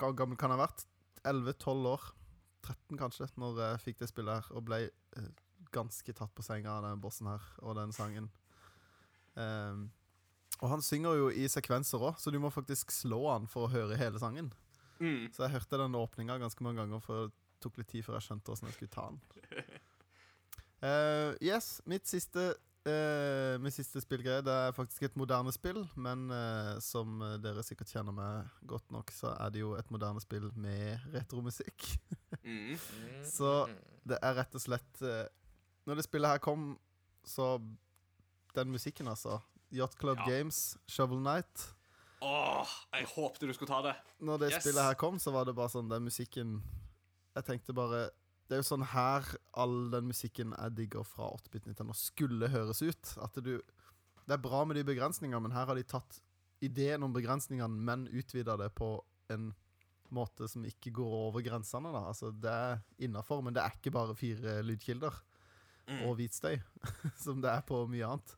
[0.00, 0.84] Hvor gammel kan jeg ha vært?
[1.28, 2.06] 11-12 år.
[2.68, 4.48] 13 kanskje, når jeg fikk det spillet her.
[4.56, 5.28] Og ble eh,
[5.74, 8.30] ganske tatt på senga av den bossen her og den sangen.
[9.38, 9.88] Ehm,
[10.58, 13.72] og han synger jo i sekvenser òg, så du må faktisk slå han for å
[13.72, 14.50] høre hele sangen.
[14.98, 15.28] Mm.
[15.34, 18.28] Så jeg hørte den åpninga ganske mange ganger, for det tok litt tid før jeg
[18.28, 19.20] skjønte åssen jeg skulle ta den.
[20.82, 22.52] Uh, yes, mitt siste
[22.88, 27.64] Uh, Min siste spillgreie Det er faktisk et moderne spill, men uh, som eh, dere
[27.66, 31.84] sikkert kjenner meg godt nok, så er det jo et moderne spill med retromusikk.
[32.44, 32.78] Mm.
[33.36, 33.50] Så
[34.08, 35.26] det er rett og slett uh,
[35.88, 36.70] Når det spillet her kom,
[37.26, 37.58] så
[38.54, 39.40] Den musikken, altså.
[39.72, 40.26] Yacht Club Ja.
[40.26, 41.74] Games, Shovel Night.
[42.22, 43.96] Åh, jeg håpte du skulle ta det.
[44.20, 44.62] Når det Yes.
[44.64, 46.62] spillet her kom, så var det bare sånn Den musikken
[47.36, 48.10] Jeg tenkte bare
[48.48, 49.22] Det er jo sånn her
[49.54, 53.14] all den musikken jeg digger fra 8-bit Nintendo skulle høres ut.
[53.22, 53.60] At du
[54.26, 56.20] Det er bra med de begrensningene, men her har de tatt
[56.60, 59.00] ideen om begrensningene, men utvida det på
[59.30, 59.54] en
[60.10, 61.92] måte som ikke går over grensene.
[61.92, 65.12] da Altså Det er innafor, men det er ikke bare fire lydkilder
[65.88, 66.02] Mm.
[66.08, 66.58] og hvit støy,
[67.24, 68.34] som det er på mye annet.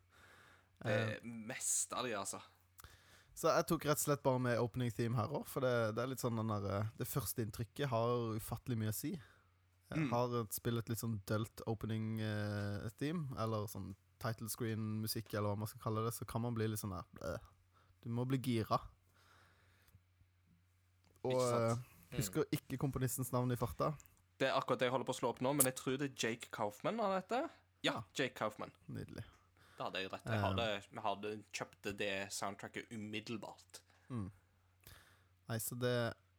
[0.81, 2.39] Det Eh, er mest av de, altså.
[3.35, 6.03] Så jeg tok rett og slett bare med opening theme her òg, for det, det
[6.03, 9.11] er litt sånn den der, eh, Det første inntrykket har ufattelig mye å si.
[9.91, 10.11] Jeg Mm.
[10.11, 15.59] har et- spillet litt sånn dølt opening eh, theme, eller sånn title screen-musikk, eller hva
[15.59, 17.39] man skal kalle det, så kan man bli litt sånn der.
[18.03, 18.79] Du må bli gira.
[21.25, 21.81] Og Ikke sant?
[22.11, 22.17] Mm.
[22.17, 23.93] husker ikke komponistens navn i farta.
[24.41, 26.07] Det er akkurat det jeg holder på å slå opp nå, men jeg tror det
[26.09, 27.51] er Jake Kaufman han heter.
[27.85, 28.73] Ja, Jake Kaufman.
[28.89, 29.27] Nydelig.
[29.77, 30.25] Da hadde jeg rett.
[30.25, 33.83] Jeg hadde, jeg hadde kjøpte det soundtracket umiddelbart.
[34.09, 35.95] Nei, så det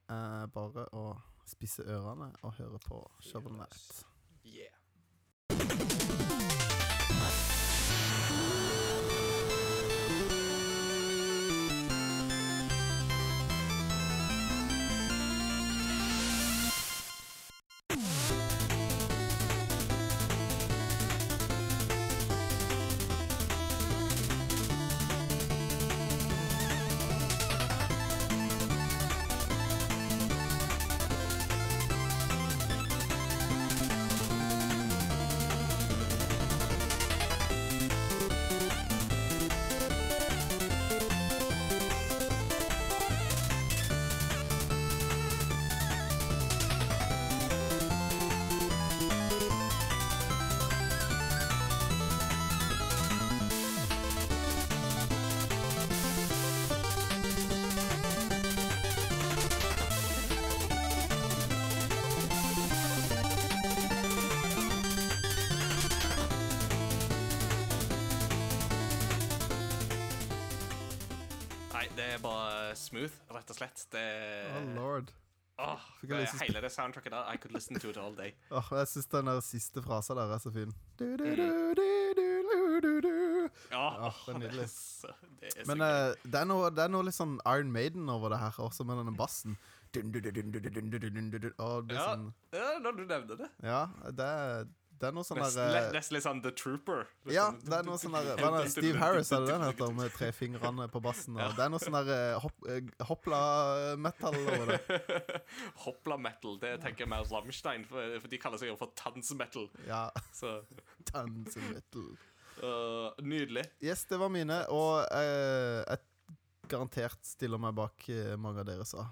[0.10, 1.06] er bare å
[1.46, 4.06] spisse ørene og høre på Shovel Knight.
[4.50, 6.10] Yeah.
[72.02, 73.84] Det er bare smooth, rett og slett.
[73.94, 74.06] Det
[74.58, 75.12] Oh lord.
[75.62, 77.28] Åh, det, hele det soundtracket der.
[77.34, 78.32] I could listen to it all day.
[78.58, 80.72] Åh, jeg syns den der siste frasen der er så fin.
[80.98, 83.12] Du, du, du, du, du, du.
[83.72, 83.84] Ja,
[84.26, 84.66] det er nydelig.
[85.70, 88.58] Men eh, det, er noe, det er noe litt sånn Iron Maiden over det her,
[88.66, 89.58] også med denne bassen.
[89.94, 91.56] Dun, dun, dun, dun, dun, dun, dun, dun, dun, dun.
[91.62, 92.08] Og det Ja.
[92.10, 93.50] sånn Ja, når du nevner det.
[93.62, 94.66] Ja, det er,
[95.02, 97.08] det er noe sånn der eh, nesten litt sånn The Trooper.
[97.34, 99.94] Ja, det er noe sånn der hva er det, Steve Harris, er det den heter,
[99.98, 101.40] med tre fingrene på bassen?
[101.42, 105.00] Og Det er noe sånn der eh, hopp, eh, hoppla-metal over det.
[105.86, 109.68] Hoppla metal, det tenker jeg mer Rammstein, for, for de kaller seg jo for tanzmetal.
[109.90, 110.06] Ja,
[111.12, 112.12] tanzmetal.
[112.62, 113.66] Uh, nydelig.
[113.82, 116.06] Yes, det var mine, og uh, jeg
[116.72, 119.10] garantert stiller meg bak eh, mange av dere sa.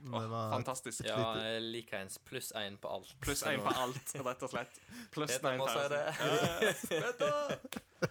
[0.00, 1.04] Var fantastisk.
[1.04, 3.14] Ja, lite- jeg liker ens pluss én på alt.
[3.20, 4.80] Pluss én på alt, rett og slett.
[5.12, 7.18] Pluss Peter må si 9000.
[7.18, 8.10] det.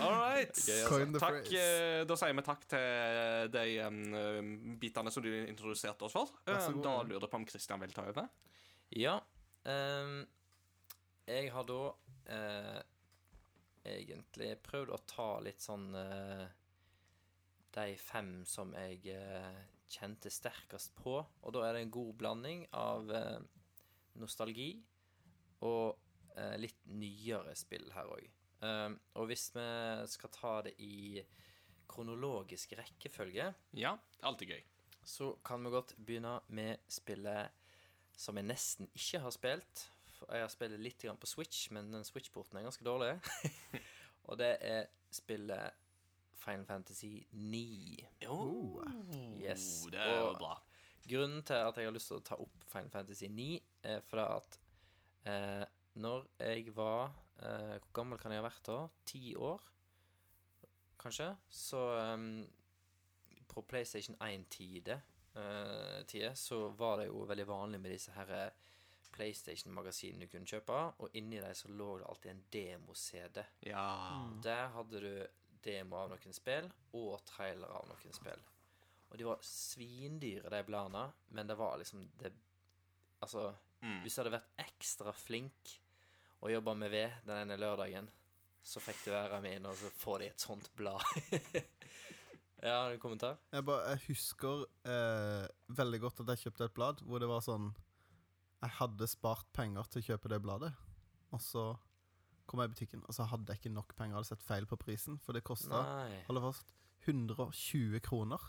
[0.00, 0.50] All right.
[0.50, 1.18] Altså.
[1.20, 6.32] Takk, eh, da sier vi takk til de um, bitene som du introduserte oss for.
[6.48, 6.68] Eh.
[6.84, 8.28] Da lurer jeg på om Christian vil ta over.
[8.96, 9.18] Ja.
[9.64, 10.26] Um,
[11.26, 11.80] jeg har da
[12.28, 12.80] uh,
[13.84, 16.44] egentlig prøvd å ta litt sånn uh,
[17.74, 21.18] De fem som jeg eh, kjente sterkest på.
[21.42, 23.40] Og da er det en god blanding av eh,
[24.20, 24.70] nostalgi
[25.64, 25.96] og
[26.36, 28.30] eh, litt nyere spill her òg.
[29.20, 29.64] og hvis vi
[30.08, 31.20] skal ta det i
[31.88, 34.62] kronologisk rekkefølge, Ja, alltid gøy.
[35.04, 37.50] så kan vi godt begynne med spillet
[38.16, 39.88] som jeg nesten ikke har spilt.
[40.30, 43.20] Jeg har spilt litt på Switch, men den Switch-porten er ganske dårlig.
[44.28, 45.74] og det er spillet
[46.44, 48.04] Final Fantasy 9.
[48.28, 48.82] Oh,
[49.40, 49.64] Yes.
[49.90, 50.54] Det er jo Og bra.
[51.08, 53.48] Grunnen til at jeg har lyst til å ta opp Final Fantasy 9,
[53.90, 54.58] er fordi at
[55.32, 55.64] eh,
[56.00, 58.78] når jeg var eh, Hvor gammel kan jeg ha vært da?
[59.10, 59.66] Ti år,
[61.00, 61.28] kanskje?
[61.52, 62.46] Så eh,
[63.52, 64.96] på PlayStation 1-tide
[65.36, 68.50] eh, så var det jo veldig vanlig med disse her eh,
[69.14, 73.44] PlayStation-magasinene du kunne kjøpe, og inni dem så lå det alltid en demo-CD.
[73.68, 73.84] Ja.
[74.42, 75.12] Der hadde du
[75.64, 78.42] demo av noen spill og trailer av noen spill.
[79.10, 81.04] Og de var svindyre, de bladene,
[81.36, 82.32] men det var liksom det
[83.24, 83.54] Altså,
[84.04, 85.70] hvis du hadde vært ekstra flink
[86.44, 88.10] og jobba med ved den ene lørdagen,
[88.64, 91.00] så fikk du være med inn og så får de et sånt blad.
[92.64, 93.38] ja, har du en kommentar?
[93.52, 95.46] Jeg, bare, jeg husker eh,
[95.80, 97.70] veldig godt at jeg kjøpte et blad hvor det var sånn
[98.62, 100.72] Jeg hadde spart penger til å kjøpe det bladet,
[101.32, 101.66] og så
[102.46, 104.14] kom jeg i butikken, og så hadde jeg ikke nok penger.
[104.14, 106.20] Jeg hadde sett feil på prisen, for det kosta Nei.
[106.28, 106.74] holdt
[107.06, 108.40] 120 kroner.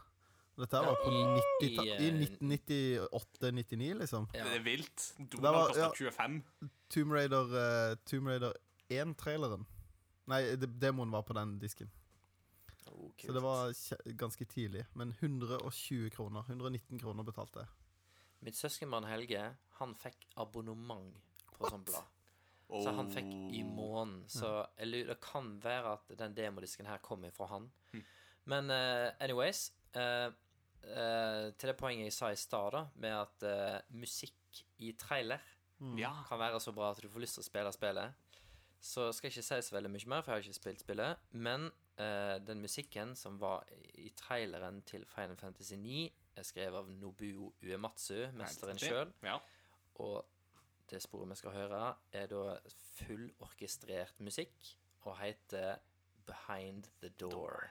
[0.55, 4.27] Dette var på 90 i, i eh, 1998-99, liksom.
[4.33, 4.45] Ja.
[4.47, 5.07] Det er vilt.
[5.31, 5.89] Donald var- ja.
[5.95, 6.43] 25.
[6.89, 7.51] Tomb Raider,
[7.91, 8.53] uh, Tomb Raider
[8.89, 9.65] 1-traileren.
[10.31, 11.91] Nei, de demoen var på den disken.
[12.91, 13.11] Oh.
[13.19, 13.73] Så det var
[14.17, 14.85] ganske tidlig.
[14.93, 16.45] Men 120 kroner.
[16.47, 17.67] 119 kroner betalte jeg.
[18.45, 19.41] Mitt søskenbarn Helge,
[19.79, 21.17] han fikk abonnement
[21.57, 22.14] på sånt blad.
[22.69, 23.71] Så han fikk i Oh.
[23.77, 24.23] måneden.
[24.29, 27.69] Så eller, det kan være at den demodisken her kommer fra han.
[28.45, 30.29] Men uh, anyways uh,
[30.83, 35.41] uh, Til det poenget jeg sa i stad, da, med at musikk i trailer
[35.79, 35.97] mm.
[36.27, 38.13] kan være så bra at du får lyst til å spille spillet,
[38.85, 41.25] så skal jeg ikke si så veldig mye mer, for jeg har ikke spilt spillet.
[41.31, 43.65] Men eh, den musikken som var
[43.97, 46.05] i traileren til Final Fantasy 9,
[46.35, 49.13] er skrevet av Nobuo Uematsu, mesteren sjøl.
[49.23, 49.39] Ja.
[50.03, 50.19] Og
[50.91, 52.57] det sporet vi skal høre, er da
[53.01, 54.75] fullorkestrert musikk
[55.05, 55.81] og heter
[56.25, 57.69] Behind the Door.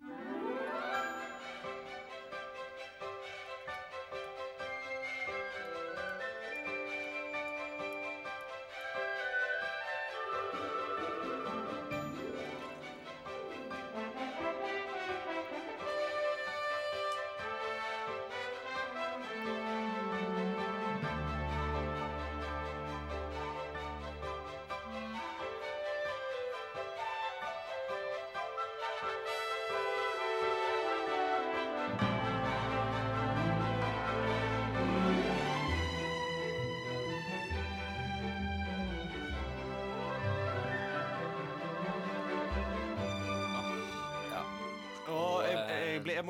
[0.00, 0.45] Ja.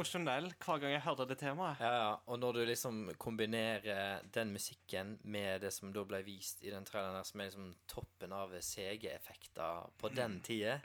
[0.06, 1.80] Emosjonell hver gang jeg hører det temaet.
[1.82, 6.62] Ja, ja, og når du liksom kombinerer den musikken med det som da ble vist
[6.64, 10.78] i den traileren, der, som er liksom toppen av CG-effekter på den tida,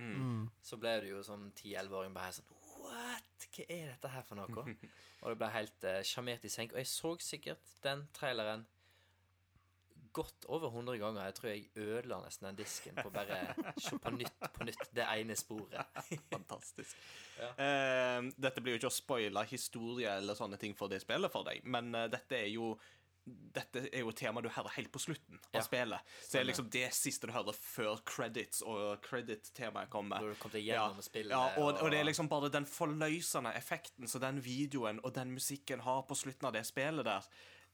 [0.61, 3.47] så ble du jo som 10-11-åring bare sånn What?
[3.51, 4.65] Hva er dette her for noe?
[5.21, 6.73] og det ble helt sjarmert uh, i senk.
[6.73, 8.65] Og jeg så sikkert den traileren
[10.13, 11.23] godt over 100 ganger.
[11.29, 13.41] Jeg tror jeg ødela nesten den disken på bare
[13.79, 16.01] se på nytt på nytt det ene sporet.
[16.33, 16.95] Fantastisk.
[17.41, 21.47] Eh, dette blir jo ikke å spoile historie eller sånne ting for det spillet for
[21.47, 22.73] deg, men eh, dette er jo
[23.21, 25.61] dette er jo et tema du hører helt på slutten av Ja.
[25.61, 26.07] spillet.
[26.25, 30.17] Så det er liksom det siste du hører før credits og credit-temaet kommer.
[30.25, 31.05] Når du kommer gjennom ja.
[31.05, 34.99] spillet, Ja, og, og- og det er liksom bare den forløsende effekten som den videoen
[35.05, 37.21] og den musikken har på slutten av det spillet der,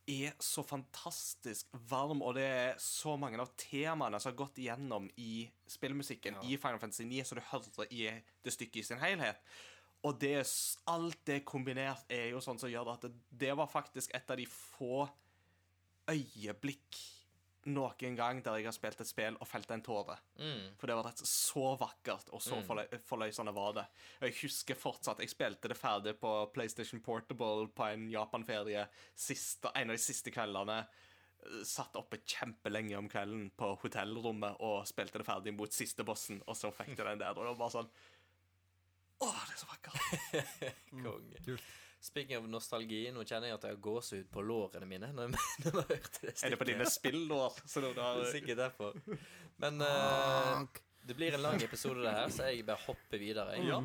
[0.08, 5.10] er så fantastisk varm, og det er så mange av temaene som har gått igjennom
[5.20, 8.06] i spillmusikken i Final Fantasy 9, som du hører i
[8.44, 9.42] det stykket i sin helhet.
[10.08, 10.38] Og det,
[10.88, 13.14] alt det kombinert er jo sånn som gjør at det,
[13.46, 15.08] det var faktisk et av de få
[16.08, 17.02] øyeblikk
[17.68, 20.16] noen gang der jeg har spilt et spill og felt en tåre.
[20.80, 23.86] For det var rett så vakkert, og så forlø forløsende var det.
[24.22, 29.90] Og jeg husker fortsatt Jeg spilte det ferdig på PlayStation Portable på en Japan-ferie en
[29.92, 30.82] av de siste kveldene.
[31.68, 36.58] Satt oppe kjempelenge om kvelden på hotellrommet og spilte det ferdig mot siste bossen, og
[36.58, 37.92] så fikk jeg den der, og det var bare sånn
[39.18, 40.82] Å, det er så vakkert!
[41.06, 41.44] Konge.
[41.46, 41.70] Kult.
[42.00, 45.46] Speaking of nostalgi, nå kjenner jeg at jeg har gåsehud på lårene mine når jeg,
[45.66, 47.62] når jeg hørte det Er det på dine spillår?
[47.72, 49.00] Så du har er sikkert derfor.
[49.58, 50.62] Men uh,
[51.02, 53.56] det blir en lang episode, det her, så jeg bare hopper videre.
[53.58, 53.66] jeg.
[53.72, 53.80] Ja.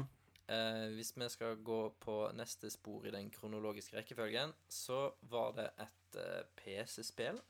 [0.52, 5.70] Uh, hvis vi skal gå på neste spor i den kronologiske rekkefølgen, så var det
[5.80, 7.40] et uh, PC-spill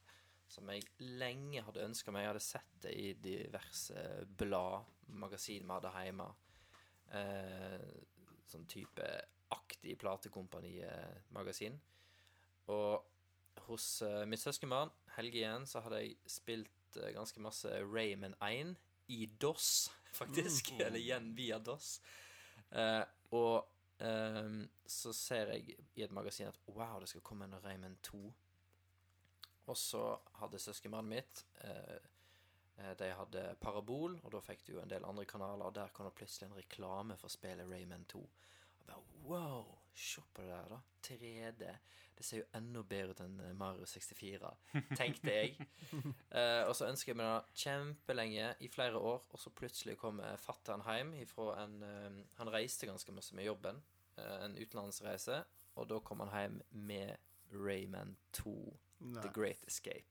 [0.52, 2.26] som jeg lenge hadde ønska meg.
[2.26, 4.05] Jeg hadde sett det i diverse
[4.39, 6.28] blad, magasin vi hadde hjemme.
[7.12, 7.86] Eh,
[8.48, 9.09] sånn type
[9.53, 11.79] aktig platekompani-magasin.
[12.73, 13.05] Og
[13.69, 18.74] hos uh, mitt søskenbarn, Helge igjen, så hadde jeg spilt uh, ganske masse Rayman 1
[19.12, 20.73] i DOS, faktisk.
[20.79, 21.97] Eller igjen via DOS.
[22.73, 23.05] Uh,
[23.37, 23.69] og
[24.01, 28.24] um, så ser jeg i et magasin at wow, det skal komme en Rayman 2.
[29.70, 30.03] Og så
[30.41, 31.99] hadde søskenbarnet mitt eh,
[32.77, 35.93] eh, De hadde parabol, og da fikk du jo en del andre kanaler, og der
[35.95, 38.23] kom det plutselig en reklame for spillet Rayman 2.
[38.83, 39.65] Og bare, wow,
[39.95, 40.81] se på det der, da.
[41.07, 41.77] 3D.
[42.17, 44.51] Det ser jo enda bedre ut enn eh, Mario 64,
[44.95, 45.57] tenkte jeg.
[45.91, 50.37] uh, og så ønsker jeg meg det kjempelenge, i flere år, og så plutselig kommer
[50.39, 53.81] fatter'n hjem ifra en uh, Han reiste ganske masse med jobben,
[54.21, 55.43] uh, en utenlandsreise,
[55.75, 57.17] og da kom han hjem med
[57.53, 58.55] Rayman 2,
[59.19, 60.07] The Great Escape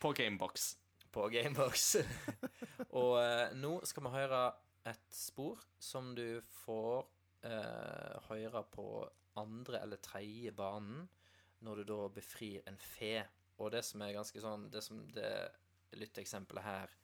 [0.00, 0.76] På Gamebox.
[1.10, 1.96] på Gamebox.
[3.00, 3.16] og
[3.58, 4.44] nå skal vi høre
[4.86, 7.08] et spor som du får
[7.46, 8.86] eh, høre på
[9.40, 11.08] andre eller tredje banen
[11.64, 13.20] når du da befrir en fe.
[13.60, 15.32] Og det som er ganske sånn Det som det
[16.00, 16.94] lytteeksempelet her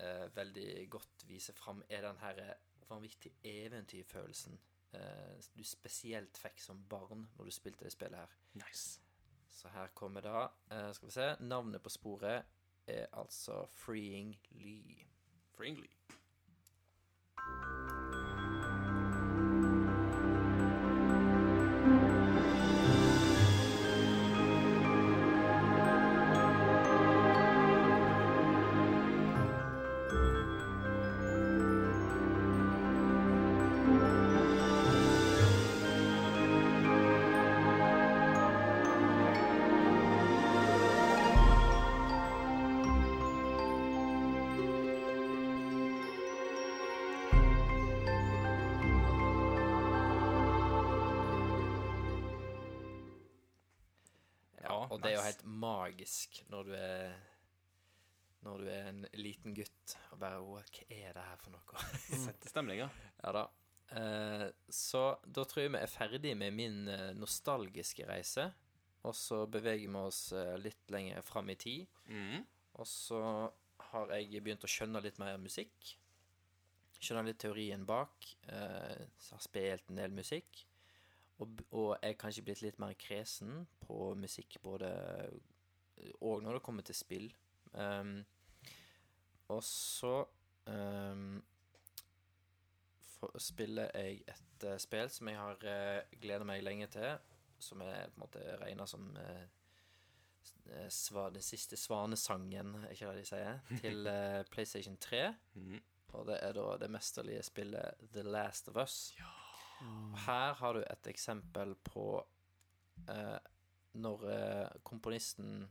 [0.00, 2.40] eh, veldig godt viser fram, er den her
[2.88, 4.58] vanvittige eventyrfølelsen
[4.96, 8.34] eh, du spesielt fikk som barn når du spilte det spillet her.
[8.58, 9.00] Nice.
[9.50, 11.28] Så her kommer da eh, Skal vi se.
[11.44, 12.44] Navnet på sporet
[12.86, 15.06] er altså Freeing Lee.
[15.54, 15.99] Freeing Ja,
[55.30, 57.14] helt magisk når du er
[58.44, 61.88] Når du er en liten gutt og bare hva er det her for noe?
[62.24, 62.88] Sette stemninga.
[63.24, 63.44] ja da.
[63.90, 68.46] Eh, så da tror jeg vi er ferdig med min eh, nostalgiske reise.
[69.08, 72.00] Og så beveger vi oss eh, litt lenger fram i tid.
[72.08, 72.44] Mm.
[72.80, 73.20] Og så
[73.90, 75.94] har jeg begynt å skjønne litt mer musikk.
[77.00, 78.28] Skjønne litt teorien bak.
[78.52, 80.64] Eh, så har spilt en del musikk.
[81.40, 84.90] Og, og jeg er kanskje blitt litt mer kresen på musikk både
[86.20, 87.30] Og når det kommer til spill.
[87.72, 88.24] Um,
[89.48, 90.24] og så
[90.66, 91.42] um,
[93.38, 97.18] spiller jeg et uh, spill som jeg har uh, gleda meg lenge til.
[97.60, 99.42] Som er på en måte regna som eh,
[100.72, 105.26] eh, sva, den siste svanesangen, er ikke det de sier, til uh, PlayStation 3.
[105.58, 105.82] Mhm.
[106.16, 109.12] Og det er da det mesterlige spillet The Last of Us.
[109.20, 109.39] Og
[110.26, 112.04] her har du et eksempel på
[113.08, 113.38] eh,
[114.00, 115.68] når eh, komponisten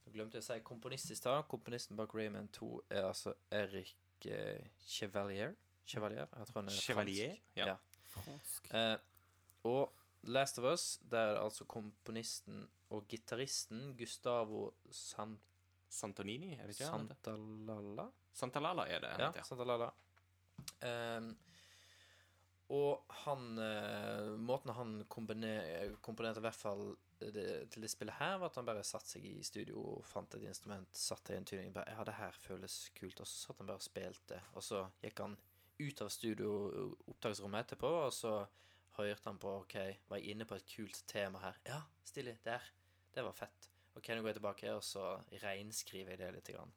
[0.00, 1.44] Nå glemte jeg å si komponist i stad.
[1.50, 5.52] Komponisten bak Rayman 2 er altså Eric eh, Chevalier.
[5.86, 6.24] Chevalier?
[6.24, 7.36] Jeg tror han er Chevalier?
[7.36, 7.60] fransk.
[7.60, 7.76] Ja.
[8.74, 8.80] Ja.
[8.80, 8.96] Eh,
[9.68, 9.92] og
[10.32, 15.38] Last of Us, der er altså komponisten og gitaristen Gustavo San
[15.90, 16.86] Santonini, er det ikke?
[16.86, 18.04] Santalala?
[18.32, 19.10] Santalala er det.
[19.18, 19.88] Ja, Santalala.
[20.86, 21.32] Ehm,
[22.70, 26.84] og han eh, Måten han kombiner, komponerte i hvert fall
[27.20, 30.36] det, til det spillet her, var at han bare satte seg i studio og fant
[30.38, 33.20] et instrument, satte i en tuning bare, Ja, det her føles kult.
[33.20, 34.38] Og så satt han bare og spilte.
[34.54, 35.36] Og så gikk han
[35.80, 36.54] ut av studio
[37.10, 38.34] opptaksrommet etterpå, og så
[39.00, 39.76] hørte han på OK,
[40.08, 41.60] var jeg inne på et kult tema her?
[41.68, 42.38] Ja, stilig.
[42.46, 42.64] Der.
[43.14, 43.70] Det var fett.
[43.98, 46.50] OK, nå går jeg tilbake, og så reinskriver jeg det litt.
[46.54, 46.74] Grann.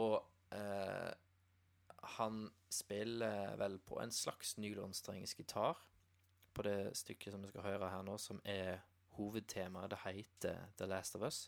[0.00, 0.18] Og
[0.52, 1.12] eh,
[2.16, 5.78] han spiller vel på en slags nylonstrengs gitar
[6.54, 8.82] på det stykket som vi skal høre her nå, som er
[9.18, 9.90] hovedtemaet.
[9.90, 11.40] Det heter The Last of Us.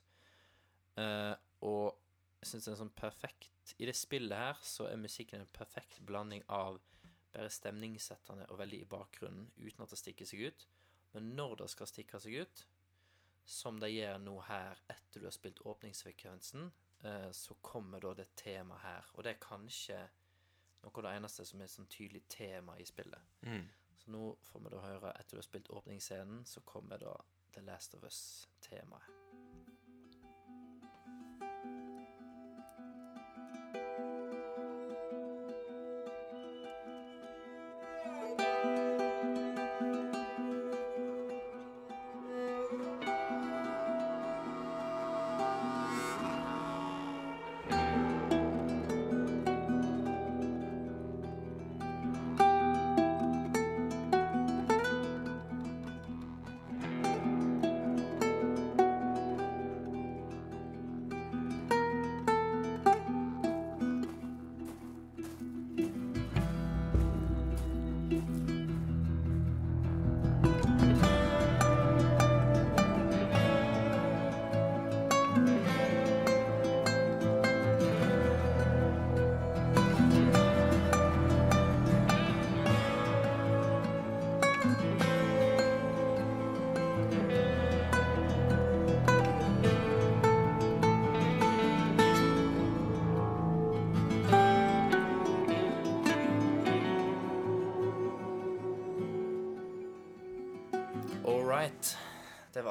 [0.96, 1.34] Uh,
[1.66, 1.96] og
[2.40, 5.98] jeg syns det er sånn perfekt I det spillet her så er musikken en perfekt
[6.08, 6.78] blanding av
[7.36, 10.66] bare stemningssettende og veldig i bakgrunnen, uten at det stikker seg ut.
[11.12, 12.64] Men når det skal stikke seg ut,
[13.46, 16.70] som det gjør nå her etter du har spilt åpningsfrekvensen,
[17.04, 19.12] uh, så kommer da det temaet her.
[19.14, 20.00] Og det er kanskje
[20.86, 23.34] noe av det eneste som er sånn tydelig tema i spillet.
[23.42, 23.66] Mm.
[23.96, 27.16] Så nå får vi da høre, etter du har spilt åpningsscenen, så kommer da
[27.56, 29.25] The Last of Us-temaet.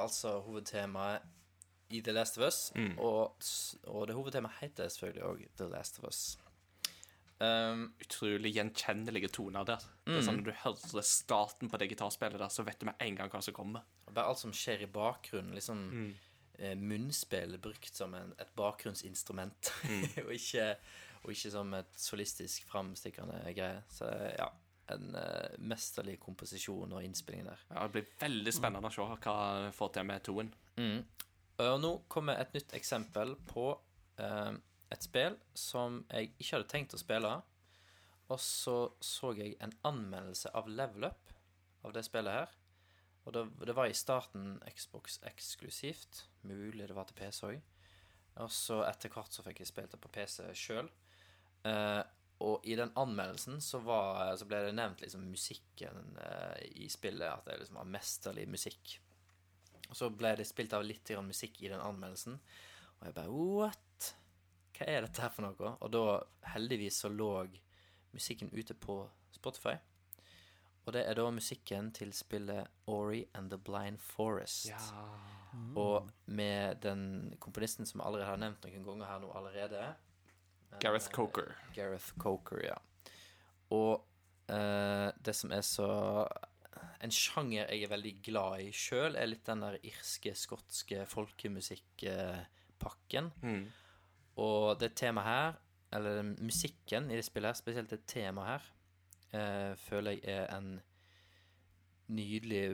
[0.06, 1.26] Altså hovedtemaet
[1.94, 2.72] i The Last of Us.
[2.76, 2.98] Mm.
[2.98, 3.36] Og,
[3.92, 6.24] og det hovedtemaet heter selvfølgelig òg The Last of Us.
[7.40, 9.84] Um, Utrolig gjenkjennelige toner der.
[10.08, 13.02] Det er sånn Når du hører starten på det gitarspillet der, så vet du med
[13.04, 13.84] en gang hva som kommer.
[14.08, 15.56] bare alt som skjer i bakgrunnen.
[15.58, 15.82] Liksom
[16.60, 19.74] eh, munnspill brukt som en, et bakgrunnsinstrument,
[20.24, 20.70] og, ikke,
[21.24, 23.84] og ikke som et solistisk framstikkende greie.
[23.92, 24.08] Så
[24.38, 24.48] ja,
[24.94, 27.66] en uh, mesterlig komposisjon og innspilling der.
[27.72, 29.36] Ja, det blir veldig spennende å se hva
[29.66, 30.54] jeg får til med toen.
[30.78, 31.02] Mm.
[31.66, 33.72] Og nå kommer et nytt eksempel på
[34.20, 34.54] uh,
[34.94, 37.34] et spill som jeg ikke hadde tenkt å spille.
[38.34, 41.34] Og så så jeg en anmeldelse av Level Up
[41.86, 42.54] av det spillet her.
[43.26, 46.26] Og det, det var i starten Xbox eksklusivt.
[46.46, 47.64] Mulig det var til PC òg.
[48.44, 50.90] Og så etter hvert så fikk jeg spilt det på PC sjøl.
[51.66, 52.02] Eh,
[52.44, 57.30] og i den anmeldelsen så, var, så ble det nevnt liksom musikken eh, i spillet.
[57.32, 58.98] At det liksom var mesterlig musikk.
[59.88, 62.40] Og så ble det spilt av litt grann musikk i den anmeldelsen.
[63.00, 64.12] Og jeg bare What?
[64.76, 65.76] Hva er dette her for noe?
[65.80, 66.06] Og da,
[66.52, 67.32] heldigvis, så lå
[68.16, 69.00] musikken ute på
[69.36, 69.78] Spotify.
[70.86, 74.74] Og det er da musikken til spillet Ori and the Blind Forest.
[75.80, 79.86] Og med den komponisten som jeg allerede har nevnt noen ganger her nå allerede.
[80.82, 81.56] Gareth Coker.
[81.76, 82.78] Gareth Coker, ja.
[83.76, 83.94] Og
[84.52, 85.90] eh, det som er så
[87.02, 93.26] En sjanger jeg er veldig glad i sjøl, er litt den der irske, skotske folkemusikkpakken.
[93.42, 93.66] Mm.
[94.42, 95.54] Og det temaet her,
[95.96, 98.64] eller musikken i det spillet her, spesielt det temaet her,
[99.38, 100.70] eh, føler jeg er en
[102.16, 102.66] nydelig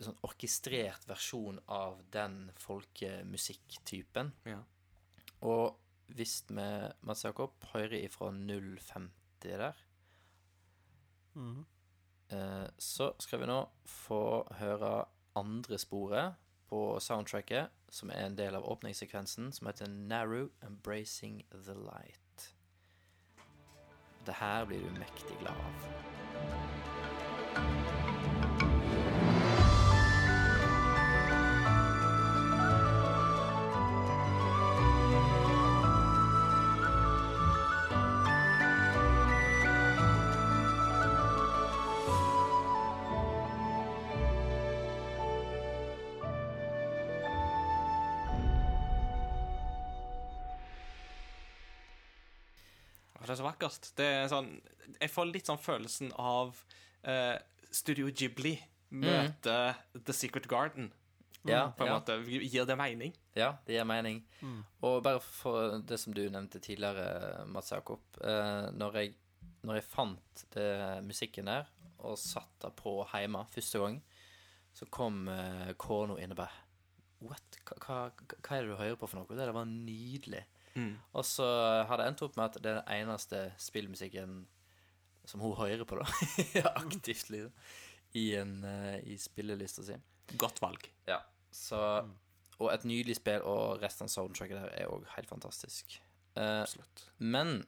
[0.00, 4.32] sånn orkestrert versjon av den folkemusikktypen.
[4.48, 4.60] Ja.
[5.46, 5.78] Og
[6.14, 6.68] hvis vi,
[7.06, 9.10] Mats Jakob, høyre ifra 050
[9.42, 9.72] der,
[11.34, 11.64] mm.
[12.34, 14.22] eh, så skal vi nå få
[14.60, 15.04] høre
[15.38, 16.34] andre sporet
[16.70, 22.54] på soundtracket, som er en del av åpningssekvensen, som heter Narrow Embracing the Light.
[24.26, 25.74] Det her blir du mektig glad av.
[53.30, 53.92] Er så vakkert.
[53.98, 54.50] Det er sånn
[54.96, 56.56] Jeg får litt sånn følelsen av
[57.06, 57.36] uh,
[57.70, 58.56] Studio Ghibli
[58.90, 60.90] møter The Secret Garden.
[61.46, 61.98] Ja, På en ja.
[62.00, 62.16] måte.
[62.26, 63.14] Gir det mening?
[63.38, 64.20] Ja, det gir mening.
[64.84, 68.02] Og bare for det som du nevnte tidligere, Mats Jakob.
[68.18, 69.14] Uh, når, jeg,
[69.62, 70.70] når jeg fant det,
[71.06, 71.70] musikken der,
[72.00, 74.00] og satt det på hjemme første gang,
[74.76, 76.66] så kom uh, kona inn og bare
[77.20, 77.58] What?
[77.68, 77.96] Hva, hva,
[78.40, 79.28] hva er det du hører på for noe?
[79.28, 80.40] Det der var nydelig.
[81.16, 81.46] Og så
[81.88, 84.42] har det endt opp med at det er den eneste spillmusikken
[85.28, 86.06] som hun hører på, da.
[86.84, 87.52] Aktivt, liksom.
[88.18, 89.94] I, en, eh, i spillelista si.
[90.40, 90.86] Godt valg.
[91.06, 91.20] Ja,
[91.54, 91.78] så
[92.60, 95.94] Og et nydelig spill, og resten av soundtracket der er òg helt fantastisk.
[96.36, 97.06] Eh, Absolutt.
[97.18, 97.62] men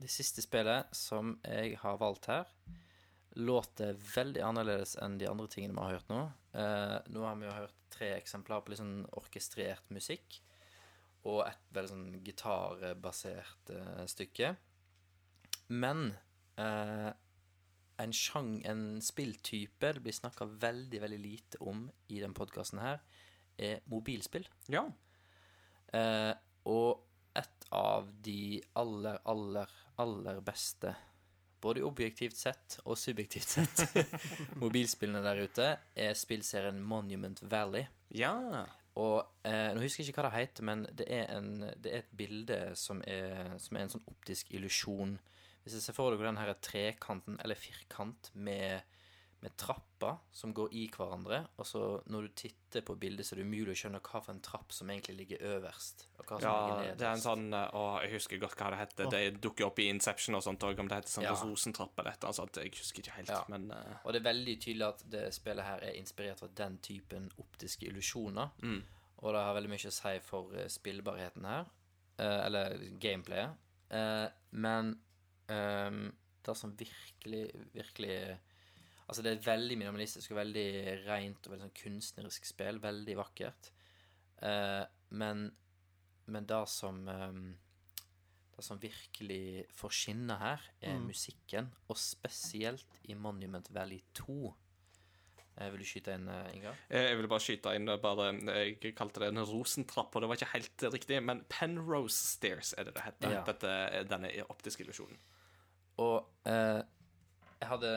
[0.00, 2.48] det siste spillet som jeg har valgt her,
[3.34, 6.22] låter veldig annerledes enn de andre tingene vi har hørt nå.
[6.54, 10.40] Eh, nå har vi jo hørt tre eksemplar på litt sånn orkestrert musikk,
[11.24, 14.54] og et veldig sånn gitarbasert eh, stykke.
[15.72, 16.10] Men
[16.60, 17.10] eh,
[18.02, 23.00] en sjang, en spilltype det blir snakka veldig, veldig lite om i den podkasten her,
[23.56, 24.46] er mobilspill.
[24.72, 24.84] Ja.
[25.94, 26.32] Eh,
[26.68, 27.04] og
[27.38, 30.94] et av de aller, aller, aller beste,
[31.64, 33.98] både objektivt sett og subjektivt sett,
[34.62, 37.88] mobilspillene der ute, er spillserien Monument Valley.
[38.14, 38.36] Ja.
[39.00, 42.02] Og eh, Nå husker jeg ikke hva det heter, men det er, en, det er
[42.04, 45.16] et bilde som er, som er en sånn optisk illusjon.
[45.64, 48.84] Hvis jeg ser for dere den her trekanten, eller firkant, med,
[49.44, 53.42] med trapper som går i hverandre, og så når du titter på bildet, så er
[53.42, 56.06] det umulig å skjønne hva for en trapp som egentlig ligger øverst.
[56.16, 56.98] Og hva som ja, ligger nederst.
[57.02, 59.10] det er en sånn eh, Å, jeg husker godt hva det heter.
[59.12, 61.34] Det dukker opp i Inception og sånt òg, om det heter sånn Ja.
[61.36, 62.62] rosentrapp eller et eller annet.
[62.64, 63.42] Jeg husker ikke helt, Ja.
[63.52, 64.00] men uh...
[64.02, 67.88] Og det er veldig tydelig at det spillet her er inspirert av den typen optiske
[67.90, 68.56] illusjoner.
[68.64, 68.80] Mm.
[69.20, 71.70] Og det har veldig mye å si for eh, spillbarheten her.
[72.24, 73.56] Eller gameplayet.
[74.54, 74.92] Men
[75.50, 76.04] ehm,
[76.46, 78.36] det som virkelig, virkelig
[79.04, 80.68] Altså, det er veldig minimalistisk og veldig
[81.04, 82.80] rent og veldig sånn kunstnerisk spill.
[82.80, 83.70] Veldig vakkert.
[84.40, 84.84] Eh,
[85.20, 85.44] men,
[86.26, 87.44] men det som ehm,
[88.54, 91.72] Det som virkelig får skinne her, er musikken.
[91.90, 94.54] Og spesielt i Monument Valley 2.
[95.58, 96.78] Eh, vil du skyte inn, eh, Ingar?
[96.88, 100.28] Eh, Jeg ville bare skyte inn eh, bare, Jeg kalte det en rosentrapp, og det
[100.30, 103.36] var ikke helt riktig, men Penrose Stairs er det det heter.
[103.36, 103.44] Ja.
[103.46, 105.18] Dette, er denne optiske illusjonen.
[106.02, 106.16] Og
[106.50, 106.80] eh,
[107.64, 107.92] jeg hadde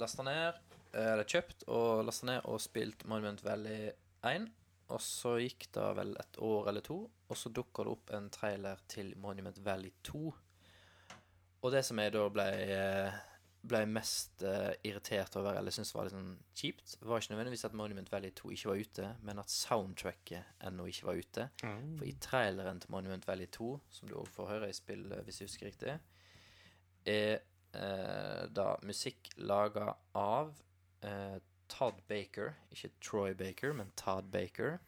[0.00, 0.60] lasta ned,
[0.94, 3.90] eh, eller kjøpt og lasta ned og spilt Monument Valley
[4.24, 4.48] 1.
[4.92, 6.98] Og så gikk det vel et år eller to,
[7.28, 10.32] og så dukka det opp en trailer til Monument Valley 2.
[11.62, 13.20] Og det som jeg da ble, eh,
[13.62, 17.76] ble mest eh, irritert over, eller syntes var litt sånn kjipt, var ikke nødvendigvis at
[17.78, 21.48] Monument Valley 2 ikke var ute, men at soundtracket ennå ikke var ute.
[22.00, 23.70] For i traileren til Monument Valley 2,
[24.00, 25.96] som du òg får høre i spill, hvis jeg husker riktig,
[27.06, 27.40] er
[27.74, 30.54] eh, da musikk laga av
[31.04, 31.38] eh,
[31.72, 32.54] Todd Baker.
[32.70, 34.78] Ikke Troy Baker, men Todd Baker.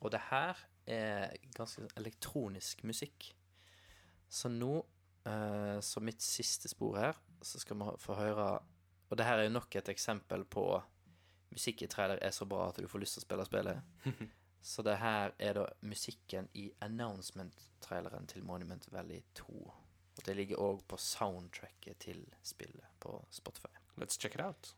[0.00, 3.32] Og det her er ganske elektronisk musikk.
[4.28, 4.78] Så nå,
[5.26, 8.58] eh, som mitt siste spor her, så skal vi få høre
[9.06, 10.64] Og det her er jo nok et eksempel på
[11.54, 13.78] musikk i trailer er så bra at du får lyst til å spille spillet.
[14.66, 19.70] Så det her er da musikken i announcement-traileren til Monument Valley 2.
[20.16, 23.72] Og det ligger òg på soundtracket til spillet på Spotify.
[24.00, 24.74] Let's check it out.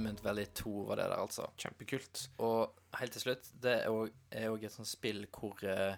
[0.00, 1.46] Monument Valley 2 var det der, altså.
[1.60, 2.30] Kjempekult.
[2.38, 5.96] Og helt til slutt, det er òg- et sånt spill hvor, eh,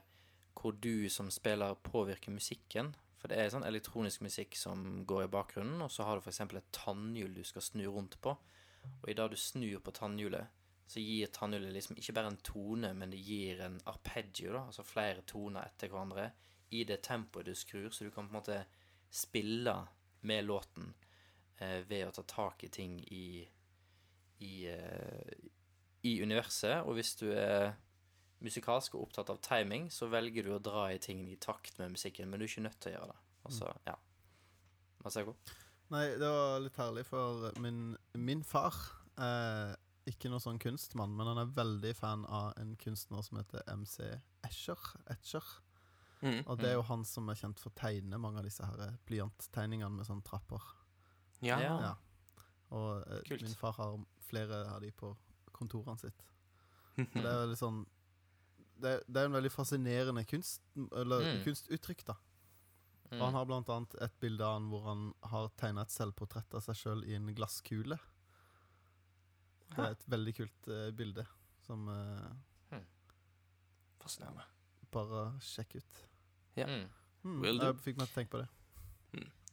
[0.54, 2.94] hvor du som spiller påvirker musikken.
[3.18, 6.40] For det er sånn elektronisk musikk som går i bakgrunnen, og så har du f.eks.
[6.40, 8.36] et tannhjul du skal snu rundt på.
[9.02, 10.48] Og i det du snur på tannhjulet,
[10.88, 14.82] så gir tannhjulet liksom ikke bare en tone, men det gir en arpeggio, da, altså
[14.82, 16.32] flere toner etter hverandre,
[16.72, 18.64] i det tempoet du skrur, så du kan på en måte
[19.10, 19.86] spille
[20.22, 20.94] med låten
[21.58, 23.48] eh, ved å ta tak i ting i
[24.42, 25.48] i, eh,
[26.08, 27.72] i universet, og hvis du er
[28.42, 31.94] musikalsk og opptatt av timing, så velger du å dra i tingene i takt med
[31.94, 33.20] musikken, men du er ikke nødt til å gjøre det.
[33.46, 33.94] Altså, ja.
[35.04, 35.36] Masako?
[35.92, 38.74] Nei, det var litt herlig, for min, min far
[39.20, 39.76] er
[40.08, 44.00] ikke noe sånn kunstmann, men han er veldig fan av en kunstner som heter MC
[44.48, 44.88] Escher.
[45.12, 45.50] Etcher.
[46.22, 46.40] Mm.
[46.46, 48.96] Og det er jo han som er kjent for å tegne mange av disse her
[49.10, 50.64] blyanttegningene med sånne trapper.
[51.42, 51.58] Ja.
[51.62, 51.76] Ja.
[51.82, 51.92] Ja.
[52.72, 53.42] Og eh, Kult.
[53.44, 53.96] min far har
[54.32, 55.12] flere av de på
[55.52, 56.24] kontorene sitt.
[56.98, 57.82] Og det er veldig sånn
[58.82, 60.62] det, det er en veldig fascinerende kunst,
[60.96, 61.42] eller Mm.
[61.44, 62.16] kunstuttrykk, da.
[63.12, 63.20] Og Mm.
[63.22, 66.64] han har blant annet et bilde av han hvor han har tegna et selvportrett av
[66.64, 67.98] seg sjøl i en glasskule.
[69.70, 71.26] Det er et veldig kult uh, bilde
[71.66, 72.80] som eh,
[74.02, 74.42] Fascinerende.
[74.92, 76.00] bare sjekk ut.
[76.58, 76.66] Ja.
[76.66, 76.88] Mm.
[77.22, 77.66] Hmm, Will do.
[77.70, 78.48] jeg fikk meg til å tenke på det.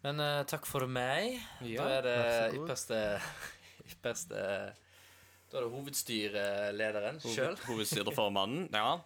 [0.04, 1.38] Men uh, takk for meg.
[1.62, 3.00] Ja, da er det ypperste,
[3.90, 4.44] ypperste
[5.50, 7.56] Da er det hovedstyrelederen sjøl.
[7.66, 8.68] Hovedstyreformannen.
[8.80, 9.00] Ja.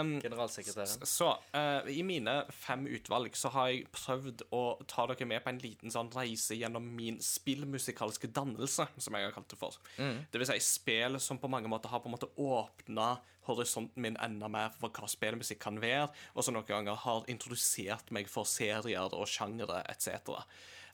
[0.00, 1.06] Um, Generalsekretæren.
[1.06, 5.52] så uh, i mine fem utvalg så har jeg prøvd å ta dere med på
[5.52, 9.78] en liten sånn reise gjennom min spillmusikalske dannelse, som jeg har kalt det for.
[9.96, 13.12] Det vil si spill som på mange måter har på en måte åpna
[13.50, 18.12] horisonten min enda mer for hva spillmusikk kan være, og som noen ganger har introdusert
[18.14, 20.42] meg for serier og sjangere etc.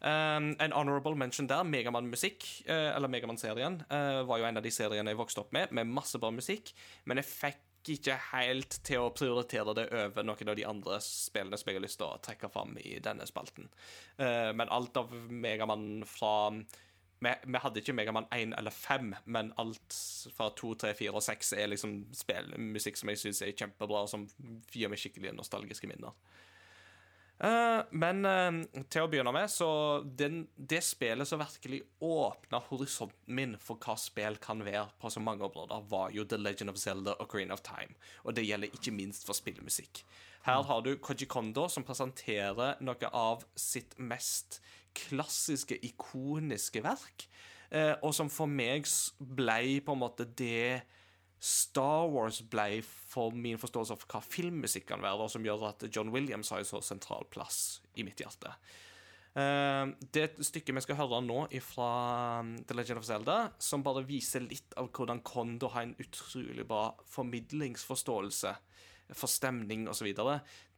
[0.01, 4.73] Um, en honorable mention der, Megamann-musikk, uh, eller Megamann-serien, uh, var jo en av de
[4.74, 6.74] seriene jeg vokste opp med, med masse bra musikk,
[7.09, 7.62] men jeg fikk
[7.97, 11.85] ikke helt til å prioritere det over noen av de andre spillene som jeg har
[11.85, 13.70] lyst til å trekke fram i denne spalten.
[14.18, 16.51] Uh, men alt av Megamann fra
[17.18, 19.97] vi, vi hadde ikke Megamann 1 eller 5, men alt
[20.36, 24.10] fra 2, 3, 4 og 6 er liksom spillmusikk som jeg syns er kjempebra, og
[24.12, 24.27] som
[24.73, 26.12] gir meg skikkelig nostalgiske minner.
[27.38, 29.68] Eh, men eh, til å begynne med, så
[30.18, 35.20] den, det spillet som virkelig åpna horisonten min for hva spill kan være på så
[35.20, 37.98] mange områder, var jo The Legend of Zelda og Green of Time.
[38.24, 40.04] Og det gjelder ikke minst for spillmusikk.
[40.46, 44.60] Her har du Koji Kondo som presenterer noe av sitt mest
[44.96, 47.28] klassiske, ikoniske verk.
[47.70, 48.86] eh, og som for meg
[49.18, 50.86] blei ble på en måte det
[51.42, 56.12] Star Wars ble for min forståelse av hva filmmusikk kan være, som gjør at John
[56.14, 58.54] Williams har en så sentral plass i mitt hjerte.
[59.36, 59.84] Eh,
[60.16, 61.90] det stykket vi skal høre nå fra
[62.40, 66.64] um, The Legend of Zelda, som bare viser litt av hvordan Kondo har en utrolig
[66.64, 68.54] bra formidlingsforståelse
[69.12, 70.08] for stemning osv.,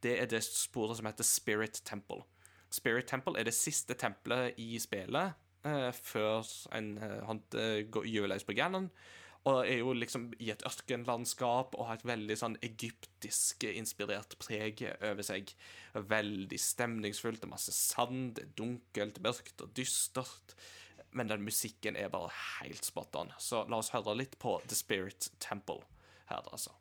[0.03, 2.25] det er det sporet som heter Spirit Temple.
[2.71, 6.43] Spirit Temple er det siste tempelet i spillet eh, før
[6.75, 7.41] en eh, han
[7.95, 8.91] går gjør løs på Ganon.
[9.49, 14.83] Og er jo liksom i et ørkenlandskap og har et veldig sånn egyptisk inspirert preg
[14.99, 15.55] over seg.
[15.95, 17.41] Veldig stemningsfullt.
[17.41, 20.57] Det er masse sand, det er dunkelt, mørkt og dystert.
[21.17, 23.33] Men den musikken er bare helt spot on.
[23.41, 25.81] Så la oss høre litt på The Spirit Temple
[26.29, 26.77] her, altså.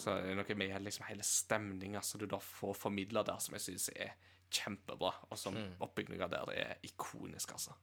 [0.00, 3.56] Så det er noe med liksom hele stemninga som du da får formidla der, som
[3.56, 4.16] jeg syns er
[4.50, 5.54] kjempebra, og som
[5.84, 7.76] oppbygninga der er ikonisk, altså.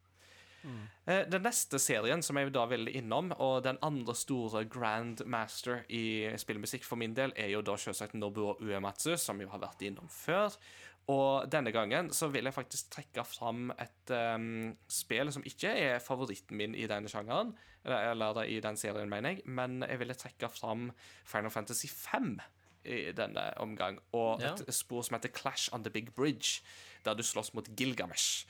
[0.68, 0.81] Mm.
[1.31, 6.27] Den neste serien som jeg da vil innom, og den andre store grand master i
[6.39, 10.10] spillmusikk for min del, er jo da selvsagt Nobuo Uematsu, som vi har vært innom
[10.11, 10.57] før.
[11.07, 15.99] Og denne gangen så vil jeg faktisk trekke fram et um, spill som ikke er
[16.03, 17.53] favoritten min i denne sjangeren,
[17.85, 20.89] eller, eller i den serien, mener jeg, men jeg ville trekke fram
[21.23, 22.34] Final Fantasy 5
[22.88, 24.53] i denne omgang, og Ja.
[24.53, 26.61] et spor som heter Clash on the Big Bridge,
[27.05, 28.45] der du slåss mot Gilgamesh.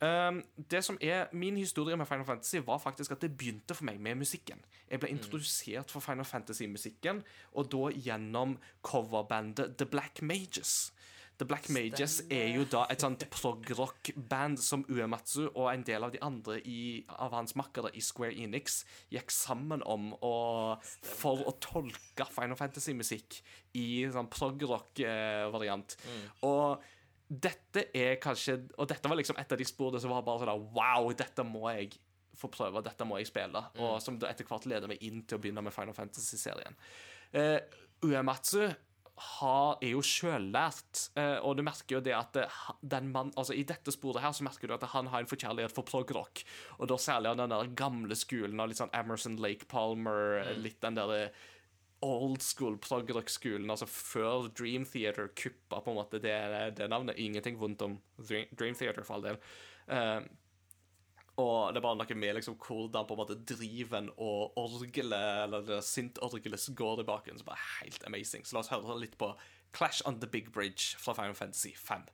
[0.00, 3.84] Um, det som er Min historie med Final Fantasy var faktisk at det begynte for
[3.88, 4.60] meg med musikken.
[4.90, 7.22] Jeg ble introdusert for Final Fantasy-musikken,
[7.56, 10.92] og da gjennom coverbandet The Black Mages.
[11.36, 16.14] The Black Mages er jo da et sånt prog-rock-band som Uematsu og en del av
[16.14, 18.80] de andre i, av hans makkere i Square Enix
[19.12, 20.34] gikk sammen om å,
[21.04, 23.40] for å tolke Final Fantasy-musikk
[23.76, 25.98] i sånn prog-rock-variant.
[26.48, 26.86] Og
[27.26, 30.52] dette er kanskje Og dette var liksom et av de sporene som var bare sånn
[30.52, 31.96] der, Wow, dette må jeg
[32.36, 33.62] få prøve, dette må jeg spille.
[33.80, 36.76] Og som etter hvert leder meg inn til å begynne med Final Fantasy-serien.
[37.34, 37.58] Uh,
[38.04, 38.68] Uematsu
[39.16, 43.56] har, er jo sjøllært, uh, og du merker jo det at eh, den mann, altså
[43.56, 46.44] i dette sporet her så merker du at han har en forkjærlighet for prog-rock.
[46.80, 50.82] Og da særlig av den der gamle skolen av litt sånn Emerson Lake Palmer, litt
[50.84, 51.30] den der
[52.04, 56.36] old school prog-rock-skolen, altså før Dream Theater kuppa på en måte det,
[56.76, 57.18] det navnet.
[57.18, 59.40] Ingenting vondt om Dream Theater, for all del.
[59.88, 60.20] Eh,
[61.36, 65.82] og det er bare noe med liksom hvordan på en måte driven og orgelet, eller
[66.60, 68.46] som går bakgrunnen, som er helt amazing.
[68.46, 69.34] Så la oss høre litt på
[69.76, 72.06] Clash on the Big Bridge fra Final Fantasy 5.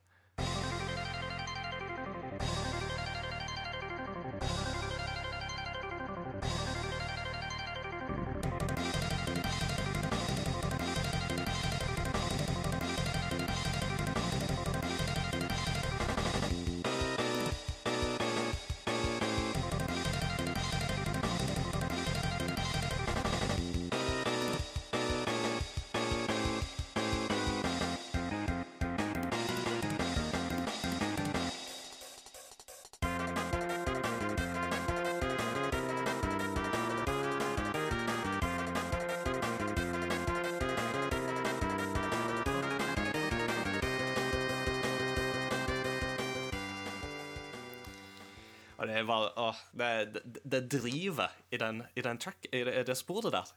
[48.83, 52.65] Og det er bare å, det, det, det driver i den, i den track, i
[52.67, 53.53] det, det sporet der.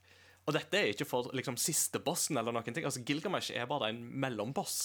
[0.47, 2.87] Og dette er ikke for liksom siste bossen eller noen ting.
[2.87, 4.77] Altså Gilgamesh er bare en mellomboss.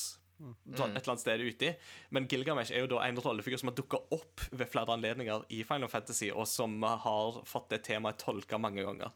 [0.42, 0.56] mm.
[0.74, 1.70] Et eller annet sted uti.
[2.10, 5.62] Men Gilgamesh er jo da en rollefigur som har dukka opp ved flere anledninger i
[5.70, 9.14] Final Fantasy, og som har fått det temaet tolka mange ganger.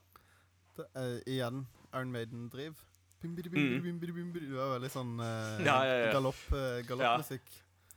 [0.77, 1.65] Det er, igjen
[1.95, 2.77] Iron Maiden-driv.
[3.25, 6.09] Det var veldig sånn eh, Ja, ja, ja.
[6.13, 7.47] galopp, eh, galoppmusikk.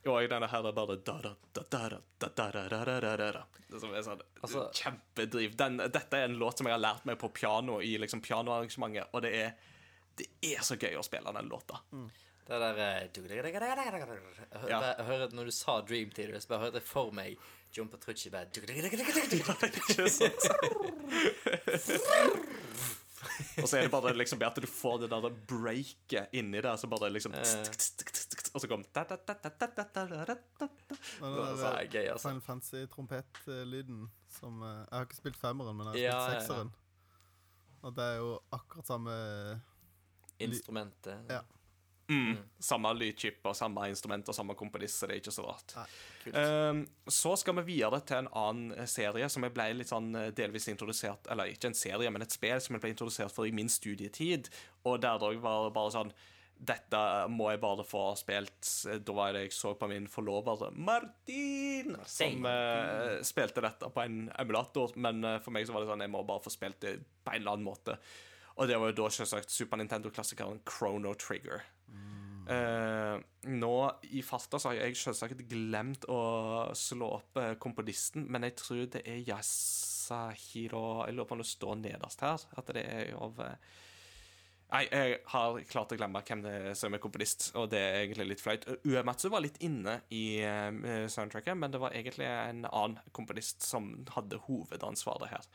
[0.06, 0.84] Og denne her der det
[3.82, 5.56] Som er sånn altså, kjempedriv.
[5.58, 9.10] Den, dette er en låt som jeg har lært meg på piano i liksom pianoarrangementet,
[9.12, 9.74] og det er,
[10.16, 11.82] det er så gøy å spille den låta.
[12.48, 12.78] Det der
[14.70, 17.36] Jeg Når du sa Dream Theater, så bare hørte jeg for meg
[17.76, 18.48] John Petrucci bare
[23.62, 26.86] og så er det bare liksom at du får det der breaket inni der, så
[26.90, 27.34] bare liksom
[28.54, 29.04] Og så kommer Det
[31.20, 32.28] den var gøy, altså.
[32.28, 34.06] Final Fantasy-trompetlyden
[34.38, 36.72] som eh, Jeg har ikke spilt femmeren, men jeg har spilt sekseren.
[37.82, 39.14] Og det er jo akkurat samme
[40.38, 41.26] Instrumentet.
[41.30, 41.40] Ja.
[42.08, 42.38] Mm.
[42.64, 45.74] Samme lydchip og samme instrument og samme komponist, så det er ikke så rart.
[45.76, 45.98] Ah,
[46.28, 50.10] Um, så skal vi videre til en annen eh, serie som jeg ble litt sånn
[50.18, 53.48] eh, delvis introdusert Eller ikke en serie, men et spill som jeg ble introdusert for
[53.48, 54.50] i min studietid.
[54.84, 56.12] Og der det òg var bare sånn
[56.58, 58.66] Dette må jeg bare få spilt.
[59.06, 64.24] Da var det jeg så på min forlover Martin, som uh, spilte dette på en
[64.34, 64.96] emulator.
[64.98, 67.30] Men uh, for meg så var det sånn jeg må bare få spilt det på
[67.30, 67.94] en eller annen måte.
[68.58, 71.62] Og det var jo da selvsagt Super Nintendo-klassikeren Chrono Trigger.
[72.48, 73.18] Eh,
[73.52, 73.74] nå
[74.16, 76.20] i farta så har jeg selvsagt glemt å
[76.76, 81.50] slå opp eh, komponisten, men jeg tror det er Yasahiro Jeg lurer på om det
[81.50, 82.46] står nederst her.
[82.56, 83.68] At det er av eh,
[84.68, 88.02] Nei, jeg har klart å glemme hvem det er som er komponist, og det er
[88.02, 88.66] egentlig litt flaut.
[88.84, 93.94] Uematsu var litt inne i eh, soundtracket, men det var egentlig en annen komponist som
[94.12, 95.48] hadde hovedansvaret her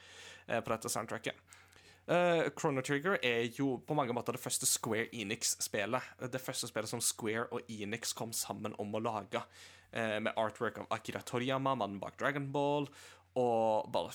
[0.66, 1.38] på dette soundtracket.
[2.04, 6.10] Uh, Chrono Trigger er jo på mange måter det første Square Enix-spillet.
[6.34, 9.44] Det første spillet som Square og Enix kom sammen om å lage.
[9.94, 12.90] Uh, med artwork av Akira Toriyama, mannen bak Dragon Ball,
[13.40, 14.14] og bare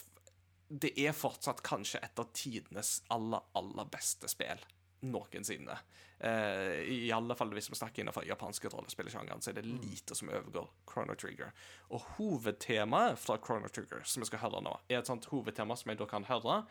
[0.68, 4.60] Det er fortsatt kanskje et av tidenes aller, aller beste spill
[5.00, 5.78] noensinne.
[6.24, 10.30] Uh, I alle fall hvis vi snakker innenfor japanske rollespillsjangeren, så er det lite som
[10.32, 11.52] overgår Chrono Trigger.
[11.94, 15.92] Og hovedtemaet fra Chrono Trigger, som vi skal høre nå, er et sånt hovedtema som
[15.92, 16.62] jeg da kan høre,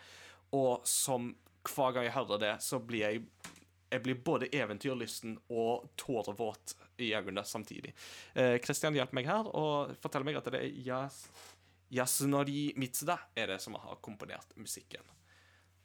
[0.55, 1.33] og som
[1.67, 3.23] hver gang jeg hører det, så blir jeg
[3.87, 7.93] jeg blir både eventyrlysten og tårevåt i øynene samtidig.
[8.35, 11.21] Eh, hjelper hjelp meg her og fortell meg at det er Yas
[11.95, 15.07] Yasunori Mitsuda er det som har komponert musikken.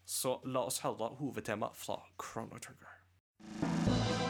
[0.05, 4.22] Så la oss høre hovedtemaet fra Chrono Trigger.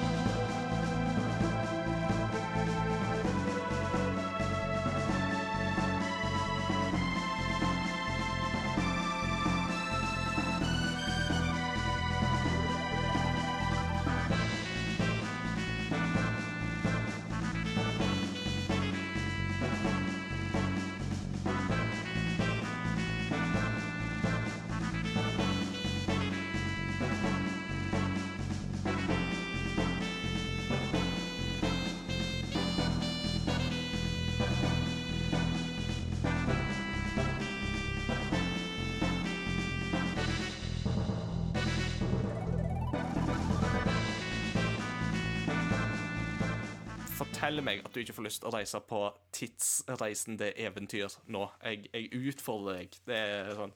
[47.53, 48.99] Fortell meg at du ikke får lyst til å reise på
[49.37, 51.47] tidsreisende eventyr nå.
[51.61, 53.01] Jeg, jeg utfordrer deg.
[53.05, 53.75] Det er sånn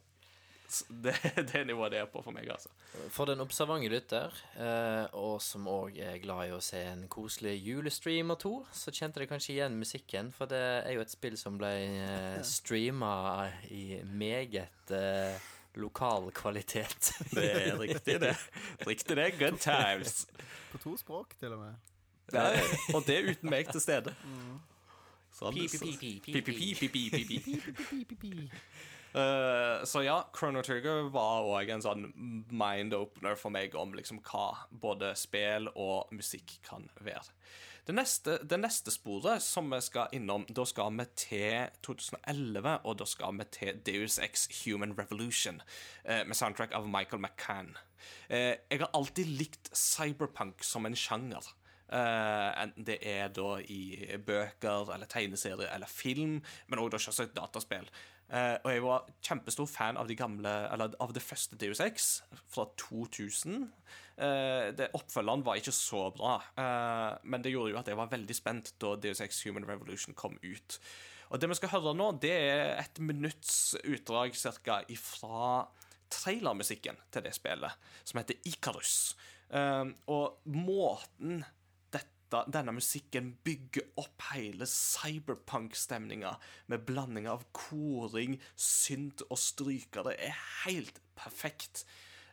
[1.05, 1.13] det,
[1.53, 2.73] det nivået det er på for meg, altså.
[3.13, 7.55] For den observante lytter, eh, og som òg er glad i å se en koselig
[7.61, 11.37] julestream og to, så kjente dere kanskje igjen musikken, for det er jo et spill
[11.39, 13.13] som ble eh, streama
[13.69, 17.13] i meget eh, lokal kvalitet.
[17.31, 18.33] Det er riktig, det.
[18.89, 19.35] Riktig det.
[19.39, 20.25] Good times.
[20.73, 21.96] På to språk, til og med.
[22.95, 24.15] Og det uten meg til stede.
[25.37, 25.55] Sånn.
[29.17, 32.09] Eh, så ja, Chrono Trigger var òg en sånn
[32.53, 37.25] mind-opener for meg om liksom hva både spill og musikk kan være.
[37.87, 42.97] Det neste, det neste sporet som vi skal innom, da skal vi til 2011, og
[42.99, 45.63] da skal vi til Deus Ex Human Revolution,
[46.05, 47.77] eh, med soundtrack av Michael McCann.
[48.29, 51.47] Eh, jeg har alltid likt cyberpunk som en sjanger.
[51.87, 57.89] Eh, enten det er da i bøker eller tegneserier eller film, men òg selvsagt dataspill.
[58.27, 62.25] Uh, og jeg var kjempestor fan av de gamle Eller av det første Deus Ex
[62.51, 63.69] fra 2000.
[64.19, 68.11] Uh, det Oppfølgeren var ikke så bra, eh, men det gjorde jo at jeg var
[68.11, 70.79] veldig spent da Deus Ex Human Revolution kom ut.
[71.31, 75.69] Og det vi skal høre nå, det er et minutts utdrag cirka ifra
[76.11, 79.15] trailermusikken til det spillet, som heter Icarus.
[79.55, 81.45] Eh, og måten
[82.31, 86.35] denne musikken bygger opp hele cyberpunk-stemninga
[86.73, 91.85] med blanding av koring, synt og strykere, er helt perfekt.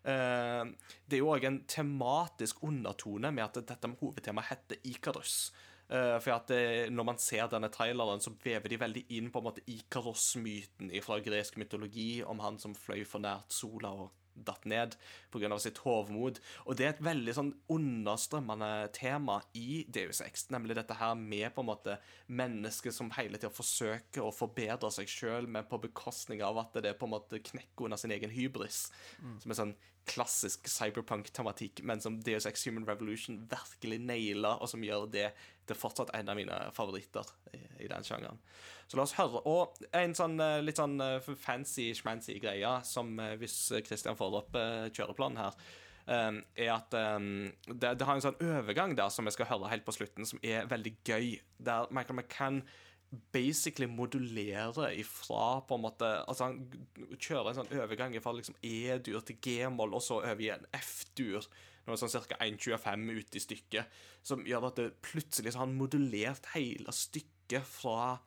[0.03, 0.63] Eh,
[1.07, 5.51] det er jo òg en tematisk undertone med at dette hovedtemaet heter Ikarus.
[5.89, 9.39] Eh, for at det, Når man ser denne traileren, så vever de veldig inn på
[9.39, 14.65] en måte Ikaros-myten fra gresk mytologi om han som fløy for nært sola og datt
[14.69, 14.97] ned
[15.33, 15.59] pga.
[15.59, 16.39] sitt hovmod.
[16.65, 21.53] Og det er et veldig sånn understrømmende tema i Deus Ex, nemlig dette her med
[21.53, 21.97] på en måte
[22.27, 26.93] mennesker som hele tida forsøker å forbedre seg sjøl, men på bekostning av at det
[26.93, 28.85] er på en måte knekker under sin egen hybris.
[29.43, 29.75] Som er sånn
[30.09, 35.29] klassisk cyberpunk-tematikk, men som Deus Ex Human Revolution virkelig nailer, og som gjør det
[35.67, 38.41] til fortsatt en av mine favoritter i, i den sjangeren.
[38.87, 39.41] Så la oss høre.
[39.49, 43.57] Og en sånn eh, litt sånn eh, fancy-schmancy greie, som eh, hvis
[43.87, 44.59] Christian får opp
[44.93, 45.63] kjøreplanen her,
[46.03, 49.93] er at det, det har en sånn overgang der som vi skal høre helt på
[49.95, 52.57] slutten, som er veldig gøy, der Michael McCann
[53.31, 56.57] basically modulerer ifra på en måte Altså han
[57.21, 61.47] kjører en sånn overgang fra liksom E-dur til G-moll, og så over i en F-dur.
[61.87, 62.37] Noe sånn ca.
[62.39, 63.97] 1,25 ute i stykket.
[64.23, 68.19] Som gjør at det plutselig har han modulert hele stykket fra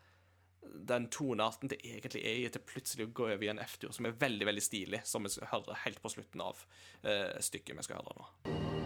[0.87, 4.09] den tonearten det egentlig er i, til plutselig å gå over i en F-dur, som
[4.09, 6.67] er veldig veldig stilig, som vi skal høre helt på slutten av
[7.07, 8.86] uh, stykket vi skal høre nå.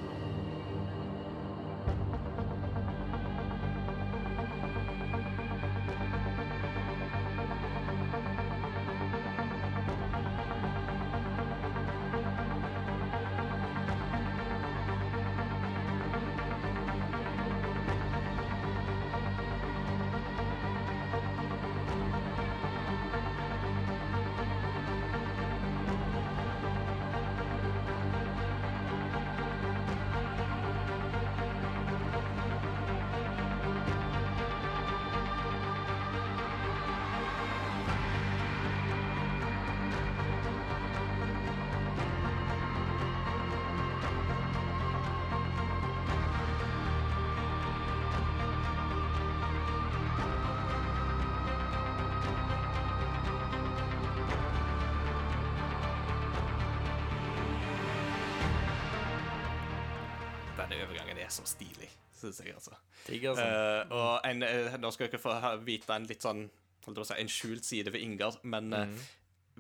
[64.90, 65.36] Nå skal dere få
[65.66, 66.48] vite en litt sånn
[66.82, 68.94] si, En skjult side ved Ingar, men eh,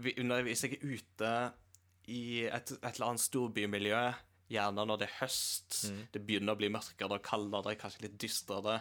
[0.02, 1.32] vi, når, hvis jeg er ute
[2.10, 4.02] i et, et eller annet storbymiljø,
[4.50, 5.76] gjerne når det er høst,
[6.10, 8.80] det begynner å bli mørkere og kaldere, kanskje litt dystrere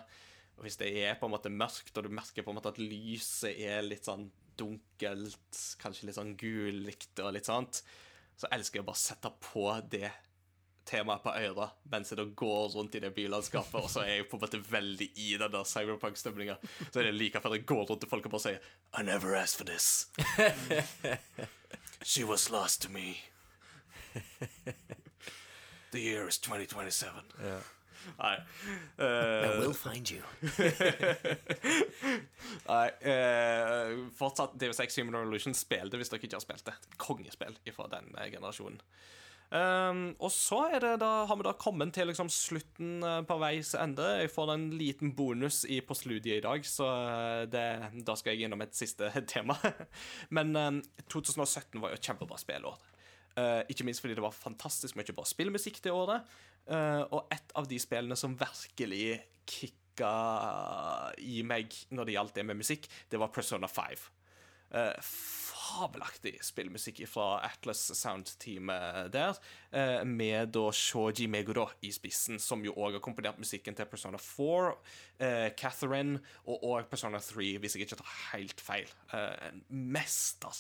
[0.58, 2.82] Og hvis det er på en måte mørkt, og du merker på en måte at
[2.82, 4.26] lyset er litt sånn
[4.60, 7.84] dunkelt, kanskje litt sånn gulikt og litt sånt,
[8.40, 10.10] så elsker jeg å bare sette på det
[10.90, 14.28] temaet på øret mens jeg da går rundt i det bylandskapet, og så er jeg
[14.32, 16.58] på en måte veldig i den der cyberpunk-stemninga.
[16.90, 19.36] Så er det like før jeg går rundt til folk og bare sier I never
[19.38, 20.10] asked for this.
[22.10, 23.18] She was lost to me.
[25.92, 27.10] The year is 2027.
[28.20, 28.38] Nei.
[28.98, 30.22] Uh, I will find you.
[32.70, 36.76] Nei, Uh, fortsatt Ex Human Revolution spill det hvis dere ikke har spilt det.
[36.98, 38.80] Kongespill fra den eh, generasjonen.
[39.50, 44.06] Um, og så da, har vi da kommet til liksom slutten eh, på veis ende.
[44.22, 47.64] Jeg får en liten bonus i postludiet i dag, så eh, det,
[48.06, 49.58] da skal jeg innom et siste tema.
[50.38, 52.78] Men um, 2017 var jo et kjempebra spillår.
[53.40, 56.30] Uh, ikke minst fordi det var fantastisk mye bra spillmusikk det året.
[56.70, 59.18] Uh, og et av de spillene som virkelig
[59.50, 60.14] kicka
[61.26, 64.06] i meg når det gjaldt det med musikk, det var Persona 5.
[64.70, 69.38] Eh, fabelaktig spillmusikk fra Atlas Sound-teamet der,
[69.72, 74.18] eh, med da Shoji Meguro i spissen, som jo òg har komponert musikken til Persona
[74.18, 74.76] 4,
[75.20, 78.88] eh, Catherine og òg Persona 3, hvis jeg ikke tar helt feil.
[79.14, 80.54] En mester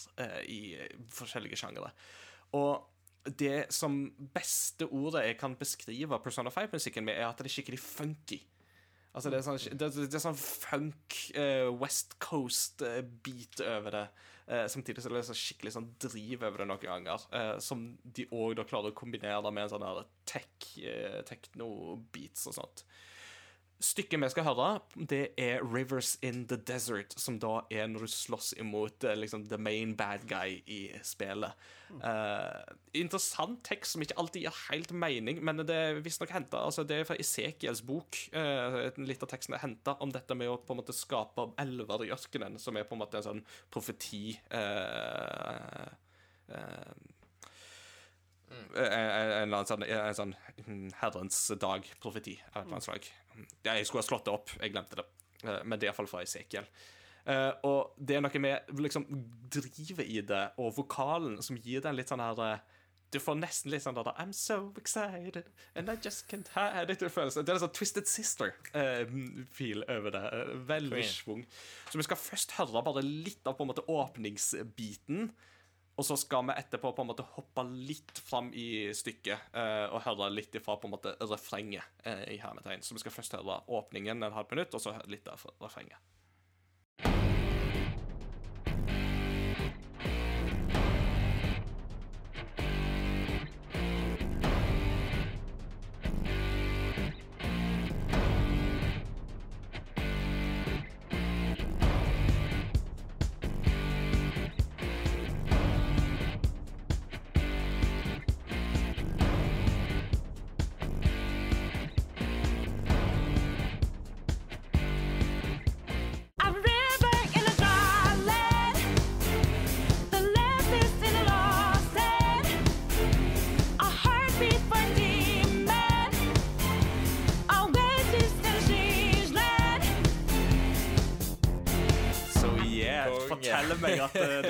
[0.48, 0.78] i
[1.10, 1.92] forskjellige sjangere.
[2.54, 2.84] Og
[3.26, 7.80] det som beste ordet jeg kan beskrive Persona 5-musikken med, er at det er skikkelig
[7.80, 8.42] funky.
[9.10, 14.04] Altså det er sånn, det, det er sånn funk, uh, West Coast-beat over det.
[14.50, 17.26] Uh, samtidig så er det sånn skikkelig sånn driv over det noen ganger.
[17.38, 19.88] Eh, som de òg klarer å kombinere med en sånn
[20.30, 22.86] tech, eh, techno-beats og sånt.
[23.80, 24.68] Stykket vi skal høre,
[25.08, 29.46] det er Rivers in the Desert, som da er når du slåss imot eh, liksom,
[29.48, 31.56] the main bad guy i spillet.
[31.90, 36.84] Eh, interessant tekst som ikke alltid gir helt mening, men det er visstnok henta altså,
[36.84, 38.20] Det er fra Esekiels bok.
[38.36, 42.04] Uh, litt av teksten er henta om dette med å på en måte skape elver
[42.04, 45.88] i ørkenen, som er på en måte en sånn profeti Uh,
[46.50, 46.92] eh,
[48.50, 50.34] en, en, en, eller sånn, en sånn
[50.66, 53.10] mm, Herrens dag-profeti av et eller annet slag.
[53.70, 55.06] Jeg skulle ha slått det opp, jeg glemte det.
[55.44, 56.66] Eh, Men det er iallfall fra Esekiel.
[57.30, 59.06] Eh, og det er noe med liksom
[59.54, 62.60] drivet i det, og vokalen, som gir den litt sånn her eh,
[63.12, 67.00] Du får nesten litt sånn der I'm so excited, and I just can't hide it.
[67.02, 70.22] Det er en sånn Twisted Sister-feel over det.
[70.34, 71.46] Eh, Veldig schwung.
[71.90, 75.32] Så vi skal først høre bare litt av på en måte åpningsbiten.
[76.00, 80.06] Og så skal vi etterpå på en måte hoppe litt fram i stykket eh, og
[80.06, 82.86] høre litt ifra på en måte refrenget eh, i hermetegn.
[82.86, 86.00] Så vi skal først høre åpningen en halv minutt, og så litt av refrenget.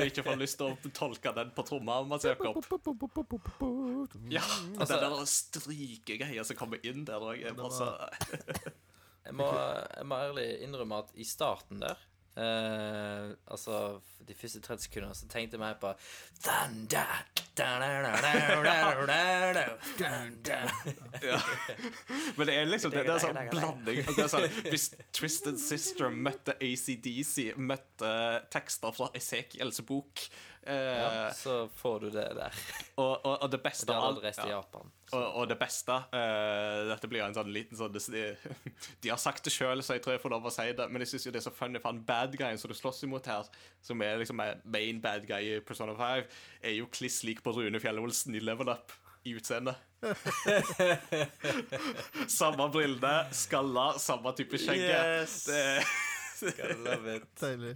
[0.10, 1.99] Ikke får lyst til å tolke den på tromma.
[4.38, 4.44] Ja,
[4.77, 9.36] Altså- den der strykegreia som kommer inn der òg, Jeg
[9.98, 11.98] jeg må ærlig innrømme at i starten der
[12.39, 15.91] eh, Altså, de første 30 sekundene så tenkte jeg mer på
[16.43, 17.23] Thunder
[17.59, 18.15] Thunder
[21.23, 21.39] Ja.
[22.37, 24.03] Men det er liksom det, det er sånn blanding.
[24.05, 28.13] Det er sånn, hvis Twisted Sister møtte ACDC, møtte
[28.53, 30.23] tekster fra Esekiels bok
[30.67, 32.63] uh, ja, Så får du det der.
[33.01, 34.61] og, og, og det beste Det er av aldri reist i ja.
[34.61, 34.95] Japan.
[35.10, 38.23] Og, og det beste uh, Dette blir en sånn liten sånn De,
[39.02, 40.88] de har sagt det sjøl, så jeg tror jeg får lov å si det.
[40.91, 43.03] Men jeg syns jo det er så funny, for han bad guyen som du slåss
[43.07, 43.49] imot her,
[43.86, 46.27] som er liksom main bad guy i Persona 5,
[46.69, 49.76] er jo kliss lik på Rune Fjellolsen i Level Up i utseendet.
[52.40, 54.94] samme brillene, skalla, samme type skjegge.
[54.94, 55.41] Yes.
[55.49, 55.65] Det,
[56.40, 57.18] det.
[57.41, 57.73] Deilig.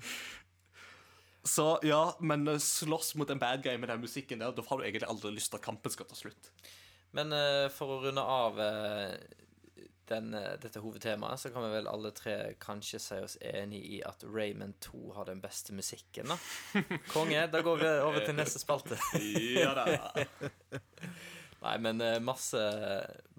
[1.44, 4.86] så ja, men slåss mot en bad guy med den musikken der, da har du
[4.86, 6.54] egentlig aldri lyst til at kampen skal ta slutt.
[7.14, 9.14] Men eh, for å runde av eh,
[10.10, 14.00] den, eh, dette hovedtemaet, så kan vi vel alle tre kanskje si oss enig i
[14.06, 16.40] at Raymond 2 har den beste musikken, da.
[17.14, 17.46] Konge.
[17.54, 18.98] Da går vi over til neste spalte.
[19.54, 19.86] Ja da.
[21.64, 22.60] Nei, men masse,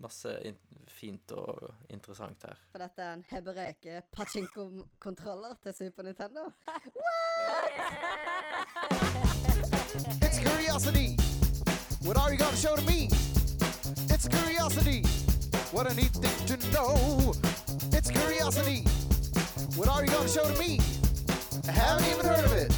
[0.00, 0.56] masse in
[0.94, 1.58] fint og
[1.92, 2.60] interessant her.
[2.72, 6.46] For dette er en hebreke pachinko-kontroller til Super Nintendo.
[6.96, 7.74] What?
[10.22, 11.16] It's curiosity.
[12.06, 13.08] What are you gonna show to me?
[14.14, 15.02] It's curiosity.
[15.72, 17.34] What a neat thing to know.
[17.96, 18.84] It's curiosity.
[19.76, 20.78] What are you gonna show to me?
[21.66, 22.70] I haven't even heard of it.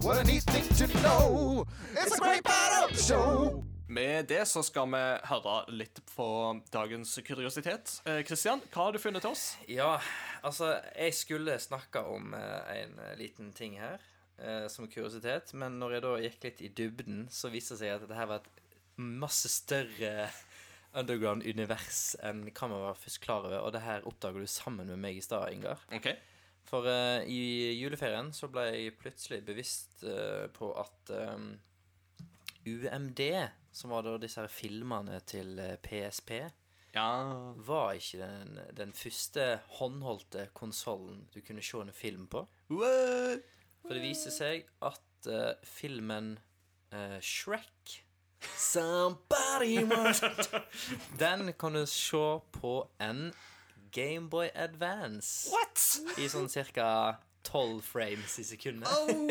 [0.00, 1.66] What a neat thing to know.
[1.92, 3.64] It's a great part of the show.
[3.86, 6.28] Med det så skal vi høre litt på
[6.72, 8.00] dagens kuriositet.
[8.08, 9.44] Eh, hva har du funnet til oss?
[9.68, 9.98] Ja,
[10.40, 14.00] altså, jeg skulle snakke om eh, en eh, liten ting her,
[14.40, 17.92] eh, som kuriositet, men når jeg da gikk litt i dybden, så viste det seg
[17.98, 18.50] at dette her var et
[18.96, 20.30] masse større
[20.98, 25.00] underground-univers enn hva man var først klar over, og det her oppdager du sammen med
[25.00, 25.82] meg i stad, Ingar.
[25.92, 26.18] Okay.
[26.68, 31.52] For uh, i juleferien så ble jeg plutselig bevisst uh, på at um,
[32.68, 33.22] UMD,
[33.74, 36.36] som var da disse her filmene til eh, PSP,
[36.92, 37.08] Ja
[37.56, 42.44] var ikke den, den første håndholdte konsollen du kunne se en film på.
[42.68, 43.48] What?
[43.82, 46.36] For det viser seg at uh, filmen
[46.92, 48.01] eh, Shrek
[48.58, 50.24] Somebody must
[51.22, 52.24] Den kan du se
[52.58, 53.32] på en
[53.92, 55.50] Gameboy Advance.
[55.52, 55.82] What?
[56.16, 58.88] I sånn cirka 12 frames i sekundet.
[58.88, 59.28] Au!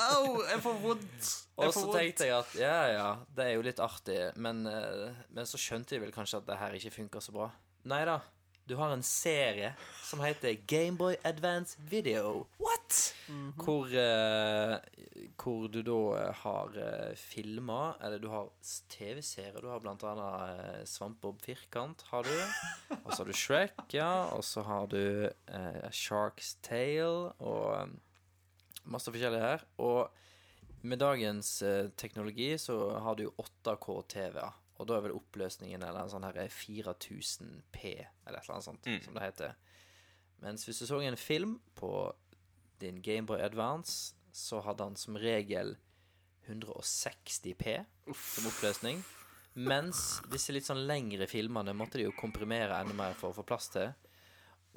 [0.00, 0.42] Au!
[0.48, 1.30] Jeg får vondt.
[1.60, 5.48] Og så tenkte jeg at ja, ja, det er jo litt artig, men, eh, men
[5.48, 7.50] så skjønte jeg vel kanskje at det her ikke funker så bra.
[7.90, 8.18] Nei da.
[8.70, 9.72] Du har en serie
[10.02, 12.46] som heter Gameboy Advance Video.
[12.58, 13.14] What?
[13.56, 14.76] hvor, eh,
[15.34, 18.46] hvor du da eh, har uh, filma Eller du har
[18.88, 19.58] TV-serier.
[19.58, 22.30] Du har blant annet uh, Svampbob Firkant, har du.
[23.04, 24.12] Og så har du Shrek, ja.
[24.38, 27.98] Og så har du eh, Shark's Tale og um,
[28.86, 29.66] masse forskjellig her.
[29.82, 30.14] Og
[30.86, 33.34] med dagens eh, teknologi så har du jo
[33.66, 34.59] 8K-TV-er.
[34.80, 37.82] Og da er vel oppløsningen eller en sånn her 4000P,
[38.24, 39.54] eller et eller annet sånt, som det heter.
[40.40, 41.90] Mens hvis du så en film på
[42.80, 45.74] din Gameboy Advance, så hadde han som regel
[46.48, 47.84] 160P
[48.16, 49.02] som oppløsning.
[49.58, 53.44] Mens disse litt sånn lengre filmene måtte de jo komprimere enda mer for å få
[53.44, 53.90] plass til.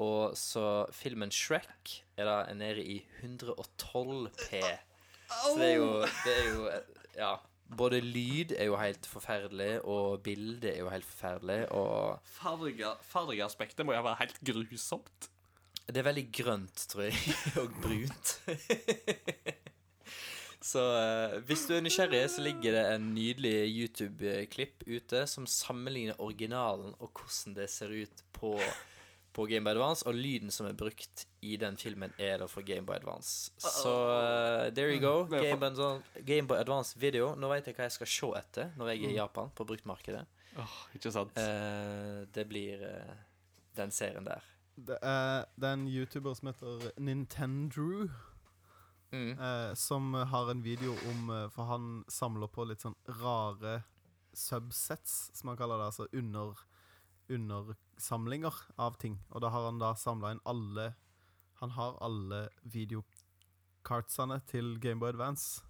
[0.02, 4.62] Og så filmen Shrek er da nede i 112P.
[5.30, 5.90] Så det er jo,
[6.26, 6.70] det er jo
[7.14, 7.34] Ja.
[7.78, 13.86] Både lyd er jo helt forferdelig, og bildet er jo helt forferdelig, og Farge, fargeaspektet
[13.86, 15.30] må jo være helt grusomt.
[15.84, 18.38] Det er veldig grønt, tror jeg, og brunt.
[20.64, 26.22] Så eh, hvis du er nysgjerrig, så ligger det en nydelig YouTube-klipp ute som sammenligner
[26.24, 28.54] originalen og hvordan det ser ut på,
[29.34, 32.62] på Game By Advance, og lyden som er brukt i den filmen, er da fra
[32.62, 33.52] Game By Advance.
[33.58, 35.26] Så uh, there you go.
[35.30, 37.34] Det er Game By, Advance- Game By Advance video.
[37.36, 40.26] Nå vet jeg hva jeg skal se etter når jeg er i Japan, på bruktmarkedet.
[40.62, 41.34] Oh, ikke sant?
[41.38, 43.16] Uh, det blir uh,
[43.80, 44.44] den serien der.
[44.76, 48.10] Det er, det er en YouTuber som heter Nintendrew,
[49.14, 49.36] Mm.
[49.38, 53.84] eh, som har en video om For han samler på litt sånn rare
[54.34, 55.86] subsets, som han kaller det.
[55.92, 56.58] Altså under,
[57.38, 59.20] undersamlinger av ting.
[59.32, 60.94] Og da har han da samla inn alle
[61.62, 65.62] Han har alle videokartsene til Gameboy Advance.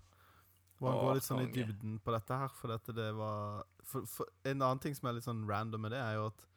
[0.80, 3.62] Og han Åh, går litt sånn i dybden på dette her, for dette det var
[3.86, 6.48] for, for En annen ting som er litt sånn random med det, er jo at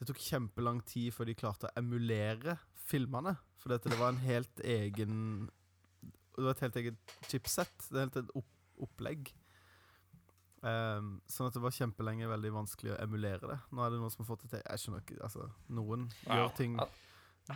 [0.00, 2.56] det tok kjempelang tid før de klarte å emulere
[2.88, 3.36] filmene.
[3.60, 5.50] For dette, det var en helt egen
[6.00, 7.88] Det var et helt eget chipset.
[7.90, 8.50] Det er helt et opp,
[8.80, 9.28] opplegg.
[10.62, 13.58] Ehm, sånn at det var kjempelenge veldig vanskelig å emulere det.
[13.72, 14.62] Nå er det noen som har fått det til.
[14.68, 16.34] Jeg skjønner ikke Altså, noen Ja.
[16.36, 16.76] gjør ting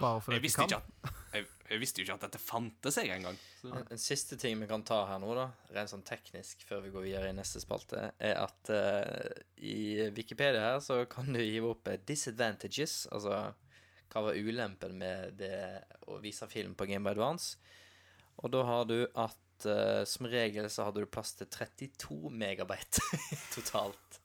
[0.01, 0.65] bare fordi Jeg de kan.
[0.67, 3.37] ikke at, jeg, jeg visste jo ikke at dette fantes jeg engang.
[3.61, 6.81] Så- En, en siste ting vi kan ta her nå, da, rent sånn teknisk, før
[6.83, 9.29] vi går videre i neste spalte, er at uh,
[9.59, 13.55] i Wikipedia her så kan du hive opp eh, 'disadvantages', altså
[14.11, 17.57] hva var ulempen med det å vise film på Game by Advance.
[18.43, 19.37] Og da har du at
[19.67, 23.03] eh, som regel så hadde du plass til 32 megabyte
[23.55, 24.21] totalt.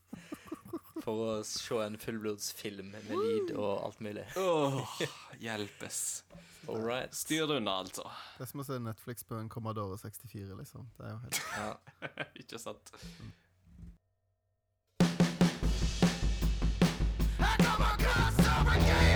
[1.00, 4.26] For å se en fullblodsfilm med lyd og alt mulig.
[4.38, 4.96] Åh,
[5.40, 6.02] hjelpes.
[6.68, 7.16] All right.
[7.16, 8.04] Styr unna, altså.
[8.38, 10.90] Det er som å se Netflix på en Commodore 64, liksom.
[11.00, 12.26] Det er jo helt Ja.
[12.44, 12.94] ikke sant?
[17.40, 19.09] Å,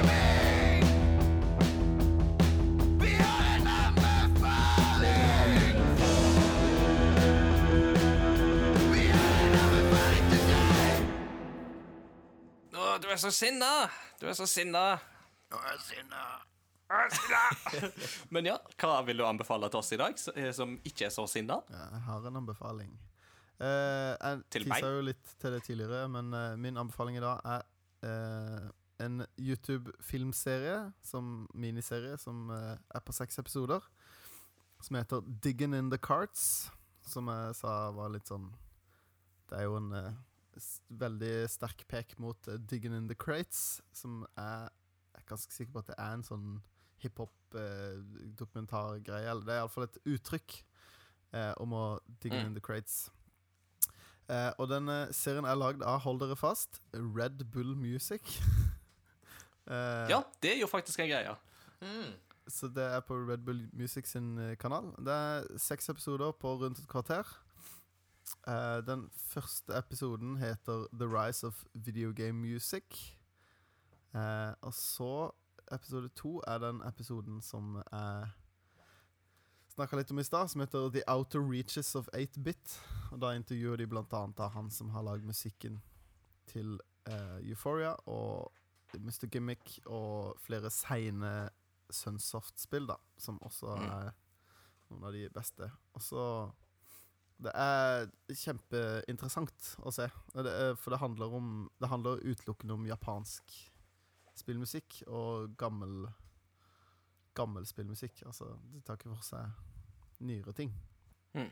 [13.02, 13.90] du er så sinna!
[14.20, 14.98] Du er så sinna.
[15.52, 16.24] Du er sinna.
[18.34, 21.26] Men ja, hva vil du anbefale til oss i dag, eh, som ikke er så
[21.30, 21.58] sinna?
[21.74, 22.92] Ja, jeg har en anbefaling.
[23.64, 27.42] Eh, jeg Til tisa jo litt til det tidligere, men eh, min anbefaling i dag
[27.56, 27.66] er
[28.06, 28.68] eh,
[29.06, 33.86] en YouTube-filmserie, som miniserie, som eh, er på seks episoder,
[34.84, 36.70] som heter Diggin' in the Carts,
[37.08, 38.46] som jeg sa var litt sånn
[39.50, 40.14] Det er jo en eh,
[40.90, 44.70] veldig sterk pek mot uh, Diggin' in the Crates, som er
[45.14, 46.62] Jeg er ganske sikker på at det er en sånn
[47.04, 49.30] hiphop-dokumentargreie.
[49.30, 50.56] eller det er iallfall et uttrykk
[51.34, 52.46] eh, om å digge Mm.
[52.48, 53.10] in the crates.
[54.30, 58.22] Eh, og denne serien er lagd av, hold dere fast, Red Bull Music.
[59.68, 61.36] eh, Ja, det er jo faktisk en greie.
[61.82, 62.14] Mm.
[62.48, 64.94] Så det er på Red Bull Music sin eh, kanal.
[64.98, 67.24] Det er seks episoder på rundt et kvarter.
[68.48, 73.18] Eh, den første episoden heter The Rise of Video Game Music.
[74.14, 75.32] Uh, og så
[75.72, 78.28] episode to er den episoden som jeg
[79.74, 82.76] snakka litt om i stad, som heter The Outer Reaches of 8-Bit.
[83.12, 83.88] Og da intervjuer de
[84.20, 85.82] annet han som har lagd musikken
[86.46, 86.76] til
[87.10, 88.52] uh, Euphoria og
[89.00, 89.26] Mr.
[89.32, 91.50] Gimmick og flere seine
[91.90, 93.90] Sunsoft-spill, da, som også Mm.
[93.90, 94.12] er
[94.92, 95.72] noen av de beste.
[95.96, 96.52] Og så
[97.42, 100.06] Det er kjempeinteressant å se,
[100.36, 101.48] det er, for det handler om
[101.82, 103.56] Det handler utelukkende om japansk
[104.38, 106.08] spillmusikk og gammel
[107.34, 108.22] Gammel spillmusikk.
[108.30, 110.70] Altså, det tar ikke for seg nyere ting.
[111.34, 111.50] Mm.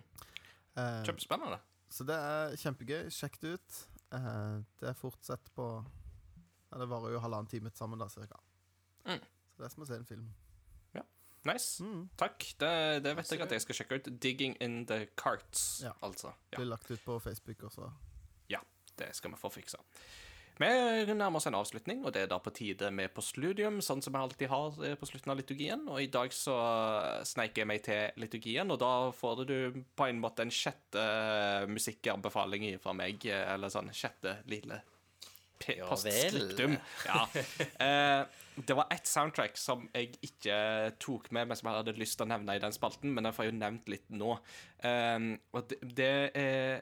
[0.78, 1.58] Eh, Kjempespennende.
[1.90, 3.10] så det er kjempegøy.
[3.10, 3.80] Sjekk det ut.
[4.14, 8.38] Eh, det er fortsatt på ja, Det varer jo halvannen time sammen, da, cirka.
[9.10, 9.20] Mm.
[9.50, 10.30] Så det er som å se en film.
[11.46, 11.82] Nice.
[11.84, 12.10] Mm.
[12.18, 12.46] Takk.
[12.62, 14.10] Det, det vet jeg at jeg skal sjekke ut.
[14.22, 15.92] 'Digging in the Carts', Ja.
[16.02, 16.34] altså.
[16.52, 17.92] Ja, Blir lagt ut på Facebook også.
[18.50, 18.60] Ja.
[18.98, 19.78] det skal vi få fiksa.
[20.60, 20.68] Vi
[21.14, 24.20] nærmer oss en avslutning, og det er da på tide med postludium, sånn som vi
[24.20, 25.88] alltid har eh, på slutten av liturgien.
[25.90, 26.54] Og i dag så
[27.26, 31.66] sneik jeg meg til liturgien, og da får du på en måte en sjette eh,
[31.66, 34.82] musikkanbefaling fra meg, eh, eller sånn sjette lille
[35.58, 35.88] p- Ja.
[37.08, 37.26] Ja.
[37.82, 38.26] Eh,
[38.68, 40.56] det var ett soundtrack som jeg ikke
[41.02, 43.38] tok med, men som jeg hadde lyst til å nevne i den spalten, men jeg
[43.38, 44.32] får jo nevnt litt nå.
[44.84, 46.82] Um, og det, det er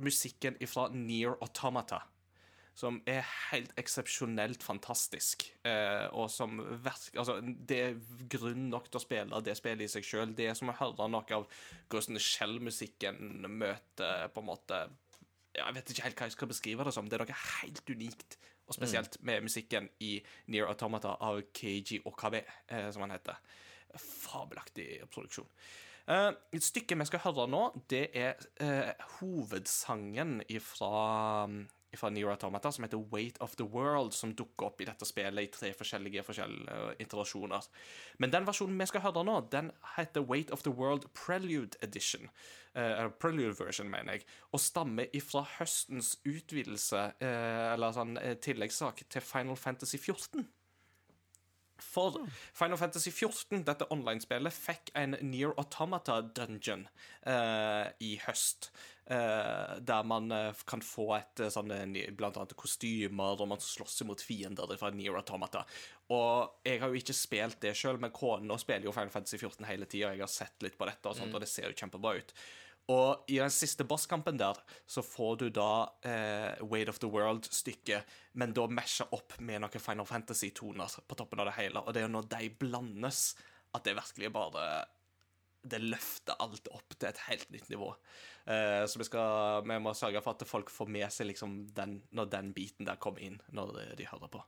[0.00, 2.02] musikken fra Near Automata.
[2.80, 5.44] Som er helt eksepsjonelt fantastisk.
[5.66, 7.98] Uh, og som verk, altså, Det er
[8.32, 10.32] grunn nok til å spille det spillet i seg sjøl.
[10.36, 11.48] Det er som å høre noe av
[11.90, 14.86] hvordan Shell-musikken møter på en måte
[15.58, 17.10] Jeg vet ikke helt hva jeg skal beskrive det som.
[17.10, 18.38] Det er noe helt unikt,
[18.70, 20.14] og spesielt med musikken i
[20.46, 23.40] Near Automata av Keiji Okabe, eh, som han heter.
[23.98, 25.48] Fabelaktig produksjon.
[26.06, 26.30] Eh,
[26.62, 31.46] stykke vi skal høre nå, det er eh, hovedsangen fra
[31.98, 35.48] fra Nier Automata, som heter Weight of the World, som dukker opp i dette spillet
[35.48, 37.66] i tre forskjellige, forskjellige interasjoner.
[38.18, 42.30] Men den versjonen vi skal høre nå, den heter Weight of the World Prelude Edition.
[42.74, 44.26] Eh, Prelude version, mener jeg.
[44.52, 50.46] Og stammer ifra høstens utvidelse, eh, eller sånn eh, tilleggssak, til Final Fantasy 14.
[51.84, 52.20] For
[52.56, 56.86] Final Fantasy 14, dette online-spillet, fikk en Near Automata dungeon
[57.26, 58.70] uh, i høst.
[59.10, 61.72] Uh, der man eh, kan få et sånn,
[62.14, 65.64] blant annet kostymer, og man slåss mot fiender fra Near Automata.
[66.14, 69.66] Og jeg har jo ikke spilt det sjøl, men kona spiller jo Final Fantasy 14
[69.66, 70.12] hele tida.
[70.14, 72.36] Jeg har sett litt på dette, og, sånt, og det ser jo kjempebra ut.
[72.90, 74.58] Og i den siste bosskampen der,
[74.88, 75.70] så får du da
[76.06, 78.08] eh, Weight of the World-stykket,
[78.40, 81.84] men da masha opp med noen Final Fantasy-toner på toppen av det hele.
[81.84, 83.34] Og det er jo når de blandes,
[83.76, 84.64] at det virkelig bare
[85.60, 87.90] Det løfter alt opp til et helt nytt nivå.
[88.48, 91.98] Eh, så vi, skal, vi må sørge for at folk får med seg liksom den,
[92.16, 94.40] når den biten der kommer inn, når de, de hører på.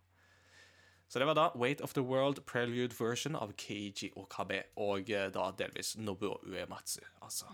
[1.12, 5.28] Så det var da Weight of the World Prelude version av Keiji Okabe, og eh,
[5.28, 7.52] da delvis Nobuo Uematsu, altså.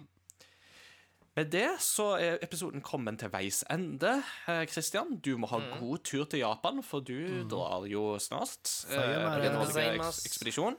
[1.39, 4.17] Med det så er episoden kommet til veis ende.
[4.67, 8.67] Kristian, du må ha god tur til Japan, for du drar jo snart.
[8.91, 9.95] Eh,
[10.27, 10.75] ekspedisjon.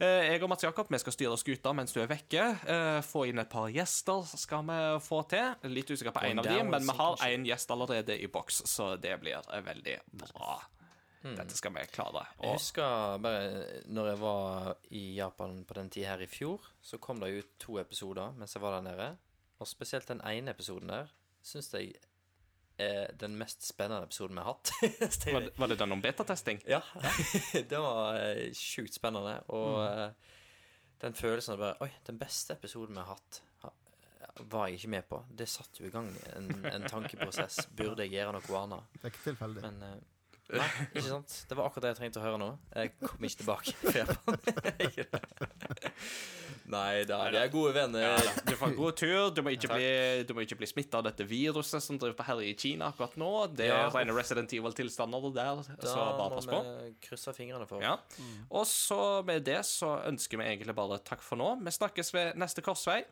[0.00, 2.44] Eh, Jeg og Mats Jakob vi skal styre skuta mens du er vekke.
[2.64, 5.52] Eh, Få inn et par gjester skal vi få til.
[5.68, 8.62] Litt usikker på én en av dem, men vi har én gjest allerede i boks,
[8.72, 10.60] så det blir eh, veldig bra.
[11.20, 12.22] Dette skal vi klare.
[12.40, 16.96] Jeg husker bare når jeg var i Japan på den tida her i fjor, så
[16.96, 19.10] kom det ut to episoder mens jeg var der nede.
[19.60, 21.10] Og spesielt den ene episoden der
[21.44, 21.94] syns jeg
[22.80, 24.72] er den mest spennende episoden vi har hatt.
[25.34, 26.62] Var det, var det den om betatesting?
[26.68, 26.80] Ja.
[27.52, 29.34] det var eh, sjukt spennende.
[29.52, 30.32] Og eh,
[31.04, 33.42] den følelsen av bare Oi, den beste episoden vi har hatt,
[34.48, 35.20] var jeg ikke med på.
[35.36, 37.66] Det satte jo i gang en, en tankeprosess.
[37.76, 38.96] Burde jeg gjøre noe annet?
[38.96, 39.64] Det er ikke tilfeldig.
[39.66, 39.96] Men eh,
[40.50, 41.34] Nei, ikke sant?
[41.48, 42.46] Det var akkurat det jeg trengte å høre nå.
[42.74, 43.70] Jeg kom ikke tilbake.
[46.70, 48.20] Nei da, vi er gode venner.
[48.46, 49.30] Du får en god tur.
[49.34, 49.88] Du må ikke bli,
[50.28, 53.16] du må ikke bli smitta av dette viruset som driver på herje i Kina akkurat
[53.18, 53.30] nå.
[53.58, 53.88] Det er Ja.
[53.94, 56.60] rene Resident Evil-tilstander der, så Da bare pass på.
[56.62, 57.82] vi krysse fingrene for.
[57.82, 57.96] Ja.
[58.50, 61.56] Og så med det så ønsker vi egentlig bare takk for nå.
[61.64, 63.02] Vi snakkes ved neste korsvei.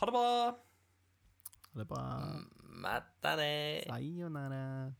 [0.00, 0.52] Ha det bra.
[0.52, 2.04] Ha Det bra.
[2.76, 3.82] Matane.
[3.88, 4.92] Sayonara.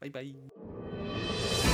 [0.00, 1.67] 拜拜。